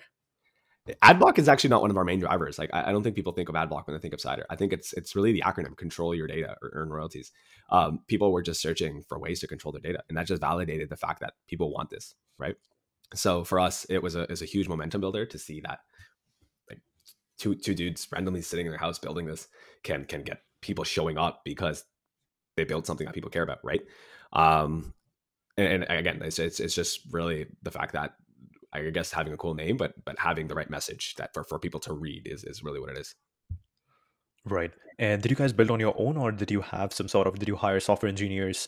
Ad 1.01 1.17
block 1.17 1.39
is 1.39 1.47
actually 1.47 1.69
not 1.69 1.81
one 1.81 1.91
of 1.91 1.97
our 1.97 2.03
main 2.03 2.19
drivers. 2.19 2.59
Like 2.59 2.69
I, 2.73 2.91
don't 2.91 3.03
think 3.03 3.15
people 3.15 3.31
think 3.31 3.49
of 3.49 3.55
ad 3.55 3.69
block 3.69 3.87
when 3.87 3.95
they 3.95 4.01
think 4.01 4.13
of 4.13 4.19
Cyder. 4.19 4.43
I 4.49 4.55
think 4.57 4.73
it's 4.73 4.91
it's 4.93 5.15
really 5.15 5.31
the 5.31 5.41
acronym 5.41 5.77
control 5.77 6.13
your 6.13 6.27
data 6.27 6.55
or 6.61 6.71
earn 6.73 6.89
royalties. 6.89 7.31
Um, 7.69 8.01
people 8.07 8.33
were 8.33 8.41
just 8.41 8.61
searching 8.61 9.03
for 9.07 9.17
ways 9.17 9.39
to 9.39 9.47
control 9.47 9.71
their 9.71 9.81
data, 9.81 10.03
and 10.09 10.17
that 10.17 10.27
just 10.27 10.41
validated 10.41 10.89
the 10.89 10.97
fact 10.97 11.21
that 11.21 11.35
people 11.47 11.71
want 11.71 11.89
this, 11.89 12.15
right? 12.37 12.55
So 13.15 13.45
for 13.45 13.61
us, 13.61 13.85
it 13.89 14.03
was 14.03 14.15
a 14.15 14.29
is 14.29 14.41
a 14.41 14.45
huge 14.45 14.67
momentum 14.67 14.99
builder 14.99 15.25
to 15.25 15.39
see 15.39 15.61
that 15.61 15.79
two 17.43 17.55
two 17.55 17.75
dudes 17.75 18.07
randomly 18.11 18.41
sitting 18.41 18.65
in 18.65 18.71
their 18.71 18.79
house 18.79 18.97
building 18.97 19.25
this 19.25 19.47
can 19.83 20.05
can 20.05 20.23
get 20.23 20.39
people 20.61 20.85
showing 20.85 21.17
up 21.17 21.41
because 21.43 21.83
they 22.55 22.63
built 22.63 22.85
something 22.85 23.05
that 23.05 23.13
people 23.13 23.29
care 23.29 23.43
about, 23.43 23.59
right? 23.63 23.81
Um, 24.31 24.93
and, 25.57 25.83
and 25.83 25.99
again, 25.99 26.21
it's, 26.23 26.39
it's 26.39 26.59
it's 26.59 26.73
just 26.73 27.01
really 27.11 27.47
the 27.61 27.71
fact 27.71 27.93
that 27.93 28.13
I 28.71 28.81
guess 28.89 29.11
having 29.11 29.33
a 29.33 29.37
cool 29.37 29.55
name, 29.55 29.77
but 29.77 29.93
but 30.05 30.17
having 30.17 30.47
the 30.47 30.55
right 30.55 30.69
message 30.69 31.15
that 31.15 31.33
for, 31.33 31.43
for 31.43 31.59
people 31.59 31.79
to 31.81 31.93
read 31.93 32.27
is 32.27 32.43
is 32.45 32.63
really 32.63 32.79
what 32.79 32.89
it 32.89 32.97
is. 32.97 33.13
Right. 34.45 34.71
And 34.99 35.21
did 35.21 35.31
you 35.31 35.37
guys 35.37 35.53
build 35.53 35.71
on 35.71 35.79
your 35.79 35.95
own, 35.97 36.17
or 36.17 36.31
did 36.31 36.51
you 36.51 36.61
have 36.61 36.93
some 36.93 37.07
sort 37.07 37.27
of? 37.27 37.39
Did 37.39 37.47
you 37.47 37.55
hire 37.55 37.79
software 37.79 38.09
engineers 38.09 38.67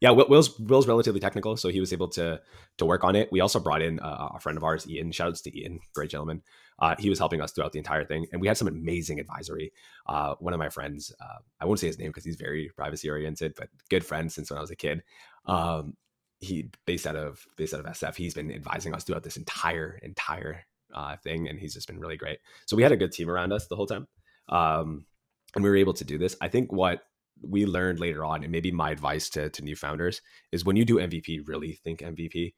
yeah, 0.00 0.10
Will's 0.10 0.58
Will's 0.58 0.86
relatively 0.86 1.20
technical, 1.20 1.56
so 1.56 1.68
he 1.68 1.80
was 1.80 1.92
able 1.92 2.08
to 2.08 2.40
to 2.76 2.84
work 2.84 3.02
on 3.02 3.16
it. 3.16 3.32
We 3.32 3.40
also 3.40 3.58
brought 3.58 3.80
in 3.80 3.98
uh, 4.00 4.28
a 4.34 4.40
friend 4.40 4.58
of 4.58 4.64
ours, 4.64 4.86
Ian. 4.88 5.10
Shoutouts 5.10 5.42
to 5.44 5.58
Ian, 5.58 5.80
great 5.94 6.10
gentleman. 6.10 6.42
Uh, 6.78 6.94
he 6.98 7.08
was 7.08 7.18
helping 7.18 7.40
us 7.40 7.52
throughout 7.52 7.72
the 7.72 7.78
entire 7.78 8.04
thing, 8.04 8.26
and 8.30 8.40
we 8.40 8.46
had 8.46 8.58
some 8.58 8.68
amazing 8.68 9.18
advisory. 9.18 9.72
Uh, 10.06 10.34
one 10.38 10.52
of 10.52 10.58
my 10.58 10.68
friends, 10.68 11.12
uh, 11.18 11.38
I 11.58 11.64
won't 11.64 11.78
say 11.78 11.86
his 11.86 11.98
name 11.98 12.08
because 12.08 12.24
he's 12.24 12.36
very 12.36 12.70
privacy 12.76 13.08
oriented, 13.08 13.54
but 13.56 13.70
good 13.88 14.04
friend 14.04 14.30
since 14.30 14.50
when 14.50 14.58
I 14.58 14.60
was 14.60 14.70
a 14.70 14.76
kid. 14.76 15.02
Um, 15.46 15.96
he 16.40 16.68
based 16.84 17.06
out 17.06 17.16
of 17.16 17.46
based 17.56 17.72
out 17.72 17.80
of 17.80 17.86
SF. 17.86 18.16
He's 18.16 18.34
been 18.34 18.52
advising 18.52 18.94
us 18.94 19.04
throughout 19.04 19.22
this 19.22 19.38
entire 19.38 19.98
entire 20.02 20.66
uh, 20.92 21.16
thing, 21.16 21.48
and 21.48 21.58
he's 21.58 21.72
just 21.72 21.86
been 21.86 22.00
really 22.00 22.18
great. 22.18 22.40
So 22.66 22.76
we 22.76 22.82
had 22.82 22.92
a 22.92 22.98
good 22.98 23.12
team 23.12 23.30
around 23.30 23.54
us 23.54 23.66
the 23.66 23.76
whole 23.76 23.86
time, 23.86 24.06
um, 24.50 25.06
and 25.54 25.64
we 25.64 25.70
were 25.70 25.76
able 25.76 25.94
to 25.94 26.04
do 26.04 26.18
this. 26.18 26.36
I 26.42 26.48
think 26.48 26.70
what 26.70 27.00
we 27.42 27.66
learned 27.66 28.00
later 28.00 28.24
on, 28.24 28.42
and 28.42 28.52
maybe 28.52 28.70
my 28.70 28.90
advice 28.90 29.28
to, 29.30 29.50
to 29.50 29.62
new 29.62 29.76
founders 29.76 30.20
is 30.52 30.64
when 30.64 30.76
you 30.76 30.84
do 30.84 30.96
MVP, 30.96 31.46
really 31.46 31.72
think 31.84 32.00
MVP. 32.00 32.54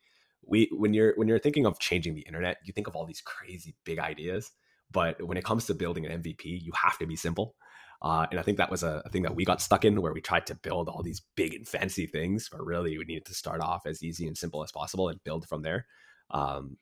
We 0.46 0.70
when 0.72 0.94
you're 0.94 1.14
when 1.16 1.28
you're 1.28 1.38
thinking 1.38 1.66
of 1.66 1.78
changing 1.78 2.14
the 2.14 2.22
internet, 2.22 2.58
you 2.64 2.72
think 2.72 2.86
of 2.86 2.96
all 2.96 3.04
these 3.04 3.20
crazy 3.20 3.74
big 3.84 3.98
ideas, 3.98 4.50
but 4.90 5.22
when 5.22 5.36
it 5.36 5.44
comes 5.44 5.66
to 5.66 5.74
building 5.74 6.06
an 6.06 6.22
MVP, 6.22 6.44
you 6.44 6.72
have 6.82 6.98
to 6.98 7.06
be 7.06 7.16
simple. 7.16 7.54
Uh, 8.00 8.26
and 8.30 8.38
I 8.38 8.44
think 8.44 8.58
that 8.58 8.70
was 8.70 8.84
a, 8.84 9.02
a, 9.04 9.08
thing 9.08 9.22
that 9.22 9.34
we 9.34 9.44
got 9.44 9.60
stuck 9.60 9.84
in 9.84 10.00
where 10.00 10.12
we 10.12 10.20
tried 10.20 10.46
to 10.46 10.54
build 10.54 10.88
all 10.88 11.02
these 11.02 11.20
big 11.34 11.52
and 11.52 11.66
fancy 11.66 12.06
things, 12.06 12.48
but 12.48 12.64
really 12.64 12.96
we 12.96 13.04
needed 13.04 13.24
to 13.26 13.34
start 13.34 13.60
off 13.60 13.86
as 13.86 14.04
easy 14.04 14.28
and 14.28 14.38
simple 14.38 14.62
as 14.62 14.70
possible 14.70 15.08
and 15.08 15.22
build 15.24 15.48
from 15.48 15.62
there. 15.62 15.84
Um, 16.30 16.76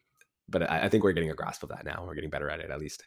but 0.47 0.71
I, 0.71 0.83
I 0.85 0.89
think 0.91 1.05
we're 1.05 1.13
getting 1.13 1.31
a 1.31 1.35
grasp 1.35 1.63
of 1.63 1.71
that 1.71 1.87
now. 1.87 2.05
We're 2.07 2.15
getting 2.15 2.29
better 2.29 2.51
at 2.51 2.61
it, 2.61 2.71
at 2.71 2.79
least. 2.79 3.05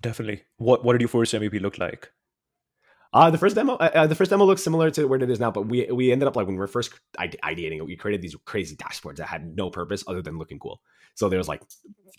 Definitely. 0.00 0.42
What 0.56 0.84
What 0.84 0.94
did 0.94 1.00
your 1.00 1.08
first 1.08 1.32
MVP 1.32 1.60
look 1.60 1.78
like? 1.78 2.10
Uh, 3.12 3.30
the 3.30 3.38
first 3.38 3.54
demo, 3.54 3.74
uh, 3.74 3.90
uh, 3.94 4.06
the 4.06 4.14
first 4.14 4.30
demo 4.30 4.44
looks 4.44 4.62
similar 4.62 4.90
to 4.90 5.06
where 5.06 5.22
it 5.22 5.30
is 5.30 5.40
now, 5.40 5.50
but 5.50 5.62
we 5.62 5.86
we 5.90 6.12
ended 6.12 6.28
up 6.28 6.36
like 6.36 6.46
when 6.46 6.56
we 6.56 6.60
were 6.60 6.66
first 6.66 6.92
ideating 7.18 7.78
it, 7.78 7.86
we 7.86 7.96
created 7.96 8.20
these 8.20 8.36
crazy 8.44 8.76
dashboards 8.76 9.16
that 9.16 9.26
had 9.26 9.56
no 9.56 9.70
purpose 9.70 10.04
other 10.06 10.20
than 10.20 10.38
looking 10.38 10.58
cool. 10.58 10.80
So 11.14 11.28
there 11.28 11.38
was 11.38 11.48
like, 11.48 11.62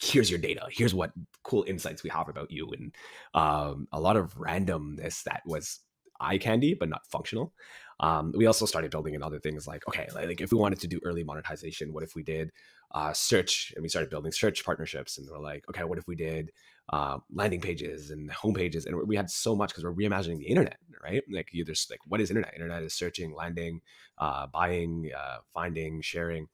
here's 0.02 0.30
your 0.30 0.40
data, 0.40 0.68
here's 0.72 0.96
what 0.96 1.12
cool 1.44 1.64
insights 1.68 2.04
we 2.04 2.10
have 2.10 2.28
about 2.28 2.50
you, 2.50 2.70
and 2.72 2.96
um, 3.36 3.88
a 3.92 4.00
lot 4.00 4.18
of 4.18 4.34
randomness 4.36 5.24
that 5.24 5.42
was 5.46 5.80
eye 6.20 6.38
candy 6.38 6.74
but 6.74 6.90
not 6.90 7.06
functional. 7.10 7.54
Um, 8.02 8.34
we 8.36 8.46
also 8.46 8.66
started 8.66 8.92
building 8.92 9.14
in 9.14 9.24
other 9.24 9.40
things 9.40 9.68
like, 9.68 9.88
okay, 9.88 10.08
like 10.16 10.40
if 10.42 10.52
we 10.52 10.58
wanted 10.58 10.80
to 10.80 10.88
do 10.88 11.02
early 11.04 11.24
monetization, 11.24 11.94
what 11.94 12.04
if 12.04 12.16
we 12.16 12.24
did 12.24 12.50
uh, 12.92 13.12
search 13.14 13.74
and 13.76 13.84
we 13.84 13.90
started 13.90 14.10
building 14.10 14.32
search 14.32 14.64
partnerships 14.64 15.18
and 15.18 15.28
we're 15.30 15.40
like, 15.40 15.66
okay, 15.70 15.84
what 15.84 15.98
if 15.98 16.08
we 16.08 16.16
did 16.16 16.52
uh, 16.90 17.18
landing 17.34 17.62
pages 17.62 18.12
and 18.12 18.32
home 18.32 18.54
pages? 18.54 18.86
And 18.86 18.96
we 19.08 19.16
had 19.16 19.30
so 19.30 19.56
much 19.56 19.70
because 19.70 19.84
we're 19.84 19.94
reimagining 19.94 20.40
the 20.40 20.48
internet, 20.48 20.78
right? 21.04 21.24
Like 21.32 21.50
you 21.52 21.66
just 21.66 21.90
like, 21.90 22.00
what 22.06 22.22
is 22.22 22.30
internet? 22.30 22.54
Internet 22.54 22.84
is 22.84 22.94
searching, 22.94 23.34
landing, 23.34 23.82
uh, 24.18 24.48
buying, 24.48 25.10
uh, 25.18 25.38
finding, 25.54 26.02
sharing. 26.02 26.48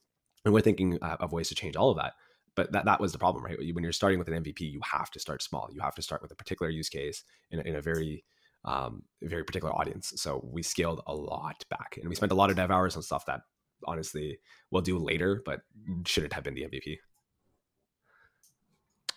And 0.43 0.53
we're 0.53 0.61
thinking 0.61 0.99
uh, 1.01 1.17
of 1.19 1.31
ways 1.31 1.49
to 1.49 1.55
change 1.55 1.75
all 1.75 1.89
of 1.89 1.97
that 1.97 2.13
but 2.55 2.71
that, 2.71 2.85
that 2.85 3.01
was 3.01 3.11
the 3.11 3.17
problem 3.17 3.43
right 3.43 3.57
when 3.73 3.83
you're 3.83 3.91
starting 3.91 4.17
with 4.17 4.29
an 4.29 4.41
mvp 4.41 4.61
you 4.61 4.79
have 4.81 5.11
to 5.11 5.19
start 5.19 5.41
small 5.43 5.67
you 5.73 5.81
have 5.81 5.95
to 5.95 6.01
start 6.01 6.21
with 6.21 6.31
a 6.31 6.35
particular 6.35 6.69
use 6.69 6.87
case 6.87 7.23
in 7.51 7.59
a, 7.59 7.63
in 7.63 7.75
a 7.75 7.81
very 7.81 8.23
um, 8.65 9.03
very 9.21 9.43
particular 9.43 9.73
audience. 9.73 10.13
So 10.17 10.43
we 10.51 10.63
scaled 10.63 11.01
a 11.07 11.15
lot 11.15 11.63
back 11.69 11.97
and 11.99 12.09
we 12.09 12.15
spent 12.15 12.31
a 12.31 12.35
lot 12.35 12.49
of 12.49 12.57
dev 12.57 12.71
hours 12.71 12.95
on 12.95 13.03
stuff 13.03 13.25
that 13.27 13.41
honestly 13.85 14.39
we'll 14.71 14.81
do 14.81 14.97
later, 14.97 15.41
but 15.45 15.61
shouldn't 16.05 16.33
have 16.33 16.43
been 16.43 16.55
the 16.55 16.63
MVP. 16.63 16.97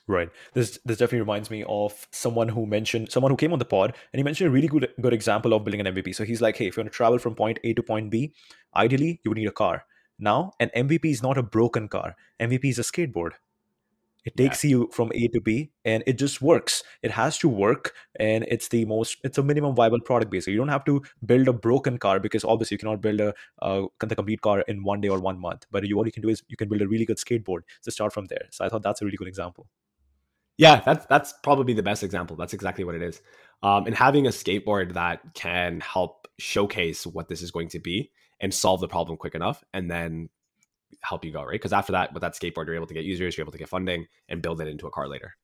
Right. 0.09 0.31
This 0.55 0.79
this 0.87 0.97
definitely 0.97 1.21
reminds 1.21 1.51
me 1.51 1.65
of 1.69 2.09
someone 2.13 2.49
who 2.49 2.65
mentioned 2.65 3.13
someone 3.13 3.31
who 3.31 3.37
came 3.37 3.53
on 3.53 3.59
the 3.59 3.67
pod 3.67 3.95
and 4.13 4.19
he 4.19 4.23
mentioned 4.23 4.49
a 4.49 4.51
really 4.51 4.67
good 4.67 4.89
good 5.03 5.13
example 5.13 5.53
of 5.53 5.65
building 5.65 5.87
an 5.87 5.95
MVP. 5.95 6.15
So 6.15 6.25
he's 6.25 6.41
like, 6.41 6.57
hey, 6.57 6.67
if 6.67 6.77
you 6.77 6.81
want 6.83 6.91
to 6.93 6.97
travel 6.97 7.19
from 7.19 7.35
point 7.35 7.59
A 7.63 7.75
to 7.75 7.83
point 7.83 8.11
B, 8.11 8.33
ideally 8.75 9.21
you 9.23 9.31
would 9.31 9.37
need 9.37 9.49
a 9.49 9.53
car. 9.53 9.85
Now, 10.19 10.53
an 10.59 10.71
MVP 10.75 11.05
is 11.05 11.23
not 11.23 11.37
a 11.37 11.43
broken 11.43 11.89
car. 11.89 12.17
MVP 12.41 12.71
is 12.71 12.79
a 12.79 12.83
skateboard. 12.83 13.33
It 14.25 14.37
takes 14.37 14.65
yeah. 14.65 14.71
you 14.71 14.91
from 14.93 15.13
A 15.15 15.29
to 15.29 15.41
B 15.41 15.71
and 15.85 16.03
it 16.07 16.19
just 16.19 16.43
works. 16.43 16.83
It 17.03 17.11
has 17.13 17.39
to 17.39 17.49
work 17.49 17.95
and 18.19 18.45
it's 18.49 18.69
the 18.69 18.85
most, 18.85 19.19
it's 19.25 19.39
a 19.39 19.43
minimum 19.43 19.75
viable 19.75 20.01
product 20.01 20.31
basically. 20.31 20.55
You 20.55 20.59
don't 20.59 20.69
have 20.69 20.85
to 20.87 21.03
build 21.25 21.49
a 21.49 21.53
broken 21.53 21.99
car 21.99 22.19
because 22.19 22.45
obviously 22.45 22.75
you 22.75 22.79
cannot 22.79 23.01
build 23.01 23.21
a 23.21 23.33
uh, 23.63 23.87
the 24.01 24.17
complete 24.17 24.41
car 24.41 24.61
in 24.63 24.83
one 24.83 25.01
day 25.01 25.09
or 25.09 25.19
one 25.19 25.41
month. 25.41 25.67
But 25.71 25.87
you, 25.87 25.97
what 25.97 26.07
you 26.07 26.13
can 26.13 26.23
do 26.23 26.29
is 26.29 26.43
you 26.49 26.57
can 26.57 26.69
build 26.69 26.83
a 26.83 26.89
really 26.89 27.07
good 27.07 27.19
skateboard 27.19 27.61
to 27.85 27.91
start 27.91 28.13
from 28.13 28.27
there. 28.27 28.49
So 28.51 28.65
I 28.65 28.69
thought 28.69 28.83
that's 28.83 29.01
a 29.01 29.05
really 29.05 29.17
good 29.17 29.29
example. 29.29 29.69
Yeah, 30.59 30.81
that's 30.85 31.07
that's 31.07 31.35
probably 31.43 31.73
the 31.75 31.83
best 31.83 32.03
example. 32.03 32.37
That's 32.37 32.53
exactly 32.53 32.85
what 32.85 32.95
it 32.95 33.03
is. 33.03 33.23
Um, 33.63 33.87
and 33.87 33.95
having 33.95 34.27
a 34.27 34.31
skateboard 34.31 34.95
that 34.95 35.21
can 35.35 35.81
help 35.81 36.29
showcase 36.39 37.07
what 37.07 37.29
this 37.29 37.43
is 37.43 37.51
going 37.51 37.69
to 37.71 37.79
be 37.81 38.11
and 38.41 38.53
solve 38.55 38.81
the 38.81 38.89
problem 38.89 39.17
quick 39.19 39.35
enough, 39.35 39.65
and 39.73 39.91
then 39.91 40.29
help 41.03 41.25
you 41.25 41.33
go, 41.33 41.43
right? 41.45 41.53
Because 41.53 41.73
after 41.73 41.93
that, 41.93 42.15
with 42.15 42.23
that 42.23 42.35
skateboard, 42.35 42.67
you're 42.67 42.77
able 42.77 42.87
to 42.89 42.95
get 42.95 43.05
users, 43.05 43.37
you're 43.37 43.45
able 43.45 43.53
to 43.53 43.59
get 43.59 43.69
funding, 43.69 44.07
and 44.29 44.43
build 44.43 44.61
it 44.61 44.69
into 44.69 44.87
a 44.87 44.93
car 44.93 45.09
later. 45.09 45.37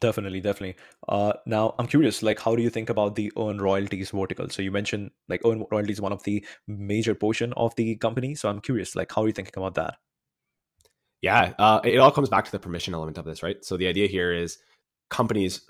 Definitely, 0.00 0.40
definitely. 0.40 0.76
Uh, 1.08 1.32
now, 1.46 1.74
I'm 1.78 1.86
curious, 1.86 2.22
like, 2.22 2.40
how 2.40 2.54
do 2.56 2.62
you 2.62 2.68
think 2.70 2.90
about 2.90 3.14
the 3.14 3.32
earn 3.38 3.60
royalties 3.60 4.10
vertical? 4.10 4.48
So 4.50 4.60
you 4.60 4.70
mentioned 4.70 5.12
like 5.28 5.40
earn 5.46 5.64
royalties 5.70 6.00
one 6.00 6.12
of 6.12 6.22
the 6.24 6.44
major 6.66 7.14
portion 7.14 7.52
of 7.56 7.74
the 7.76 7.96
company. 7.96 8.34
So 8.34 8.48
I'm 8.48 8.60
curious, 8.60 8.94
like, 8.96 9.12
how 9.12 9.22
are 9.22 9.26
you 9.28 9.32
thinking 9.32 9.54
about 9.56 9.74
that? 9.76 9.96
Yeah, 11.24 11.54
uh, 11.58 11.80
it 11.84 11.96
all 11.96 12.10
comes 12.10 12.28
back 12.28 12.44
to 12.44 12.52
the 12.52 12.58
permission 12.58 12.92
element 12.92 13.16
of 13.16 13.24
this, 13.24 13.42
right? 13.42 13.64
So 13.64 13.78
the 13.78 13.86
idea 13.86 14.08
here 14.08 14.30
is 14.30 14.58
companies 15.08 15.62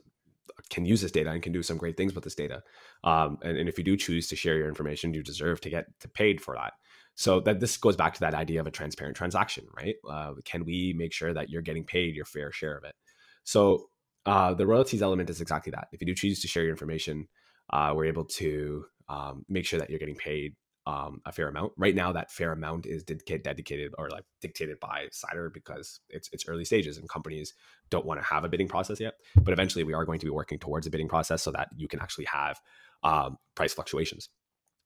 can 0.69 0.85
use 0.85 1.01
this 1.01 1.13
data 1.13 1.31
and 1.31 1.45
can 1.45 1.53
do 1.53 1.63
some 1.63 1.77
great 1.77 1.97
things 1.97 2.13
with 2.13 2.25
this 2.25 2.35
data. 2.35 2.65
Um, 3.05 3.39
and, 3.41 3.57
and, 3.57 3.69
if 3.69 3.79
you 3.79 3.85
do 3.85 3.97
choose 3.97 4.27
to 4.29 4.37
share 4.37 4.57
your 4.57 4.67
information, 4.67 5.15
you 5.15 5.23
deserve 5.23 5.61
to 5.61 5.71
get 5.71 5.85
to 6.01 6.09
paid 6.09 6.41
for 6.41 6.57
that. 6.57 6.73
So 7.15 7.39
that 7.39 7.61
this 7.61 7.77
goes 7.77 7.95
back 7.95 8.15
to 8.15 8.21
that 8.21 8.35
idea 8.35 8.59
of 8.59 8.67
a 8.67 8.73
transparent 8.73 9.17
transaction, 9.17 9.67
right? 9.77 9.95
Uh, 10.11 10.33
can 10.45 10.65
we 10.65 10.93
make 10.97 11.13
sure 11.13 11.33
that 11.33 11.51
you're 11.51 11.63
getting 11.63 11.85
paid 11.85 12.17
your 12.17 12.25
fair 12.25 12.51
share 12.51 12.77
of 12.77 12.83
it? 12.83 12.97
So 13.45 13.91
uh, 14.27 14.55
the 14.55 14.67
royalties 14.67 15.03
element 15.03 15.31
is 15.31 15.41
exactly 15.41 15.71
that. 15.71 15.87
If 15.93 16.01
you 16.01 16.07
do 16.09 16.17
choose 16.17 16.41
to 16.41 16.49
share 16.49 16.65
your 16.65 16.73
information, 16.73 17.29
uh, 17.71 17.93
we're 17.95 18.07
able 18.07 18.25
to 18.25 18.87
um, 19.09 19.45
make 19.49 19.67
sure 19.67 19.79
that 19.79 19.89
you're 19.89 20.01
getting 20.01 20.17
paid 20.17 20.57
um, 20.87 21.21
a 21.25 21.33
fair 21.33 21.49
amount. 21.49 21.73
Right 21.77 21.95
now, 21.95 22.13
that 22.13 22.31
fair 22.31 22.53
amount 22.53 22.87
is 22.87 23.05
dedicated 23.05 23.93
or 23.99 24.11
like 24.11 24.25
dictated 24.41 24.79
by 24.81 25.09
Cyder 25.13 25.51
because 25.53 26.01
it's 26.11 26.29
it's 26.33 26.47
early 26.49 26.65
stages 26.65 26.99
and 26.99 27.09
companies 27.09 27.55
don't 27.91 28.07
want 28.07 28.21
to 28.21 28.27
have 28.27 28.45
a 28.45 28.49
bidding 28.49 28.69
process 28.69 29.01
yet. 29.01 29.15
But 29.37 29.53
eventually, 29.53 29.85
we 29.85 29.95
are 29.95 30.05
going 30.05 30.21
to 30.21 30.27
be 30.27 30.31
working 30.31 30.59
towards 30.59 30.87
a 30.87 30.91
bidding 30.91 31.09
process 31.09 31.43
so 31.43 31.51
that 31.53 31.69
you 31.77 31.89
can 31.89 32.01
actually 32.01 32.27
have 32.27 32.61
um, 33.03 33.39
price 33.55 33.73
fluctuations. 33.73 34.29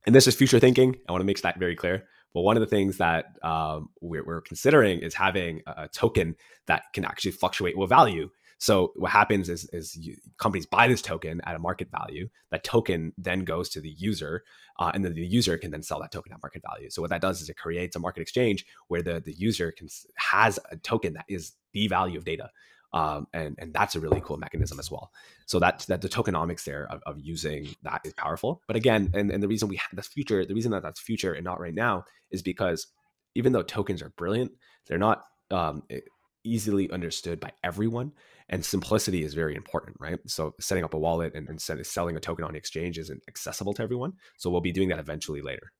And 0.06 0.14
this 0.14 0.26
is 0.26 0.34
future 0.34 0.60
thinking. 0.60 0.96
I 1.08 1.12
want 1.12 1.22
to 1.22 1.26
make 1.26 1.42
that 1.42 1.58
very 1.58 1.76
clear. 1.76 2.04
But 2.34 2.42
one 2.42 2.56
of 2.56 2.60
the 2.60 2.66
things 2.66 2.98
that 2.98 3.26
um, 3.42 3.88
we're, 4.00 4.24
we're, 4.24 4.42
considering 4.42 5.00
is 5.00 5.14
having 5.14 5.62
a 5.66 5.88
token 5.88 6.36
that 6.66 6.82
can 6.92 7.04
actually 7.04 7.32
fluctuate 7.32 7.76
with 7.76 7.88
value 7.88 8.28
so 8.58 8.92
what 8.96 9.12
happens 9.12 9.48
is, 9.48 9.68
is 9.72 9.96
you, 9.96 10.16
companies 10.36 10.66
buy 10.66 10.88
this 10.88 11.00
token 11.00 11.40
at 11.44 11.54
a 11.54 11.60
market 11.60 11.88
value. 11.90 12.28
That 12.50 12.64
token 12.64 13.12
then 13.16 13.44
goes 13.44 13.68
to 13.70 13.80
the 13.80 13.90
user, 13.90 14.42
uh, 14.80 14.90
and 14.92 15.04
then 15.04 15.14
the 15.14 15.24
user 15.24 15.56
can 15.56 15.70
then 15.70 15.82
sell 15.82 16.00
that 16.00 16.10
token 16.10 16.32
at 16.32 16.42
market 16.42 16.62
value. 16.68 16.90
So 16.90 17.00
what 17.00 17.10
that 17.10 17.20
does 17.20 17.40
is 17.40 17.48
it 17.48 17.56
creates 17.56 17.94
a 17.94 18.00
market 18.00 18.20
exchange 18.20 18.66
where 18.88 19.00
the 19.00 19.20
the 19.20 19.32
user 19.32 19.70
can 19.70 19.88
has 20.16 20.58
a 20.72 20.76
token 20.76 21.14
that 21.14 21.24
is 21.28 21.52
the 21.72 21.86
value 21.86 22.18
of 22.18 22.24
data. 22.24 22.50
Um, 22.92 23.26
and 23.32 23.54
and 23.58 23.72
that's 23.72 23.94
a 23.94 24.00
really 24.00 24.22
cool 24.24 24.38
mechanism 24.38 24.80
as 24.80 24.90
well. 24.90 25.12
So 25.46 25.60
that 25.60 25.84
that 25.88 26.00
the 26.00 26.08
tokenomics 26.08 26.64
there 26.64 26.90
of, 26.90 27.00
of 27.06 27.20
using 27.20 27.68
that 27.82 28.00
is 28.04 28.14
powerful. 28.14 28.62
But 28.66 28.76
again, 28.76 29.10
and, 29.14 29.30
and 29.30 29.42
the 29.42 29.48
reason 29.48 29.68
we 29.68 29.76
have 29.76 29.94
the 29.94 30.02
future, 30.02 30.44
the 30.44 30.54
reason 30.54 30.72
that 30.72 30.82
that's 30.82 30.98
future 30.98 31.32
and 31.32 31.44
not 31.44 31.60
right 31.60 31.74
now 31.74 32.06
is 32.32 32.42
because 32.42 32.88
even 33.36 33.52
though 33.52 33.62
tokens 33.62 34.02
are 34.02 34.08
brilliant, 34.16 34.52
they're 34.86 34.98
not 34.98 35.26
um, 35.50 35.84
easily 36.44 36.90
understood 36.90 37.38
by 37.38 37.52
everyone 37.62 38.12
and 38.48 38.64
simplicity 38.64 39.22
is 39.22 39.34
very 39.34 39.54
important 39.54 39.96
right 40.00 40.18
so 40.26 40.54
setting 40.60 40.84
up 40.84 40.94
a 40.94 40.98
wallet 40.98 41.34
and, 41.34 41.48
and 41.48 41.60
selling 41.60 42.16
a 42.16 42.20
token 42.20 42.44
on 42.44 42.52
the 42.52 42.58
exchange 42.58 42.98
isn't 42.98 43.22
accessible 43.28 43.74
to 43.74 43.82
everyone 43.82 44.12
so 44.36 44.50
we'll 44.50 44.60
be 44.60 44.72
doing 44.72 44.88
that 44.88 44.98
eventually 44.98 45.42
later 45.42 45.72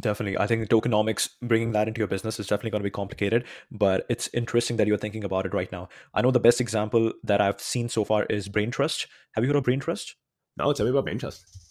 Definitely. 0.00 0.38
I 0.38 0.46
think 0.46 0.68
tokenomics, 0.68 1.30
bringing 1.42 1.72
that 1.72 1.88
into 1.88 1.98
your 1.98 2.06
business 2.06 2.38
is 2.38 2.46
definitely 2.46 2.70
going 2.70 2.82
to 2.82 2.86
be 2.86 2.90
complicated, 2.90 3.44
but 3.72 4.06
it's 4.08 4.30
interesting 4.32 4.76
that 4.76 4.86
you're 4.86 4.96
thinking 4.96 5.24
about 5.24 5.44
it 5.44 5.52
right 5.52 5.72
now. 5.72 5.88
I 6.14 6.22
know 6.22 6.30
the 6.30 6.38
best 6.38 6.60
example 6.60 7.12
that 7.24 7.40
I've 7.40 7.60
seen 7.60 7.88
so 7.88 8.04
far 8.04 8.22
is 8.26 8.48
Braintrust. 8.48 9.06
Have 9.32 9.42
you 9.42 9.48
heard 9.48 9.56
of 9.56 9.64
Braintrust? 9.64 10.12
No, 10.56 10.72
tell 10.72 10.86
me 10.86 10.90
about 10.90 11.06
Braintrust 11.06 11.67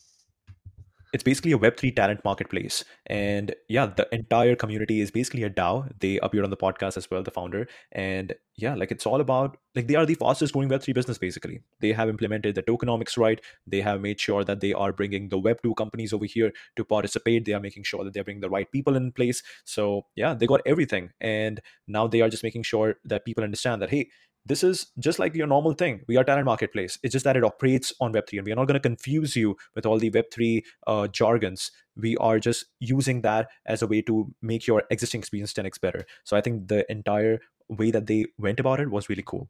it's 1.14 1.24
basically 1.24 1.52
a 1.52 1.58
web3 1.58 1.96
talent 1.96 2.24
marketplace. 2.26 2.84
And 3.06 3.56
yeah 3.70 3.86
the 3.86 4.08
entire 4.14 4.56
community 4.56 5.02
is 5.02 5.12
basically 5.12 5.44
a 5.44 5.50
dao. 5.50 5.90
They 6.00 6.20
appeared 6.20 6.44
on 6.44 6.50
the 6.50 6.58
podcast 6.58 6.98
as 6.98 7.10
well 7.10 7.24
the 7.24 7.32
founder. 7.32 7.68
And 7.92 8.34
yeah 8.56 8.76
like 8.76 8.92
it's 8.92 9.06
all 9.06 9.22
about 9.22 9.58
like 9.76 9.88
they 9.88 9.96
are 9.96 10.06
the 10.06 10.16
fastest 10.16 10.54
growing 10.54 10.70
web3 10.70 10.94
business 10.94 11.18
basically. 11.18 11.62
They 11.80 11.94
have 11.94 12.10
implemented 12.10 12.56
the 12.56 12.64
tokenomics 12.64 13.18
right. 13.18 13.40
They 13.66 13.82
have 13.82 14.02
made 14.02 14.20
sure 14.20 14.44
that 14.44 14.60
they 14.60 14.74
are 14.74 14.92
bringing 14.92 15.30
the 15.30 15.40
web2 15.40 15.76
companies 15.76 16.14
over 16.14 16.26
here 16.26 16.52
to 16.76 16.84
participate. 16.84 17.46
They 17.46 17.54
are 17.54 17.60
making 17.60 17.84
sure 17.84 18.04
that 18.04 18.14
they're 18.14 18.24
bringing 18.24 18.42
the 18.42 18.50
right 18.50 18.72
people 18.72 18.96
in 18.96 19.12
place. 19.12 19.44
So 19.66 20.06
yeah 20.16 20.34
they 20.34 20.48
got 20.48 20.62
everything. 20.66 21.12
And 21.22 21.62
now 21.88 22.08
they 22.08 22.22
are 22.22 22.30
just 22.30 22.44
making 22.44 22.64
sure 22.64 22.96
that 23.06 23.26
people 23.26 23.44
understand 23.44 23.82
that 23.82 23.90
hey 23.90 24.10
this 24.48 24.64
is 24.64 24.88
just 24.98 25.20
like 25.20 25.36
your 25.36 25.48
normal 25.48 25.74
thing. 25.74 26.02
We 26.08 26.18
are 26.18 26.24
talent 26.24 26.46
marketplace. 26.46 26.98
It's 27.04 27.12
just 27.12 27.26
that 27.26 27.36
it 27.36 27.44
operates 27.44 27.94
on 28.00 28.14
Web3, 28.14 28.40
and 28.40 28.46
we 28.46 28.52
are 28.52 28.56
not 28.56 28.68
going 28.68 28.80
to 28.80 28.80
confuse 28.80 29.36
you 29.36 29.58
with 29.76 29.86
all 29.86 30.00
the 30.00 30.10
Web3 30.10 30.64
uh, 30.88 31.08
jargons. 31.08 31.72
We 31.96 32.16
are 32.18 32.40
just 32.40 32.66
using 32.80 33.22
that 33.24 33.50
as 33.66 33.82
a 33.82 33.88
way 33.88 34.02
to 34.04 34.34
make 34.42 34.66
your 34.66 34.84
existing 34.90 35.20
experience 35.20 35.54
10x 35.54 35.82
better. 35.82 36.06
So 36.24 36.38
I 36.38 36.42
think 36.42 36.70
the 36.70 36.90
entire 36.90 37.40
way 37.68 37.92
that 37.92 38.08
they 38.08 38.28
went 38.38 38.60
about 38.60 38.80
it 38.80 38.90
was 38.90 39.10
really 39.10 39.24
cool. 39.26 39.50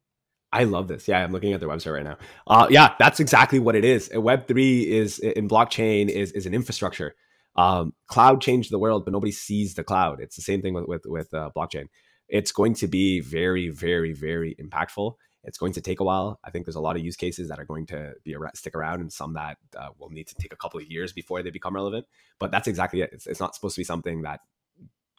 I 0.52 0.64
love 0.64 0.88
this. 0.88 1.08
Yeah, 1.08 1.24
I'm 1.24 1.32
looking 1.32 1.54
at 1.54 1.60
their 1.60 1.70
website 1.70 1.94
right 1.94 2.04
now. 2.04 2.18
Uh, 2.48 2.68
yeah, 2.70 2.96
that's 2.98 3.20
exactly 3.20 3.60
what 3.60 3.76
it 3.76 3.84
is. 3.84 4.10
Web 4.14 4.48
three 4.48 4.90
is 4.90 5.20
in 5.20 5.48
blockchain 5.48 6.10
is 6.10 6.32
is 6.32 6.46
an 6.46 6.54
infrastructure. 6.54 7.16
Um, 7.58 7.94
cloud 8.08 8.42
changed 8.42 8.72
the 8.72 8.80
world, 8.80 9.04
but 9.04 9.12
nobody 9.12 9.32
sees 9.32 9.74
the 9.74 9.84
cloud. 9.84 10.22
It's 10.22 10.38
the 10.38 10.42
same 10.42 10.62
thing 10.62 10.74
with 10.74 10.86
with, 10.88 11.02
with 11.06 11.34
uh, 11.34 11.50
blockchain 11.56 11.88
it's 12.28 12.52
going 12.52 12.74
to 12.76 12.88
be 12.88 13.20
very, 13.20 13.70
very, 13.70 14.14
very 14.14 14.56
impactful. 14.56 15.16
It's 15.44 15.58
going 15.58 15.74
to 15.74 15.82
take 15.82 16.02
a 16.02 16.04
while. 16.04 16.40
I 16.44 16.52
think 16.52 16.66
there's 16.66 16.76
a 16.76 16.82
lot 16.82 16.98
of 16.98 17.04
use 17.04 17.16
cases 17.16 17.48
that 17.48 17.60
are 17.60 17.66
going 17.66 17.86
to 17.88 18.14
be 18.24 18.36
around, 18.36 18.56
stick 18.56 18.76
around, 18.76 19.00
and 19.00 19.12
some 19.12 19.34
that 19.36 19.58
uh, 19.78 19.90
will 19.98 20.10
need 20.10 20.28
to 20.28 20.36
take 20.36 20.52
a 20.52 20.58
couple 20.58 20.80
of 20.80 20.88
years 20.92 21.14
before 21.14 21.42
they 21.42 21.52
become 21.52 21.76
relevant. 21.76 22.06
But 22.38 22.52
that's 22.52 22.68
exactly 22.68 23.02
it. 23.02 23.12
It's, 23.14 23.28
it's 23.28 23.40
not 23.40 23.56
supposed 23.56 23.76
to 23.76 23.80
be 23.80 23.86
something 23.86 24.24
that 24.24 24.42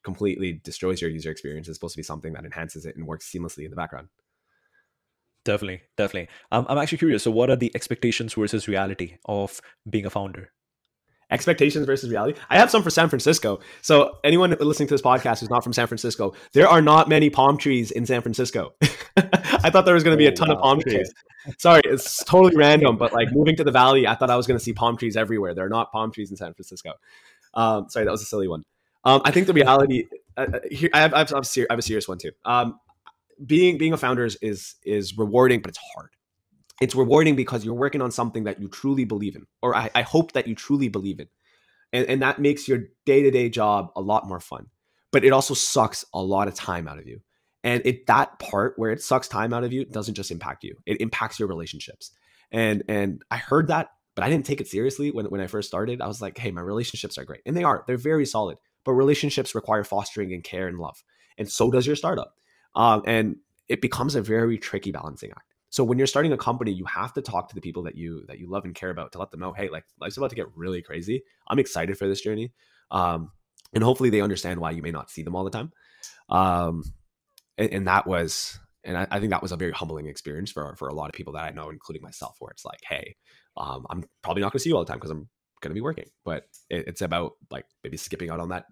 completely 0.03 0.53
destroys 0.53 1.01
your 1.01 1.11
user 1.11 1.31
experience. 1.31 1.67
It's 1.67 1.79
supposed 1.79 1.95
to 1.95 1.99
be 1.99 2.03
something 2.03 2.35
that 2.35 2.45
enhances 2.45 2.85
it 2.85 2.97
and 2.97 3.07
works 3.07 3.31
seamlessly 3.31 3.65
in 3.65 3.71
the 3.71 3.77
background. 3.77 4.09
Definitely, 5.45 5.83
definitely. 5.97 6.29
Um, 6.53 6.67
I'm 6.69 6.77
actually 6.77 6.99
curious. 6.99 7.23
So, 7.23 7.31
what 7.31 7.49
are 7.49 7.57
the 7.57 7.73
expectations 7.75 8.35
versus 8.35 8.69
reality 8.69 9.17
of 9.25 9.63
being 9.89 10.05
a 10.05 10.11
founder? 10.11 10.53
Expectations 11.31 11.87
versus 11.87 12.11
reality. 12.11 12.39
I 12.49 12.59
have 12.59 12.71
some 12.71 12.83
for 12.83 12.91
San 12.91 13.09
Francisco. 13.09 13.61
So 13.83 14.19
anyone 14.25 14.51
listening 14.61 14.89
to 14.89 14.95
this 14.95 15.03
podcast 15.03 15.41
who's 15.41 15.51
not 15.51 15.63
from 15.63 15.73
San 15.73 15.87
Francisco, 15.87 16.35
there 16.53 16.69
are 16.69 16.83
not 16.83 17.09
many 17.09 17.31
palm 17.31 17.59
trees 17.59 17.91
in 17.91 18.07
San 18.07 18.23
Francisco. 18.23 18.75
I 19.17 19.71
thought 19.71 19.85
there 19.85 19.95
was 19.95 20.05
going 20.05 20.17
to 20.17 20.19
be 20.19 20.27
a 20.27 20.31
oh, 20.31 20.35
ton 20.35 20.49
wow. 20.49 20.57
of 20.57 20.63
palm 20.63 20.81
trees. 20.81 21.13
Okay. 21.47 21.55
Sorry, 21.59 21.83
it's 21.85 22.25
totally 22.25 22.57
random, 22.57 22.97
but 22.97 23.13
like 23.13 23.29
moving 23.33 23.57
to 23.57 23.65
the 23.65 23.73
valley, 23.73 24.07
I 24.07 24.15
thought 24.15 24.31
I 24.31 24.37
was 24.37 24.47
going 24.47 24.59
to 24.59 24.65
see 24.65 24.73
palm 24.73 24.97
trees 24.97 25.17
everywhere. 25.17 25.55
There 25.55 25.65
are 25.65 25.71
not 25.71 25.93
palm 25.93 26.13
trees 26.13 26.31
in 26.31 26.37
San 26.37 26.53
Francisco. 26.55 26.93
Um, 27.55 27.89
sorry, 27.89 28.05
that 28.05 28.11
was 28.11 28.23
a 28.23 28.27
silly 28.27 28.49
one. 28.49 28.65
Um, 29.05 29.23
I 29.25 29.31
think 29.31 29.47
the 29.47 29.55
reality 29.55 30.07
uh, 30.37 30.47
uh 30.53 30.59
here, 30.71 30.91
I 30.93 31.01
have, 31.01 31.15
I, 31.15 31.19
have, 31.21 31.31
I 31.33 31.67
have 31.71 31.79
a 31.79 31.83
serious 31.83 32.09
one 32.09 32.19
too. 32.19 32.33
Um, 32.45 32.79
being 33.45 33.79
being 33.79 33.93
a 33.93 33.97
founder 33.97 34.25
is 34.25 34.75
is 34.85 35.17
rewarding, 35.17 35.61
but 35.61 35.71
it's 35.71 35.79
hard 35.95 36.11
it's 36.81 36.95
rewarding 36.95 37.37
because 37.37 37.65
you're 37.65 37.75
working 37.75 38.03
on 38.03 38.11
something 38.11 38.45
that 38.45 38.61
you 38.61 38.69
truly 38.69 39.05
believe 39.05 39.37
in, 39.37 39.47
or 39.63 39.75
I, 39.75 39.91
I 39.95 40.03
hope 40.03 40.33
that 40.33 40.47
you 40.47 40.55
truly 40.55 40.89
believe 40.89 41.21
in. 41.21 41.29
And, 41.93 42.07
and 42.07 42.23
that 42.23 42.39
makes 42.39 42.69
your 42.69 42.85
day 43.07 43.23
to 43.23 43.31
day 43.31 43.49
job 43.49 43.91
a 43.97 44.01
lot 44.01 44.27
more 44.27 44.41
fun. 44.41 44.67
But 45.11 45.25
it 45.25 45.33
also 45.33 45.55
sucks 45.55 46.05
a 46.13 46.23
lot 46.23 46.49
of 46.49 46.55
time 46.55 46.87
out 46.87 46.99
of 46.99 47.07
you. 47.07 47.21
And 47.65 47.83
it 47.85 48.07
that 48.07 48.39
part 48.39 48.75
where 48.77 48.91
it 48.91 49.03
sucks 49.03 49.27
time 49.27 49.53
out 49.53 49.65
of 49.65 49.73
you 49.73 49.85
doesn't 49.85 50.15
just 50.15 50.31
impact 50.31 50.65
you; 50.65 50.77
it 50.87 51.01
impacts 51.01 51.39
your 51.39 51.49
relationships. 51.49 52.13
And 52.53 52.85
and 52.89 53.23
I 53.31 53.37
heard 53.37 53.69
that, 53.69 53.91
but 54.15 54.25
I 54.25 54.31
didn't 54.31 54.47
take 54.47 54.61
it 54.61 54.69
seriously 54.69 55.11
when 55.11 55.27
when 55.27 55.41
I 55.41 55.49
first 55.49 55.69
started. 55.69 56.01
I 56.01 56.07
was 56.07 56.23
like, 56.23 56.39
hey, 56.39 56.51
my 56.51 56.61
relationships 56.61 57.19
are 57.19 57.25
great, 57.25 57.41
and 57.47 57.57
they 57.57 57.65
are. 57.65 57.85
They're 57.87 57.97
very 57.97 58.27
solid. 58.27 58.59
But 58.85 58.93
relationships 58.93 59.55
require 59.55 59.83
fostering 59.83 60.33
and 60.33 60.45
care 60.45 60.69
and 60.69 60.79
love, 60.79 61.03
and 61.37 61.51
so 61.51 61.71
does 61.71 61.87
your 61.87 61.97
startup. 61.97 62.35
Um, 62.77 63.03
and 63.07 63.37
it 63.69 63.81
becomes 63.81 64.15
a 64.15 64.23
very 64.23 64.57
tricky 64.57 64.93
balancing 64.93 65.31
act. 65.31 65.48
So 65.71 65.85
when 65.85 65.99
you're 65.99 66.07
starting 66.07 66.33
a 66.33 66.39
company, 66.39 66.73
you 66.73 66.85
have 66.87 67.13
to 67.15 67.23
talk 67.23 67.49
to 67.49 67.55
the 67.55 67.61
people 67.61 67.83
that 67.85 67.95
you 67.95 68.25
that 68.29 68.39
you 68.39 68.49
love 68.49 68.65
and 68.65 68.75
care 68.75 68.91
about 68.91 69.13
to 69.13 69.19
let 69.19 69.31
them 69.31 69.41
know, 69.41 69.53
hey, 69.53 69.69
like 69.69 69.85
life's 70.01 70.17
about 70.17 70.31
to 70.31 70.37
get 70.37 70.47
really 70.55 70.83
crazy. 70.83 71.23
I'm 71.49 71.59
excited 71.59 71.99
for 71.99 72.09
this 72.09 72.21
journey, 72.21 72.53
um, 72.91 73.31
and 73.75 73.85
hopefully 73.85 74.11
they 74.11 74.21
understand 74.21 74.61
why 74.61 74.71
you 74.71 74.83
may 74.83 74.91
not 74.91 75.11
see 75.11 75.23
them 75.23 75.37
all 75.37 75.45
the 75.45 75.51
time. 75.51 75.73
Um, 76.31 76.85
and, 77.59 77.73
and 77.73 77.89
that 77.89 78.07
was, 78.07 78.59
and 78.85 78.97
I, 78.97 79.07
I, 79.11 79.21
think 79.21 79.31
that 79.31 79.43
was 79.43 79.53
a 79.53 79.57
very 79.57 79.73
humbling 79.73 80.07
experience 80.07 80.51
for 80.51 80.75
for 80.77 80.89
a 80.89 80.95
lot 80.95 81.09
of 81.11 81.13
people 81.13 81.35
that 81.35 81.45
I 81.45 81.51
know, 81.51 81.71
including 81.71 82.03
myself, 82.03 82.37
where 82.39 82.51
it's 82.51 82.65
like, 82.65 82.81
hey, 82.89 83.17
um, 83.57 83.87
I'm 83.91 84.05
probably 84.23 84.43
not 84.43 84.53
going 84.53 84.59
to 84.59 84.63
see 84.63 84.71
you 84.71 84.77
all 84.77 84.85
the 84.85 84.89
time 84.89 84.99
because 84.99 85.11
I'm 85.11 85.29
going 85.61 85.71
to 85.71 85.75
be 85.75 85.81
working, 85.81 86.09
but 86.25 86.45
it, 86.71 86.87
it's 86.89 87.03
about 87.03 87.33
like 87.51 87.67
maybe 87.85 87.97
skipping 87.97 88.31
out 88.31 88.41
on 88.41 88.51
that 88.51 88.67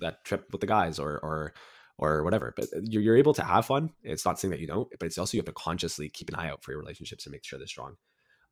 that 0.00 0.24
trip 0.24 0.46
with 0.52 0.60
the 0.60 0.66
guys 0.66 0.98
or 0.98 1.18
or 1.22 1.54
or 1.98 2.22
whatever. 2.22 2.52
But 2.56 2.66
uh, 2.74 2.80
you're, 2.82 3.02
you're 3.02 3.16
able 3.16 3.34
to 3.34 3.42
have 3.42 3.66
fun. 3.66 3.90
It's 4.02 4.24
not 4.24 4.38
saying 4.38 4.50
that 4.50 4.60
you 4.60 4.66
don't, 4.66 4.88
but 4.98 5.06
it's 5.06 5.18
also 5.18 5.36
you 5.36 5.40
have 5.40 5.46
to 5.46 5.52
consciously 5.52 6.08
keep 6.08 6.28
an 6.28 6.34
eye 6.34 6.48
out 6.48 6.62
for 6.62 6.72
your 6.72 6.80
relationships 6.80 7.26
and 7.26 7.32
make 7.32 7.44
sure 7.44 7.58
they're 7.58 7.66
strong. 7.66 7.96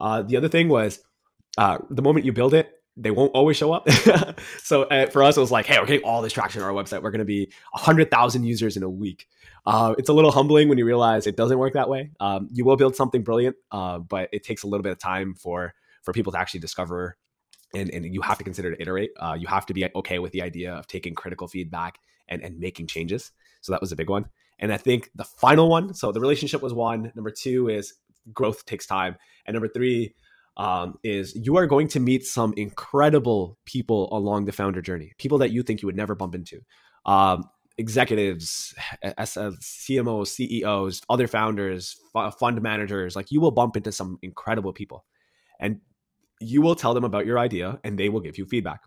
Uh, 0.00 0.22
the 0.22 0.36
other 0.36 0.48
thing 0.48 0.68
was 0.68 1.00
uh, 1.58 1.78
the 1.90 2.02
moment 2.02 2.26
you 2.26 2.32
build 2.32 2.54
it, 2.54 2.70
they 2.96 3.10
won't 3.10 3.32
always 3.34 3.56
show 3.56 3.72
up. 3.72 3.88
so 4.62 4.84
uh, 4.84 5.06
for 5.06 5.22
us, 5.22 5.36
it 5.36 5.40
was 5.40 5.50
like, 5.50 5.66
hey, 5.66 5.78
we're 5.78 5.86
getting 5.86 6.04
all 6.04 6.22
this 6.22 6.32
traction 6.32 6.62
on 6.62 6.68
our 6.68 6.74
website. 6.74 7.02
We're 7.02 7.10
going 7.10 7.18
to 7.18 7.24
be 7.24 7.50
100,000 7.72 8.44
users 8.44 8.76
in 8.76 8.82
a 8.84 8.88
week. 8.88 9.26
Uh, 9.66 9.94
it's 9.98 10.08
a 10.08 10.12
little 10.12 10.30
humbling 10.30 10.68
when 10.68 10.78
you 10.78 10.84
realize 10.84 11.26
it 11.26 11.36
doesn't 11.36 11.58
work 11.58 11.72
that 11.72 11.88
way. 11.88 12.10
Um, 12.20 12.48
you 12.52 12.64
will 12.64 12.76
build 12.76 12.94
something 12.94 13.22
brilliant, 13.22 13.56
uh, 13.72 13.98
but 13.98 14.28
it 14.32 14.44
takes 14.44 14.62
a 14.62 14.68
little 14.68 14.82
bit 14.82 14.92
of 14.92 14.98
time 14.98 15.34
for 15.34 15.74
for 16.02 16.12
people 16.12 16.32
to 16.32 16.38
actually 16.38 16.60
discover 16.60 17.16
and, 17.74 17.90
and 17.90 18.14
you 18.14 18.20
have 18.20 18.38
to 18.38 18.44
consider 18.44 18.74
to 18.74 18.80
iterate. 18.80 19.10
Uh, 19.18 19.36
you 19.38 19.46
have 19.46 19.66
to 19.66 19.74
be 19.74 19.88
okay 19.94 20.18
with 20.18 20.32
the 20.32 20.42
idea 20.42 20.74
of 20.74 20.86
taking 20.86 21.14
critical 21.14 21.48
feedback 21.48 21.98
and, 22.28 22.42
and 22.42 22.58
making 22.58 22.86
changes. 22.86 23.32
So 23.60 23.72
that 23.72 23.80
was 23.80 23.92
a 23.92 23.96
big 23.96 24.10
one. 24.10 24.26
And 24.58 24.72
I 24.72 24.76
think 24.76 25.10
the 25.14 25.24
final 25.24 25.68
one, 25.68 25.94
so 25.94 26.12
the 26.12 26.20
relationship 26.20 26.62
was 26.62 26.72
one. 26.72 27.12
Number 27.14 27.30
two 27.30 27.68
is 27.68 27.94
growth 28.32 28.64
takes 28.66 28.86
time. 28.86 29.16
And 29.46 29.54
number 29.54 29.68
three 29.68 30.14
um, 30.56 30.98
is 31.02 31.34
you 31.34 31.56
are 31.56 31.66
going 31.66 31.88
to 31.88 32.00
meet 32.00 32.24
some 32.24 32.54
incredible 32.56 33.58
people 33.64 34.08
along 34.16 34.44
the 34.44 34.52
founder 34.52 34.80
journey, 34.80 35.12
people 35.18 35.38
that 35.38 35.50
you 35.50 35.62
think 35.62 35.82
you 35.82 35.86
would 35.86 35.96
never 35.96 36.14
bump 36.14 36.34
into. 36.34 36.60
Um, 37.04 37.44
executives, 37.76 38.74
CMOs, 39.04 40.28
CEOs, 40.28 41.02
other 41.08 41.26
founders, 41.26 41.96
fund 42.38 42.62
managers, 42.62 43.16
like 43.16 43.32
you 43.32 43.40
will 43.40 43.50
bump 43.50 43.76
into 43.76 43.90
some 43.90 44.18
incredible 44.22 44.72
people. 44.72 45.04
And 45.58 45.80
you 46.40 46.62
will 46.62 46.76
tell 46.76 46.94
them 46.94 47.04
about 47.04 47.26
your 47.26 47.38
idea 47.38 47.80
and 47.82 47.98
they 47.98 48.08
will 48.08 48.20
give 48.20 48.38
you 48.38 48.46
feedback. 48.46 48.82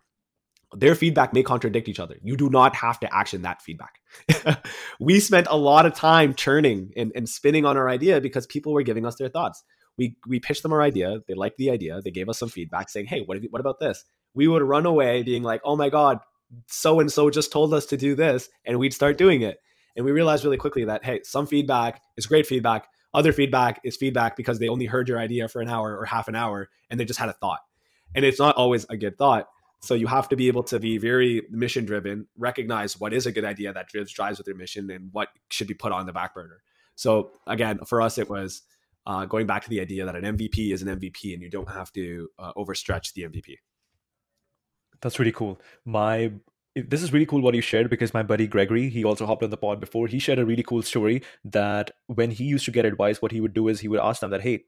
Their 0.74 0.96
feedback 0.96 1.34
may 1.34 1.44
contradict 1.44 1.88
each 1.88 2.00
other. 2.00 2.18
You 2.22 2.36
do 2.36 2.50
not 2.50 2.76
have 2.76 3.00
to 3.00 3.16
action 3.16 3.44
that 3.44 3.62
feedback. 3.62 4.02
we 5.00 5.20
spent 5.20 5.48
a 5.50 5.58
lot 5.58 5.86
of 5.86 5.94
time 5.94 6.34
churning 6.34 6.92
and, 6.98 7.12
and 7.16 7.28
spinning 7.30 7.66
on 7.66 7.78
our 7.78 7.90
idea 7.90 8.20
because 8.20 8.46
people 8.46 8.74
were 8.74 8.84
giving 8.84 9.06
us 9.06 9.16
their 9.16 9.30
thoughts. 9.30 9.64
We, 9.98 10.18
we 10.28 10.40
pitched 10.40 10.64
them 10.64 10.74
our 10.74 10.82
idea. 10.82 11.20
They 11.28 11.34
liked 11.34 11.58
the 11.58 11.72
idea. 11.72 12.02
They 12.02 12.12
gave 12.12 12.30
us 12.30 12.38
some 12.38 12.50
feedback 12.50 12.90
saying, 12.90 13.08
hey, 13.08 13.22
what, 13.26 13.42
you, 13.42 13.48
what 13.50 13.62
about 13.62 13.80
this? 13.80 14.04
We 14.34 14.48
would 14.48 14.62
run 14.62 14.86
away 14.86 15.24
being 15.24 15.42
like, 15.42 15.62
oh 15.64 15.76
my 15.76 15.90
God, 15.90 16.20
so 16.68 17.00
and 17.00 17.12
so 17.12 17.30
just 17.30 17.52
told 17.52 17.74
us 17.74 17.86
to 17.88 17.98
do 17.98 18.14
this. 18.14 18.50
And 18.66 18.78
we'd 18.78 18.94
start 18.94 19.18
doing 19.18 19.42
it. 19.42 19.60
And 19.96 20.06
we 20.06 20.12
realized 20.12 20.44
really 20.44 20.58
quickly 20.58 20.86
that, 20.86 21.04
hey, 21.04 21.22
some 21.24 21.48
feedback 21.48 22.02
is 22.18 22.28
great 22.28 22.46
feedback. 22.46 22.88
Other 23.14 23.34
feedback 23.34 23.80
is 23.84 23.96
feedback 23.96 24.36
because 24.36 24.60
they 24.60 24.68
only 24.68 24.86
heard 24.86 25.08
your 25.08 25.18
idea 25.18 25.48
for 25.48 25.62
an 25.62 25.70
hour 25.70 25.98
or 25.98 26.06
half 26.06 26.28
an 26.28 26.36
hour 26.36 26.70
and 26.90 27.00
they 27.00 27.06
just 27.06 27.20
had 27.20 27.30
a 27.30 27.34
thought. 27.34 27.62
And 28.14 28.24
it's 28.24 28.40
not 28.40 28.56
always 28.58 28.86
a 28.90 28.98
good 28.98 29.18
thought 29.18 29.48
so 29.80 29.94
you 29.94 30.08
have 30.08 30.28
to 30.30 30.36
be 30.36 30.48
able 30.48 30.64
to 30.64 30.80
be 30.80 30.98
very 30.98 31.44
mission 31.50 31.86
driven, 31.86 32.28
recognize 32.38 33.00
what 33.00 33.14
is 33.14 33.26
a 33.26 33.32
good 33.32 33.46
idea 33.46 33.74
that 33.74 33.88
drives 33.88 34.12
drives 34.12 34.38
with 34.38 34.48
your 34.48 34.56
mission 34.56 34.90
and 34.90 35.10
what 35.12 35.30
should 35.50 35.68
be 35.68 35.74
put 35.74 35.92
on 35.92 36.06
the 36.06 36.14
back 36.14 36.34
burner. 36.34 36.62
So 36.96 37.32
again, 37.46 37.80
for 37.86 38.02
us, 38.02 38.18
it 38.18 38.30
was 38.30 38.64
uh, 39.06 39.26
going 39.26 39.46
back 39.46 39.64
to 39.64 39.70
the 39.70 39.80
idea 39.80 40.06
that 40.06 40.16
an 40.16 40.38
MVP 40.38 40.74
is 40.74 40.82
an 40.82 41.00
MVP 41.00 41.34
and 41.34 41.42
you 41.42 41.50
don't 41.50 41.70
have 41.70 41.92
to 41.94 42.30
uh, 42.40 42.54
overstretch 42.58 43.14
the 43.14 43.24
MVP. 43.24 43.58
That's 45.02 45.20
really 45.20 45.32
cool. 45.32 45.62
My 45.86 46.32
this 46.76 47.02
is 47.02 47.12
really 47.12 47.26
cool 47.26 47.42
what 47.42 47.56
you 47.56 47.62
shared 47.62 47.90
because 47.90 48.14
my 48.14 48.22
buddy 48.22 48.46
Gregory, 48.46 48.90
he 48.90 49.04
also 49.04 49.26
hopped 49.26 49.42
on 49.42 49.50
the 49.50 49.58
pod 49.58 49.80
before. 49.80 50.06
He 50.08 50.20
shared 50.20 50.38
a 50.38 50.46
really 50.46 50.62
cool 50.62 50.84
story 50.84 51.24
that 51.44 51.92
when 52.06 52.30
he 52.30 52.44
used 52.44 52.66
to 52.66 52.72
get 52.72 52.86
advice, 52.86 53.20
what 53.20 53.32
he 53.32 53.42
would 53.42 53.54
do 53.54 53.68
is 53.68 53.80
he 53.80 53.88
would 53.88 54.00
ask 54.00 54.22
them 54.22 54.30
that, 54.32 54.42
"Hey, 54.42 54.66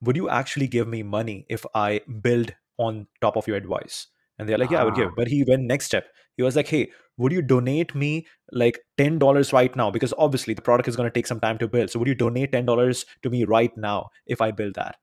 would 0.00 0.16
you 0.16 0.28
actually 0.28 0.68
give 0.68 0.88
me 0.88 1.02
money 1.02 1.44
if 1.48 1.66
I 1.74 2.00
build 2.22 2.54
on 2.78 3.08
top 3.20 3.36
of 3.36 3.46
your 3.46 3.56
advice?" 3.56 4.06
And 4.38 4.48
they're 4.48 4.58
like, 4.58 4.70
yeah, 4.70 4.82
I 4.82 4.84
would 4.84 4.94
give. 4.94 5.10
But 5.16 5.28
he 5.28 5.44
went 5.46 5.62
next 5.62 5.86
step. 5.86 6.06
He 6.36 6.42
was 6.42 6.56
like, 6.56 6.68
hey, 6.68 6.90
would 7.16 7.32
you 7.32 7.40
donate 7.40 7.94
me 7.94 8.26
like 8.52 8.80
$10 8.98 9.52
right 9.52 9.74
now? 9.74 9.90
Because 9.90 10.12
obviously 10.18 10.54
the 10.54 10.62
product 10.62 10.88
is 10.88 10.96
going 10.96 11.08
to 11.08 11.14
take 11.14 11.26
some 11.26 11.40
time 11.40 11.58
to 11.58 11.68
build. 11.68 11.90
So 11.90 11.98
would 11.98 12.08
you 12.08 12.14
donate 12.14 12.52
$10 12.52 13.04
to 13.22 13.30
me 13.30 13.44
right 13.44 13.74
now 13.76 14.10
if 14.26 14.40
I 14.40 14.50
build 14.50 14.74
that? 14.74 14.96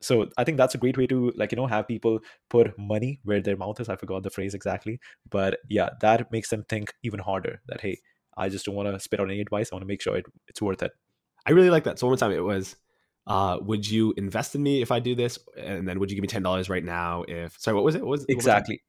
So 0.00 0.28
I 0.36 0.44
think 0.44 0.58
that's 0.58 0.74
a 0.74 0.78
great 0.78 0.96
way 0.96 1.06
to 1.08 1.32
like, 1.36 1.50
you 1.50 1.56
know, 1.56 1.66
have 1.66 1.88
people 1.88 2.20
put 2.50 2.78
money 2.78 3.20
where 3.24 3.40
their 3.40 3.56
mouth 3.56 3.80
is. 3.80 3.88
I 3.88 3.96
forgot 3.96 4.22
the 4.22 4.30
phrase 4.30 4.54
exactly. 4.54 5.00
But 5.28 5.58
yeah, 5.68 5.90
that 6.02 6.30
makes 6.30 6.50
them 6.50 6.64
think 6.68 6.92
even 7.02 7.20
harder 7.20 7.62
that, 7.66 7.80
hey, 7.80 7.98
I 8.36 8.48
just 8.48 8.66
don't 8.66 8.76
want 8.76 8.92
to 8.92 9.00
spit 9.00 9.18
out 9.18 9.30
any 9.30 9.40
advice. 9.40 9.70
I 9.72 9.74
want 9.74 9.82
to 9.82 9.88
make 9.88 10.02
sure 10.02 10.16
it, 10.16 10.26
it's 10.46 10.62
worth 10.62 10.82
it. 10.82 10.92
I 11.46 11.52
really 11.52 11.70
like 11.70 11.84
that. 11.84 11.98
So 11.98 12.06
one 12.06 12.16
time, 12.16 12.30
it 12.30 12.44
was 12.44 12.76
uh, 13.28 13.58
would 13.60 13.88
you 13.88 14.14
invest 14.16 14.54
in 14.54 14.62
me 14.62 14.82
if 14.82 14.90
I 14.90 14.98
do 14.98 15.14
this? 15.14 15.38
And 15.56 15.86
then 15.86 16.00
would 16.00 16.10
you 16.10 16.16
give 16.16 16.22
me 16.22 16.28
ten 16.28 16.42
dollars 16.42 16.68
right 16.68 16.84
now 16.84 17.24
if 17.28 17.58
sorry, 17.60 17.76
what 17.76 17.84
was 17.84 17.94
it? 17.94 18.00
What 18.00 18.10
was 18.10 18.26
exactly? 18.28 18.82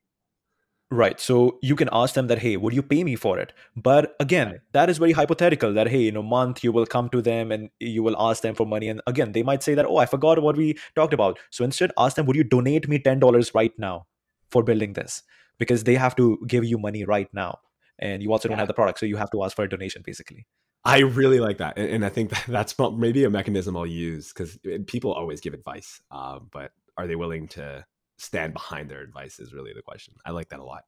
Right. 0.92 1.20
So 1.20 1.60
you 1.62 1.76
can 1.76 1.88
ask 1.92 2.16
them 2.16 2.28
that, 2.28 2.40
hey, 2.40 2.58
would 2.58 2.74
you 2.74 2.82
pay 2.82 3.04
me 3.04 3.16
for 3.16 3.38
it? 3.38 3.54
But 3.76 4.16
again, 4.20 4.62
that 4.72 4.90
is 4.90 4.98
very 4.98 5.12
hypothetical 5.12 5.72
that, 5.74 5.88
hey, 5.88 6.08
in 6.08 6.16
a 6.16 6.24
month 6.24 6.64
you 6.64 6.72
will 6.72 6.88
come 6.88 7.10
to 7.10 7.22
them 7.22 7.52
and 7.52 7.70
you 7.80 8.02
will 8.02 8.16
ask 8.20 8.42
them 8.42 8.56
for 8.56 8.66
money. 8.66 8.88
And 8.88 9.00
again, 9.06 9.34
they 9.34 9.44
might 9.44 9.62
say 9.62 9.76
that, 9.76 9.86
oh, 9.86 9.98
I 9.98 10.08
forgot 10.08 10.42
what 10.42 10.58
we 10.58 10.80
talked 10.96 11.14
about. 11.14 11.38
So 11.52 11.64
instead, 11.64 11.92
ask 11.96 12.16
them, 12.16 12.26
would 12.26 12.36
you 12.36 12.44
donate 12.44 12.90
me 12.90 12.98
$10 12.98 13.54
right 13.54 13.72
now 13.78 14.08
for 14.50 14.64
building 14.64 14.94
this? 14.94 15.22
Because 15.60 15.84
they 15.84 15.94
have 15.94 16.16
to 16.16 16.40
give 16.48 16.66
you 16.66 16.80
money 16.80 17.06
right 17.06 17.32
now. 17.34 17.60
And 18.00 18.24
you 18.24 18.32
also 18.32 18.48
don't 18.48 18.58
have 18.58 18.68
the 18.68 18.74
product. 18.74 18.98
So 18.98 19.06
you 19.06 19.18
have 19.18 19.30
to 19.32 19.44
ask 19.44 19.56
for 19.56 19.66
a 19.66 19.70
donation, 19.70 20.02
basically. 20.04 20.48
I 20.86 21.00
really 21.00 21.40
like 21.40 21.58
that, 21.58 21.78
and, 21.78 22.06
I 22.06 22.10
think 22.10 22.30
that 22.30 22.46
that's 22.48 22.76
maybe 22.94 23.24
a 23.26 23.30
mechanism 23.30 23.76
I'll 23.76 23.86
use 23.86 24.32
because 24.32 24.58
people 24.88 25.12
always 25.12 25.42
give 25.42 25.54
advice, 25.54 26.02
uh, 26.12 26.40
but 26.52 26.72
are 26.98 27.08
they 27.08 27.16
willing 27.16 27.48
to 27.50 27.86
stand 28.18 28.54
behind 28.54 28.90
their 28.90 29.02
advice? 29.02 29.40
Is 29.40 29.54
really 29.54 29.74
the 29.74 29.82
question. 29.82 30.14
I 30.26 30.32
like 30.32 30.50
that 30.50 30.60
a 30.60 30.64
lot. 30.64 30.84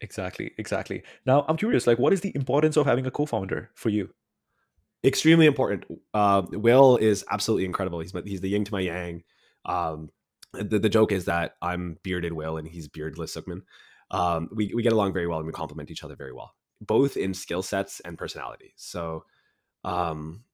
Exactly, 0.00 0.52
exactly. 0.58 1.02
Now 1.26 1.44
I'm 1.48 1.56
curious, 1.56 1.86
like, 1.86 1.98
what 1.98 2.12
is 2.12 2.20
the 2.20 2.32
importance 2.34 2.76
of 2.76 2.86
having 2.86 3.06
a 3.06 3.10
co-founder 3.10 3.70
for 3.74 3.88
you? 3.88 4.10
Extremely 5.04 5.46
important. 5.46 5.84
Uh, 6.12 6.42
Will 6.50 6.96
is 6.96 7.24
absolutely 7.30 7.64
incredible. 7.64 8.00
He's 8.00 8.12
he's 8.24 8.40
the 8.40 8.48
yin 8.48 8.64
to 8.64 8.72
my 8.72 8.80
yang. 8.80 9.22
Um, 9.64 10.10
the, 10.52 10.78
the 10.78 10.88
joke 10.88 11.12
is 11.12 11.26
that 11.26 11.54
I'm 11.62 11.98
bearded 12.02 12.32
Will 12.32 12.56
and 12.56 12.66
he's 12.66 12.88
beardless 12.88 13.36
Sukhman. 13.36 13.62
Um, 14.10 14.48
we 14.52 14.72
we 14.74 14.82
get 14.82 14.92
along 14.92 15.12
very 15.12 15.26
well 15.28 15.38
and 15.38 15.46
we 15.46 15.52
complement 15.52 15.90
each 15.90 16.02
other 16.02 16.16
very 16.16 16.32
well 16.32 16.54
both 16.80 17.16
in 17.16 17.34
skill 17.34 17.62
sets 17.62 18.00
and 18.00 18.18
personality. 18.18 18.72
So, 18.76 19.24
um, 19.84 20.44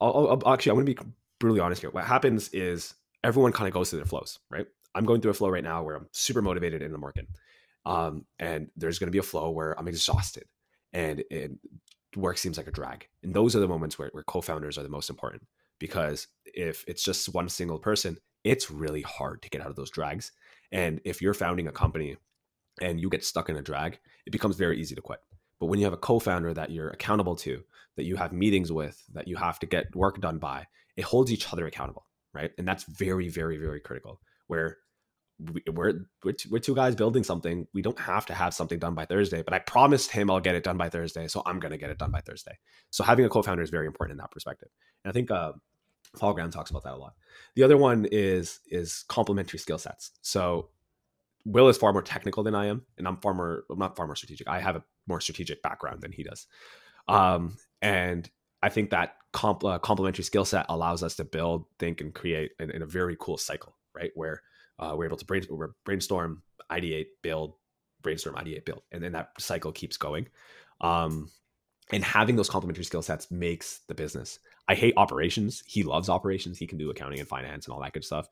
I'll, 0.00 0.40
I'll, 0.44 0.52
actually, 0.52 0.70
I'm 0.70 0.76
going 0.76 0.86
to 0.86 0.94
be 0.94 1.10
brutally 1.38 1.60
honest 1.60 1.80
here. 1.82 1.90
What 1.90 2.04
happens 2.04 2.48
is 2.50 2.94
everyone 3.22 3.52
kind 3.52 3.68
of 3.68 3.74
goes 3.74 3.90
through 3.90 4.00
their 4.00 4.06
flows, 4.06 4.38
right? 4.50 4.66
I'm 4.94 5.04
going 5.04 5.20
through 5.20 5.32
a 5.32 5.34
flow 5.34 5.50
right 5.50 5.64
now 5.64 5.82
where 5.82 5.96
I'm 5.96 6.08
super 6.12 6.42
motivated 6.42 6.82
in 6.82 6.92
the 6.92 6.98
market. 6.98 7.26
Um, 7.86 8.24
and 8.38 8.68
there's 8.76 8.98
going 8.98 9.08
to 9.08 9.12
be 9.12 9.18
a 9.18 9.22
flow 9.22 9.50
where 9.50 9.78
I'm 9.78 9.88
exhausted 9.88 10.44
and, 10.92 11.24
work 12.16 12.36
seems 12.38 12.56
like 12.56 12.66
a 12.66 12.72
drag. 12.72 13.06
And 13.22 13.32
those 13.32 13.54
are 13.54 13.60
the 13.60 13.68
moments 13.68 13.96
where, 13.96 14.08
where 14.10 14.24
co-founders 14.24 14.76
are 14.76 14.82
the 14.82 14.88
most 14.88 15.10
important 15.10 15.46
because 15.78 16.26
if 16.44 16.84
it's 16.88 17.04
just 17.04 17.32
one 17.32 17.48
single 17.48 17.78
person, 17.78 18.18
it's 18.42 18.68
really 18.68 19.02
hard 19.02 19.42
to 19.42 19.48
get 19.48 19.60
out 19.60 19.70
of 19.70 19.76
those 19.76 19.90
drags. 19.90 20.32
And 20.72 21.00
if 21.04 21.22
you're 21.22 21.34
founding 21.34 21.68
a 21.68 21.72
company 21.72 22.16
and 22.80 23.00
you 23.00 23.08
get 23.10 23.24
stuck 23.24 23.48
in 23.48 23.56
a 23.56 23.62
drag, 23.62 24.00
it 24.26 24.30
becomes 24.30 24.56
very 24.56 24.80
easy 24.80 24.96
to 24.96 25.00
quit. 25.00 25.20
But 25.60 25.66
when 25.66 25.78
you 25.78 25.84
have 25.84 25.92
a 25.92 25.98
co-founder 25.98 26.54
that 26.54 26.70
you're 26.70 26.88
accountable 26.90 27.36
to, 27.36 27.62
that 27.96 28.04
you 28.04 28.16
have 28.16 28.32
meetings 28.32 28.72
with, 28.72 29.00
that 29.12 29.28
you 29.28 29.36
have 29.36 29.58
to 29.60 29.66
get 29.66 29.94
work 29.94 30.20
done 30.20 30.38
by, 30.38 30.66
it 30.96 31.04
holds 31.04 31.30
each 31.30 31.52
other 31.52 31.66
accountable, 31.66 32.06
right? 32.32 32.50
And 32.58 32.66
that's 32.66 32.84
very, 32.84 33.28
very, 33.28 33.58
very 33.58 33.80
critical. 33.80 34.20
Where 34.46 34.78
we're 35.72 36.06
we're 36.24 36.32
two, 36.32 36.48
we're 36.50 36.58
two 36.58 36.74
guys 36.74 36.94
building 36.94 37.24
something. 37.24 37.66
We 37.72 37.82
don't 37.82 37.98
have 37.98 38.26
to 38.26 38.34
have 38.34 38.54
something 38.54 38.78
done 38.78 38.94
by 38.94 39.06
Thursday, 39.06 39.42
but 39.42 39.54
I 39.54 39.58
promised 39.58 40.10
him 40.10 40.30
I'll 40.30 40.40
get 40.40 40.54
it 40.54 40.64
done 40.64 40.76
by 40.76 40.88
Thursday, 40.88 41.28
so 41.28 41.42
I'm 41.46 41.60
going 41.60 41.72
to 41.72 41.78
get 41.78 41.90
it 41.90 41.98
done 41.98 42.10
by 42.10 42.20
Thursday. 42.20 42.58
So 42.90 43.04
having 43.04 43.24
a 43.24 43.28
co-founder 43.28 43.62
is 43.62 43.70
very 43.70 43.86
important 43.86 44.12
in 44.12 44.18
that 44.18 44.30
perspective. 44.30 44.68
And 45.04 45.10
I 45.10 45.12
think 45.12 45.30
uh, 45.30 45.52
Paul 46.18 46.34
Graham 46.34 46.50
talks 46.50 46.70
about 46.70 46.84
that 46.84 46.94
a 46.94 46.96
lot. 46.96 47.14
The 47.54 47.62
other 47.62 47.76
one 47.76 48.06
is 48.10 48.60
is 48.66 49.04
complementary 49.08 49.58
skill 49.58 49.78
sets. 49.78 50.12
So 50.22 50.70
Will 51.44 51.68
is 51.68 51.78
far 51.78 51.92
more 51.92 52.02
technical 52.02 52.42
than 52.42 52.54
I 52.54 52.66
am, 52.66 52.82
and 52.98 53.08
I'm 53.08 53.16
far 53.18 53.34
more 53.34 53.64
I'm 53.70 53.78
not 53.78 53.96
far 53.96 54.06
more 54.06 54.16
strategic. 54.16 54.48
I 54.48 54.60
have 54.60 54.76
a 54.76 54.84
more 55.06 55.20
strategic 55.20 55.62
background 55.62 56.02
than 56.02 56.12
he 56.12 56.22
does, 56.22 56.46
um, 57.08 57.56
and 57.80 58.28
I 58.62 58.68
think 58.68 58.90
that 58.90 59.14
comp, 59.32 59.64
uh, 59.64 59.78
complementary 59.78 60.24
skill 60.24 60.44
set 60.44 60.66
allows 60.68 61.02
us 61.02 61.16
to 61.16 61.24
build, 61.24 61.64
think, 61.78 62.00
and 62.00 62.14
create 62.14 62.52
in, 62.58 62.70
in 62.70 62.82
a 62.82 62.86
very 62.86 63.16
cool 63.18 63.38
cycle, 63.38 63.76
right? 63.94 64.10
Where 64.14 64.42
uh, 64.78 64.94
we're 64.96 65.06
able 65.06 65.16
to 65.16 65.24
brain, 65.24 65.44
brainstorm, 65.84 66.42
ideate, 66.70 67.06
build, 67.22 67.54
brainstorm, 68.02 68.36
ideate, 68.36 68.64
build, 68.64 68.82
and 68.92 69.02
then 69.02 69.12
that 69.12 69.30
cycle 69.38 69.72
keeps 69.72 69.96
going. 69.96 70.28
Um, 70.80 71.30
and 71.92 72.04
having 72.04 72.36
those 72.36 72.48
complementary 72.48 72.84
skill 72.84 73.02
sets 73.02 73.30
makes 73.30 73.80
the 73.88 73.94
business. 73.94 74.38
I 74.68 74.74
hate 74.74 74.94
operations. 74.96 75.62
He 75.66 75.82
loves 75.82 76.08
operations. 76.08 76.58
He 76.58 76.66
can 76.66 76.78
do 76.78 76.90
accounting 76.90 77.18
and 77.18 77.28
finance 77.28 77.66
and 77.66 77.74
all 77.74 77.80
that 77.80 77.92
good 77.92 78.04
stuff 78.04 78.28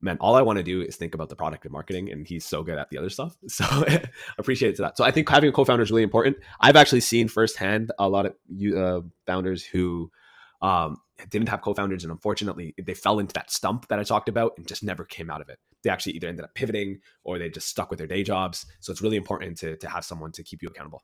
man, 0.00 0.16
all 0.20 0.34
I 0.34 0.42
want 0.42 0.58
to 0.58 0.62
do 0.62 0.82
is 0.82 0.96
think 0.96 1.14
about 1.14 1.28
the 1.28 1.36
product 1.36 1.64
and 1.64 1.72
marketing, 1.72 2.10
and 2.10 2.26
he's 2.26 2.44
so 2.44 2.62
good 2.62 2.78
at 2.78 2.90
the 2.90 2.98
other 2.98 3.10
stuff. 3.10 3.36
So 3.48 3.64
I 3.64 4.04
appreciate 4.38 4.70
it 4.70 4.76
to 4.76 4.82
that. 4.82 4.96
So 4.96 5.04
I 5.04 5.10
think 5.10 5.28
having 5.28 5.48
a 5.48 5.52
co-founder 5.52 5.82
is 5.82 5.90
really 5.90 6.02
important. 6.02 6.36
I've 6.60 6.76
actually 6.76 7.00
seen 7.00 7.28
firsthand 7.28 7.90
a 7.98 8.08
lot 8.08 8.26
of 8.26 8.34
uh, 8.76 9.00
founders 9.26 9.64
who 9.64 10.10
um, 10.62 10.98
didn't 11.30 11.48
have 11.48 11.62
co-founders, 11.62 12.04
and 12.04 12.12
unfortunately, 12.12 12.74
they 12.80 12.94
fell 12.94 13.18
into 13.18 13.32
that 13.34 13.50
stump 13.50 13.88
that 13.88 13.98
I 13.98 14.04
talked 14.04 14.28
about 14.28 14.52
and 14.56 14.66
just 14.66 14.82
never 14.82 15.04
came 15.04 15.30
out 15.30 15.40
of 15.40 15.48
it. 15.48 15.58
They 15.82 15.90
actually 15.90 16.12
either 16.12 16.28
ended 16.28 16.44
up 16.44 16.54
pivoting 16.54 17.00
or 17.24 17.38
they 17.38 17.48
just 17.48 17.68
stuck 17.68 17.90
with 17.90 17.98
their 17.98 18.06
day 18.06 18.22
jobs. 18.22 18.66
So 18.80 18.92
it's 18.92 19.02
really 19.02 19.16
important 19.16 19.58
to 19.58 19.76
to 19.76 19.88
have 19.88 20.04
someone 20.04 20.32
to 20.32 20.42
keep 20.42 20.62
you 20.62 20.68
accountable 20.68 21.02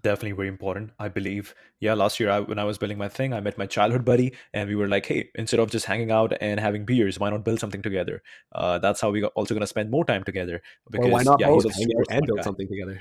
definitely 0.00 0.32
very 0.32 0.48
important 0.48 0.90
i 0.98 1.08
believe. 1.08 1.54
Yeah 1.80 1.94
last 1.94 2.18
year 2.18 2.30
I, 2.30 2.40
when 2.40 2.58
i 2.58 2.64
was 2.64 2.78
building 2.78 2.98
my 2.98 3.08
thing 3.08 3.32
i 3.32 3.40
met 3.40 3.58
my 3.58 3.66
childhood 3.66 4.04
buddy 4.04 4.32
and 4.52 4.68
we 4.68 4.74
were 4.74 4.88
like 4.88 5.06
hey 5.06 5.30
instead 5.34 5.60
of 5.60 5.70
just 5.70 5.86
hanging 5.86 6.10
out 6.10 6.32
and 6.40 6.58
having 6.58 6.84
beers 6.84 7.18
why 7.18 7.30
not 7.30 7.44
build 7.44 7.60
something 7.60 7.82
together? 7.82 8.22
Uh, 8.54 8.78
that's 8.78 9.00
how 9.00 9.10
we 9.10 9.20
got 9.20 9.32
also 9.34 9.54
going 9.54 9.60
to 9.60 9.66
spend 9.66 9.90
more 9.90 10.04
time 10.04 10.24
together 10.24 10.62
because 10.90 11.08
or 11.08 11.10
why 11.10 11.22
not 11.22 11.40
yeah, 11.40 11.48
both 11.48 11.72
hang 11.74 11.88
out 11.98 12.06
and 12.10 12.26
build 12.26 12.38
guy. 12.38 12.42
something 12.42 12.68
together? 12.68 13.00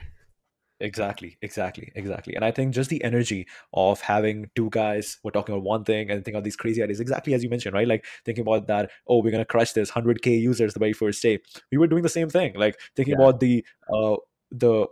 Exactly 0.80 1.38
exactly 1.42 1.92
exactly. 1.96 2.36
And 2.36 2.44
i 2.44 2.52
think 2.52 2.74
just 2.74 2.90
the 2.90 3.04
energy 3.04 3.48
of 3.74 4.02
having 4.02 4.50
two 4.56 4.70
guys 4.70 5.18
we're 5.24 5.32
talking 5.32 5.56
about 5.56 5.64
one 5.64 5.84
thing 5.84 6.12
and 6.12 6.26
think 6.26 6.36
of 6.36 6.44
these 6.44 6.56
crazy 6.56 6.84
ideas 6.84 7.00
exactly 7.00 7.34
as 7.34 7.44
you 7.44 7.50
mentioned 7.50 7.74
right? 7.74 7.88
Like 7.88 8.06
thinking 8.26 8.42
about 8.42 8.68
that 8.68 8.92
oh 9.08 9.18
we're 9.24 9.32
going 9.32 9.40
to 9.40 9.46
crush 9.46 9.72
this 9.74 9.92
100k 9.92 10.42
users 10.42 10.74
the 10.74 10.80
very 10.80 10.94
first 10.94 11.22
day. 11.22 11.40
We 11.72 11.78
were 11.78 11.88
doing 11.88 12.04
the 12.04 12.10
same 12.10 12.30
thing 12.30 12.54
like 12.56 12.80
thinking 12.96 13.16
yeah. 13.18 13.24
about 13.24 13.40
the 13.40 13.66
uh, 13.94 14.18
the 14.54 14.86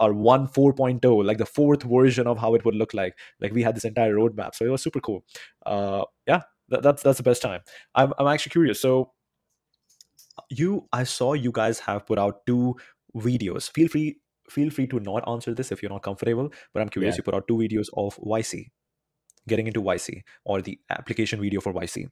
our 0.00 0.12
one 0.12 0.46
4.0 0.46 1.24
like 1.24 1.38
the 1.38 1.46
fourth 1.46 1.82
version 1.82 2.26
of 2.26 2.38
how 2.38 2.54
it 2.54 2.64
would 2.64 2.74
look 2.74 2.94
like. 2.94 3.18
Like 3.40 3.52
we 3.52 3.62
had 3.62 3.76
this 3.76 3.84
entire 3.84 4.14
roadmap 4.14 4.54
so 4.54 4.64
it 4.64 4.70
was 4.70 4.82
super 4.82 5.00
cool. 5.00 5.24
Uh 5.66 6.04
yeah 6.26 6.42
that, 6.68 6.82
that's 6.82 7.02
that's 7.02 7.18
the 7.18 7.24
best 7.24 7.42
time. 7.42 7.60
I'm, 7.94 8.12
I'm 8.18 8.28
actually 8.28 8.50
curious. 8.50 8.80
So 8.80 9.12
you 10.50 10.86
i 10.92 11.02
saw 11.02 11.32
you 11.32 11.50
guys 11.50 11.80
have 11.80 12.06
put 12.06 12.18
out 12.18 12.46
two 12.46 12.76
videos. 13.16 13.70
Feel 13.70 13.88
free 13.88 14.18
feel 14.48 14.70
free 14.70 14.86
to 14.86 15.00
not 15.00 15.28
answer 15.28 15.52
this 15.52 15.72
if 15.72 15.82
you're 15.82 15.90
not 15.90 16.02
comfortable 16.02 16.50
but 16.72 16.80
i'm 16.80 16.88
curious 16.88 17.12
yeah. 17.12 17.18
you 17.18 17.22
put 17.22 17.34
out 17.34 17.46
two 17.46 17.58
videos 17.58 17.88
of 17.98 18.16
yc 18.16 18.70
getting 19.46 19.66
into 19.66 19.82
yc 19.82 20.22
or 20.46 20.62
the 20.62 20.78
application 20.88 21.38
video 21.38 21.60
for 21.60 21.74
yc 21.74 22.08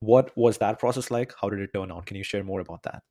what 0.00 0.36
was 0.36 0.58
that 0.58 0.78
process 0.78 1.10
like? 1.10 1.32
How 1.40 1.48
did 1.50 1.60
it 1.60 1.72
turn 1.74 1.90
out? 1.90 2.06
Can 2.06 2.16
you 2.16 2.22
share 2.22 2.44
more 2.44 2.60
about 2.60 2.82
that 2.84 3.02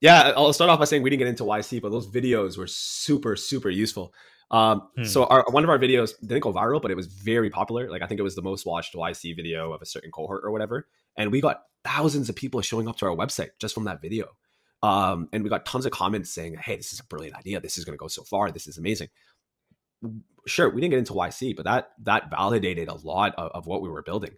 Yeah, 0.00 0.32
I'll 0.36 0.52
start 0.52 0.70
off 0.70 0.78
by 0.78 0.84
saying 0.84 1.02
we 1.02 1.10
didn't 1.10 1.20
get 1.20 1.28
into 1.28 1.44
YC, 1.44 1.80
but 1.80 1.90
those 1.90 2.06
videos 2.06 2.58
were 2.58 2.66
super, 2.66 3.34
super 3.36 3.70
useful. 3.70 4.12
Um, 4.50 4.88
hmm. 4.96 5.04
So 5.04 5.24
our, 5.24 5.44
one 5.50 5.64
of 5.64 5.70
our 5.70 5.78
videos 5.78 6.12
didn't 6.20 6.40
go 6.40 6.52
viral, 6.52 6.80
but 6.80 6.90
it 6.90 6.96
was 6.96 7.06
very 7.06 7.50
popular. 7.50 7.90
Like 7.90 8.02
I 8.02 8.06
think 8.06 8.20
it 8.20 8.22
was 8.22 8.36
the 8.36 8.42
most 8.42 8.66
watched 8.66 8.94
YC 8.94 9.34
video 9.34 9.72
of 9.72 9.82
a 9.82 9.86
certain 9.86 10.10
cohort 10.10 10.42
or 10.44 10.50
whatever. 10.50 10.86
And 11.16 11.32
we 11.32 11.40
got 11.40 11.62
thousands 11.84 12.28
of 12.28 12.36
people 12.36 12.60
showing 12.60 12.88
up 12.88 12.96
to 12.98 13.06
our 13.06 13.16
website 13.16 13.50
just 13.58 13.74
from 13.74 13.84
that 13.84 14.02
video. 14.02 14.28
Um, 14.82 15.28
and 15.32 15.42
we 15.42 15.50
got 15.50 15.64
tons 15.64 15.86
of 15.86 15.92
comments 15.92 16.30
saying, 16.30 16.56
"Hey, 16.56 16.76
this 16.76 16.92
is 16.92 17.00
a 17.00 17.04
brilliant 17.04 17.36
idea. 17.36 17.60
This 17.60 17.78
is 17.78 17.84
going 17.84 17.96
to 17.96 18.00
go 18.00 18.08
so 18.08 18.22
far. 18.22 18.50
This 18.50 18.66
is 18.66 18.76
amazing." 18.76 19.08
Sure, 20.46 20.68
we 20.68 20.80
didn't 20.80 20.90
get 20.90 20.98
into 20.98 21.14
YC, 21.14 21.56
but 21.56 21.64
that 21.64 21.90
that 22.04 22.30
validated 22.30 22.88
a 22.88 22.94
lot 22.94 23.34
of, 23.36 23.50
of 23.52 23.66
what 23.66 23.82
we 23.82 23.88
were 23.88 24.02
building. 24.02 24.32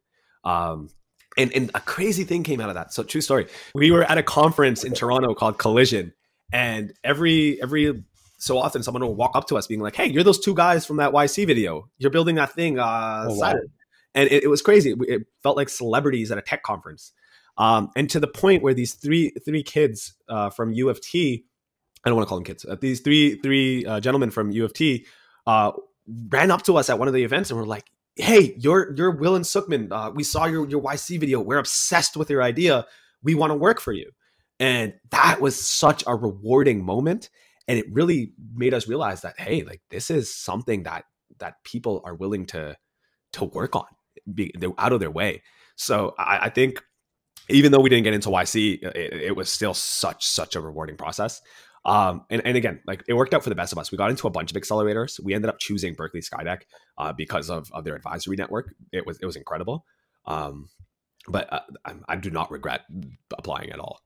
Um, 0.44 0.90
and, 1.39 1.53
and 1.55 1.70
a 1.74 1.80
crazy 1.80 2.24
thing 2.24 2.43
came 2.43 2.61
out 2.61 2.68
of 2.68 2.74
that. 2.74 2.93
So 2.93 3.03
true 3.03 3.20
story. 3.20 3.47
We 3.74 3.91
were 3.91 4.05
at 4.05 4.18
a 4.18 4.22
conference 4.22 4.84
in 4.84 4.93
Toronto 4.93 5.34
called 5.34 5.59
Collision, 5.59 6.12
and 6.53 6.93
every 7.05 7.62
every 7.62 8.03
so 8.39 8.59
often 8.59 8.82
someone 8.82 9.03
will 9.03 9.14
walk 9.14 9.32
up 9.34 9.47
to 9.49 9.57
us 9.57 9.66
being 9.66 9.80
like, 9.80 9.97
"Hey, 9.97 10.07
you're 10.07 10.24
those 10.24 10.41
two 10.41 10.55
guys 10.55 10.84
from 10.84 10.97
that 10.97 11.12
YC 11.12 11.47
video. 11.47 11.89
You're 11.99 12.11
building 12.11 12.34
that 12.34 12.53
thing." 12.53 12.78
Uh, 12.78 13.26
oh, 13.28 13.34
wow. 13.34 13.55
And 14.14 14.28
it, 14.30 14.45
it, 14.45 14.49
was 14.49 14.62
crazy. 14.62 14.95
It 15.01 15.26
felt 15.43 15.57
like 15.57 15.68
celebrities 15.68 16.32
at 16.32 16.39
a 16.39 16.43
tech 16.43 16.62
conference, 16.62 17.12
um, 17.57 17.91
and 17.95 18.11
to 18.11 18.18
the 18.18 18.26
point 18.26 18.62
where 18.62 18.74
these 18.74 18.95
three 18.95 19.30
three 19.45 19.62
kids 19.62 20.14
uh, 20.28 20.51
from 20.51 20.72
U 20.72 20.89
of 20.89 21.01
T, 21.01 21.45
I 22.05 22.09
don't 22.09 22.16
want 22.16 22.26
to 22.26 22.28
call 22.28 22.39
them 22.39 22.45
kids. 22.45 22.64
Uh, 22.64 22.76
these 22.80 23.01
three 23.01 23.36
three 23.36 23.84
uh, 23.86 24.01
gentlemen 24.01 24.30
from 24.30 24.51
U 24.51 24.64
of 24.64 24.72
T 24.72 25.07
uh, 25.47 25.72
ran 26.30 26.51
up 26.51 26.62
to 26.62 26.76
us 26.76 26.91
at 26.91 26.99
one 26.99 27.07
of 27.07 27.14
the 27.14 27.22
events 27.22 27.51
and 27.51 27.59
were 27.59 27.66
like, 27.66 27.84
"Hey, 28.18 28.54
you're 28.58 28.94
you're 28.94 29.10
Will 29.10 29.34
and 29.34 29.44
Sukhman. 29.44 29.88
Uh, 29.90 30.10
we 30.14 30.24
saw 30.24 30.46
your 30.46 30.68
your 30.68 30.82
YC 30.82 31.18
video. 31.20 31.40
We're 31.40 31.58
obsessed 31.58 32.16
with 32.16 32.30
your 32.30 32.42
idea. 32.42 32.86
We 33.22 33.34
want 33.34 33.50
to 33.50 33.56
work 33.56 33.80
for 33.80 33.92
you." 33.92 34.10
And 34.60 34.94
that 35.10 35.40
was 35.40 35.58
such 35.58 36.02
a 36.06 36.16
rewarding 36.16 36.84
moment 36.84 37.30
and 37.68 37.78
it 37.78 37.84
really 37.92 38.32
made 38.54 38.74
us 38.74 38.88
realize 38.88 39.20
that 39.20 39.38
hey 39.38 39.62
like 39.62 39.82
this 39.90 40.10
is 40.10 40.34
something 40.34 40.82
that 40.84 41.04
that 41.38 41.62
people 41.62 42.02
are 42.04 42.14
willing 42.14 42.46
to 42.46 42.76
to 43.34 43.44
work 43.44 43.76
on 43.76 43.84
be, 44.34 44.50
they're 44.58 44.72
out 44.78 44.92
of 44.92 45.00
their 45.00 45.10
way 45.10 45.42
so 45.76 46.14
I, 46.18 46.46
I, 46.46 46.48
think 46.48 46.82
even 47.48 47.70
though 47.70 47.78
we 47.78 47.88
didn't 47.88 48.04
get 48.04 48.14
into 48.14 48.30
yc 48.30 48.82
it, 48.82 49.12
it, 49.12 49.36
was 49.36 49.48
still 49.48 49.74
such 49.74 50.26
such 50.26 50.56
a 50.56 50.60
rewarding 50.60 50.96
process 50.96 51.40
um, 51.84 52.24
and, 52.30 52.42
and 52.44 52.56
again 52.56 52.80
like 52.86 53.02
it 53.08 53.14
worked 53.14 53.34
out 53.34 53.42
for 53.42 53.48
the 53.48 53.54
best 53.54 53.72
of 53.72 53.78
us. 53.78 53.90
We 53.90 53.98
got 53.98 54.10
into 54.10 54.26
a 54.26 54.30
bunch 54.30 54.50
of 54.50 54.60
accelerators. 54.60 55.20
We 55.22 55.34
ended 55.34 55.48
up 55.48 55.58
choosing 55.58 55.94
berkeley 55.94 56.20
skydeck 56.20 56.62
uh, 56.96 57.12
because 57.12 57.50
of, 57.50 57.70
of 57.72 57.84
their 57.84 57.94
advisory 57.94 58.36
network. 58.36 58.74
It 58.92 59.06
was 59.06 59.18
it 59.20 59.26
was 59.26 59.36
incredible. 59.36 59.84
Um, 60.26 60.68
but 61.26 61.52
uh, 61.52 61.60
I, 61.84 61.94
I 62.08 62.16
do 62.16 62.30
not 62.30 62.50
regret 62.50 62.82
applying 63.36 63.70
at 63.70 63.78
all. 63.78 64.00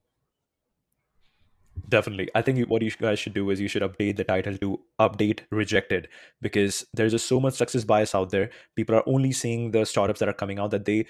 Definitely. 1.88 2.28
I 2.34 2.42
think 2.42 2.68
what 2.68 2.82
you 2.82 2.90
guys 2.90 3.18
should 3.18 3.34
do 3.34 3.50
is 3.50 3.60
you 3.60 3.68
should 3.68 3.82
update 3.82 4.16
the 4.16 4.24
title 4.24 4.56
to 4.58 4.80
update 5.00 5.40
rejected 5.50 6.08
because 6.40 6.84
there's 6.92 7.12
just 7.12 7.26
so 7.26 7.40
much 7.40 7.54
success 7.54 7.84
bias 7.84 8.14
out 8.14 8.30
there. 8.30 8.50
People 8.76 8.94
are 8.94 9.02
only 9.06 9.32
seeing 9.32 9.70
the 9.70 9.84
startups 9.84 10.20
that 10.20 10.28
are 10.28 10.34
coming 10.34 10.58
out 10.58 10.70
that 10.70 10.84
they 10.84 11.06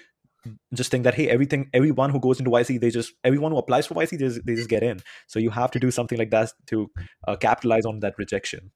just 0.74 0.90
think 0.90 1.04
that 1.04 1.14
hey 1.14 1.28
everything 1.28 1.70
everyone 1.72 2.10
who 2.10 2.18
goes 2.20 2.38
into 2.38 2.50
YC 2.50 2.80
they 2.80 2.90
just 2.90 3.12
everyone 3.22 3.52
who 3.52 3.58
applies 3.58 3.86
for 3.86 3.94
YC 3.94 4.10
they 4.10 4.16
just, 4.16 4.46
they 4.46 4.54
just 4.54 4.68
get 4.68 4.82
in. 4.82 5.00
So 5.26 5.38
you 5.38 5.50
have 5.50 5.70
to 5.72 5.78
do 5.78 5.90
something 5.90 6.18
like 6.18 6.30
that 6.30 6.52
to 6.66 6.90
uh, 7.28 7.36
capitalize 7.36 7.86
on 7.86 8.00
that 8.00 8.14
rejection. 8.18 8.70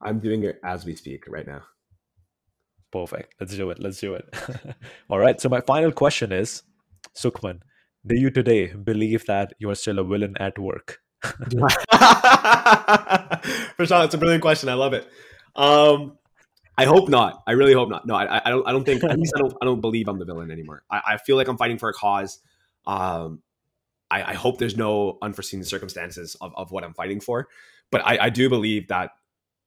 I'm 0.00 0.18
doing 0.18 0.42
it 0.42 0.60
as 0.64 0.84
we 0.84 0.96
speak 0.96 1.24
right 1.28 1.46
now. 1.46 1.62
Perfect. 2.90 3.34
Let's 3.40 3.56
do 3.56 3.70
it. 3.70 3.78
Let's 3.78 4.00
do 4.00 4.14
it. 4.14 4.34
All 5.08 5.18
right. 5.18 5.40
So 5.40 5.48
my 5.48 5.60
final 5.60 5.92
question 5.92 6.30
is, 6.32 6.62
Sukhman, 7.16 7.60
do 8.06 8.16
you 8.16 8.30
today 8.30 8.74
believe 8.74 9.24
that 9.26 9.54
you 9.58 9.70
are 9.70 9.74
still 9.74 9.98
a 9.98 10.04
villain 10.04 10.34
at 10.38 10.58
work? 10.58 10.98
Prashant, 13.78 14.04
it's 14.04 14.14
a 14.14 14.18
brilliant 14.18 14.42
question. 14.42 14.68
I 14.68 14.74
love 14.74 14.92
it. 14.92 15.08
Um, 15.56 16.18
I 16.82 16.86
hope 16.86 17.08
not. 17.08 17.42
I 17.46 17.52
really 17.52 17.74
hope 17.74 17.88
not. 17.88 18.06
No, 18.06 18.14
I, 18.14 18.42
I 18.44 18.50
don't. 18.50 18.66
I 18.68 18.72
don't 18.72 18.84
think. 18.84 19.04
At 19.04 19.18
least 19.18 19.32
I 19.36 19.40
don't. 19.40 19.54
I 19.62 19.64
don't 19.64 19.80
believe 19.80 20.08
I'm 20.08 20.18
the 20.18 20.24
villain 20.24 20.50
anymore. 20.50 20.82
I, 20.90 21.00
I 21.06 21.16
feel 21.18 21.36
like 21.36 21.48
I'm 21.48 21.56
fighting 21.56 21.78
for 21.78 21.88
a 21.88 21.92
cause. 21.92 22.38
Um, 22.86 23.42
I, 24.10 24.32
I, 24.32 24.34
hope 24.34 24.58
there's 24.58 24.76
no 24.76 25.18
unforeseen 25.22 25.62
circumstances 25.62 26.36
of, 26.40 26.52
of 26.56 26.72
what 26.72 26.82
I'm 26.82 26.94
fighting 26.94 27.20
for. 27.20 27.48
But 27.92 28.04
I, 28.04 28.18
I 28.22 28.30
do 28.30 28.48
believe 28.48 28.88
that 28.88 29.12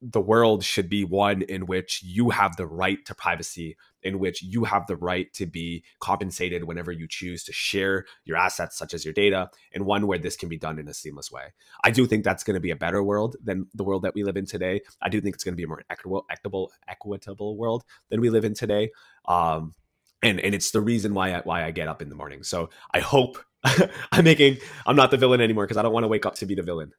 the 0.02 0.22
world 0.22 0.64
should 0.64 0.90
be 0.90 1.04
one 1.06 1.42
in 1.42 1.66
which 1.66 2.04
you 2.04 2.30
have 2.30 2.58
the 2.58 2.68
right 2.68 3.04
to 3.06 3.16
privacy, 3.16 3.78
in 4.06 4.20
which 4.20 4.42
you 4.42 4.64
have 4.64 4.88
the 4.88 4.96
right 4.96 5.34
to 5.34 5.46
be 5.46 5.84
compensated 6.00 6.64
whenever 6.64 6.92
you 6.92 7.08
choose 7.10 7.44
to 7.44 7.52
share 7.52 8.06
your 8.24 8.38
assets, 8.38 8.78
such 8.78 8.94
as 8.94 9.04
your 9.04 9.14
data, 9.14 9.50
and 9.74 9.86
one 9.86 10.08
where 10.08 10.20
this 10.20 10.38
can 10.38 10.48
be 10.48 10.58
done 10.58 10.80
in 10.80 10.88
a 10.88 10.94
seamless 10.94 11.32
way. 11.32 11.54
I 11.84 11.92
do 11.92 12.06
think 12.06 12.24
that's 12.24 12.44
going 12.44 12.54
to 12.54 12.62
be 12.62 12.72
a 12.72 12.76
better 12.76 13.04
world 13.04 13.36
than 13.44 13.68
the 13.74 13.84
world 13.84 14.04
that 14.04 14.14
we 14.14 14.24
live 14.24 14.38
in 14.38 14.46
today. 14.46 14.82
I 15.02 15.10
do 15.10 15.20
think 15.20 15.36
it's 15.36 15.44
going 15.44 15.54
to 15.54 15.58
be 15.58 15.64
a 15.64 15.68
more 15.68 15.84
equitable, 15.90 16.26
equitable, 16.30 16.72
equitable 16.88 17.58
world 17.58 17.84
than 18.10 18.22
we 18.22 18.30
live 18.30 18.46
in 18.46 18.54
today. 18.54 18.92
Um, 19.28 19.74
and 20.22 20.40
and 20.40 20.56
it's 20.56 20.72
the 20.72 20.82
reason 20.82 21.14
why 21.14 21.34
I, 21.34 21.42
why 21.42 21.66
I 21.66 21.72
get 21.72 21.88
up 21.88 22.02
in 22.02 22.10
the 22.10 22.16
morning. 22.16 22.44
So 22.44 22.70
I 22.94 23.00
hope 23.00 23.38
I'm 24.12 24.24
making 24.24 24.58
I'm 24.86 24.96
not 24.96 25.12
the 25.12 25.18
villain 25.18 25.42
anymore 25.42 25.66
because 25.66 25.78
I 25.78 25.82
don't 25.82 25.94
want 25.94 26.04
to 26.04 26.08
wake 26.08 26.26
up 26.26 26.36
to 26.36 26.46
be 26.46 26.56
the 26.56 26.64
villain. 26.64 26.94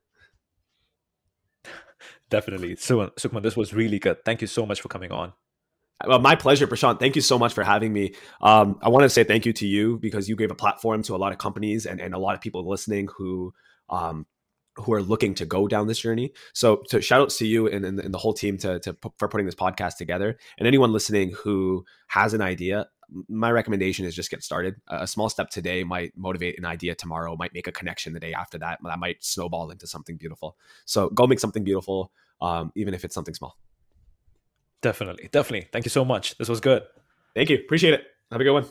Definitely. 2.28 2.76
So, 2.76 3.06
Sukhman, 3.10 3.42
this 3.42 3.56
was 3.56 3.72
really 3.72 4.00
good. 4.00 4.24
Thank 4.24 4.40
you 4.40 4.48
so 4.48 4.66
much 4.66 4.80
for 4.80 4.88
coming 4.88 5.12
on. 5.12 5.32
Well, 6.04 6.18
my 6.18 6.36
pleasure, 6.36 6.66
Prashant. 6.66 6.98
Thank 6.98 7.16
you 7.16 7.22
so 7.22 7.38
much 7.38 7.54
for 7.54 7.64
having 7.64 7.92
me. 7.92 8.14
Um, 8.42 8.78
I 8.82 8.90
want 8.90 9.04
to 9.04 9.08
say 9.08 9.24
thank 9.24 9.46
you 9.46 9.52
to 9.54 9.66
you 9.66 9.98
because 9.98 10.28
you 10.28 10.36
gave 10.36 10.50
a 10.50 10.54
platform 10.54 11.02
to 11.04 11.14
a 11.14 11.16
lot 11.16 11.32
of 11.32 11.38
companies 11.38 11.86
and, 11.86 12.00
and 12.00 12.12
a 12.12 12.18
lot 12.18 12.34
of 12.34 12.40
people 12.42 12.68
listening 12.68 13.08
who 13.16 13.54
um, 13.88 14.26
who 14.76 14.92
are 14.92 15.02
looking 15.02 15.34
to 15.34 15.46
go 15.46 15.66
down 15.66 15.86
this 15.86 15.98
journey. 15.98 16.32
So, 16.52 16.82
to 16.90 17.00
shout 17.00 17.22
outs 17.22 17.38
to 17.38 17.46
you 17.46 17.66
and, 17.66 17.84
and, 17.84 17.98
and 17.98 18.12
the 18.12 18.18
whole 18.18 18.34
team 18.34 18.58
to, 18.58 18.78
to 18.80 18.96
for 19.18 19.28
putting 19.28 19.46
this 19.46 19.54
podcast 19.54 19.96
together. 19.96 20.36
And 20.58 20.68
anyone 20.68 20.92
listening 20.92 21.32
who 21.32 21.86
has 22.08 22.34
an 22.34 22.42
idea, 22.42 22.86
my 23.28 23.50
recommendation 23.50 24.04
is 24.04 24.14
just 24.14 24.30
get 24.30 24.42
started. 24.42 24.76
A 24.88 25.06
small 25.06 25.30
step 25.30 25.48
today 25.48 25.82
might 25.82 26.12
motivate 26.14 26.58
an 26.58 26.66
idea 26.66 26.94
tomorrow, 26.94 27.36
might 27.36 27.54
make 27.54 27.68
a 27.68 27.72
connection 27.72 28.12
the 28.12 28.20
day 28.20 28.34
after 28.34 28.58
that. 28.58 28.80
That 28.84 28.98
might 28.98 29.24
snowball 29.24 29.70
into 29.70 29.86
something 29.86 30.16
beautiful. 30.16 30.58
So 30.84 31.08
go 31.08 31.26
make 31.26 31.40
something 31.40 31.64
beautiful, 31.64 32.12
um, 32.42 32.70
even 32.74 32.92
if 32.92 33.04
it's 33.04 33.14
something 33.14 33.34
small. 33.34 33.56
Definitely. 34.82 35.28
Definitely. 35.32 35.68
Thank 35.72 35.84
you 35.84 35.90
so 35.90 36.04
much. 36.04 36.36
This 36.38 36.48
was 36.48 36.60
good. 36.60 36.82
Thank 37.34 37.50
you. 37.50 37.56
Appreciate 37.56 37.94
it. 37.94 38.04
Have 38.30 38.40
a 38.40 38.44
good 38.44 38.52
one. 38.52 38.66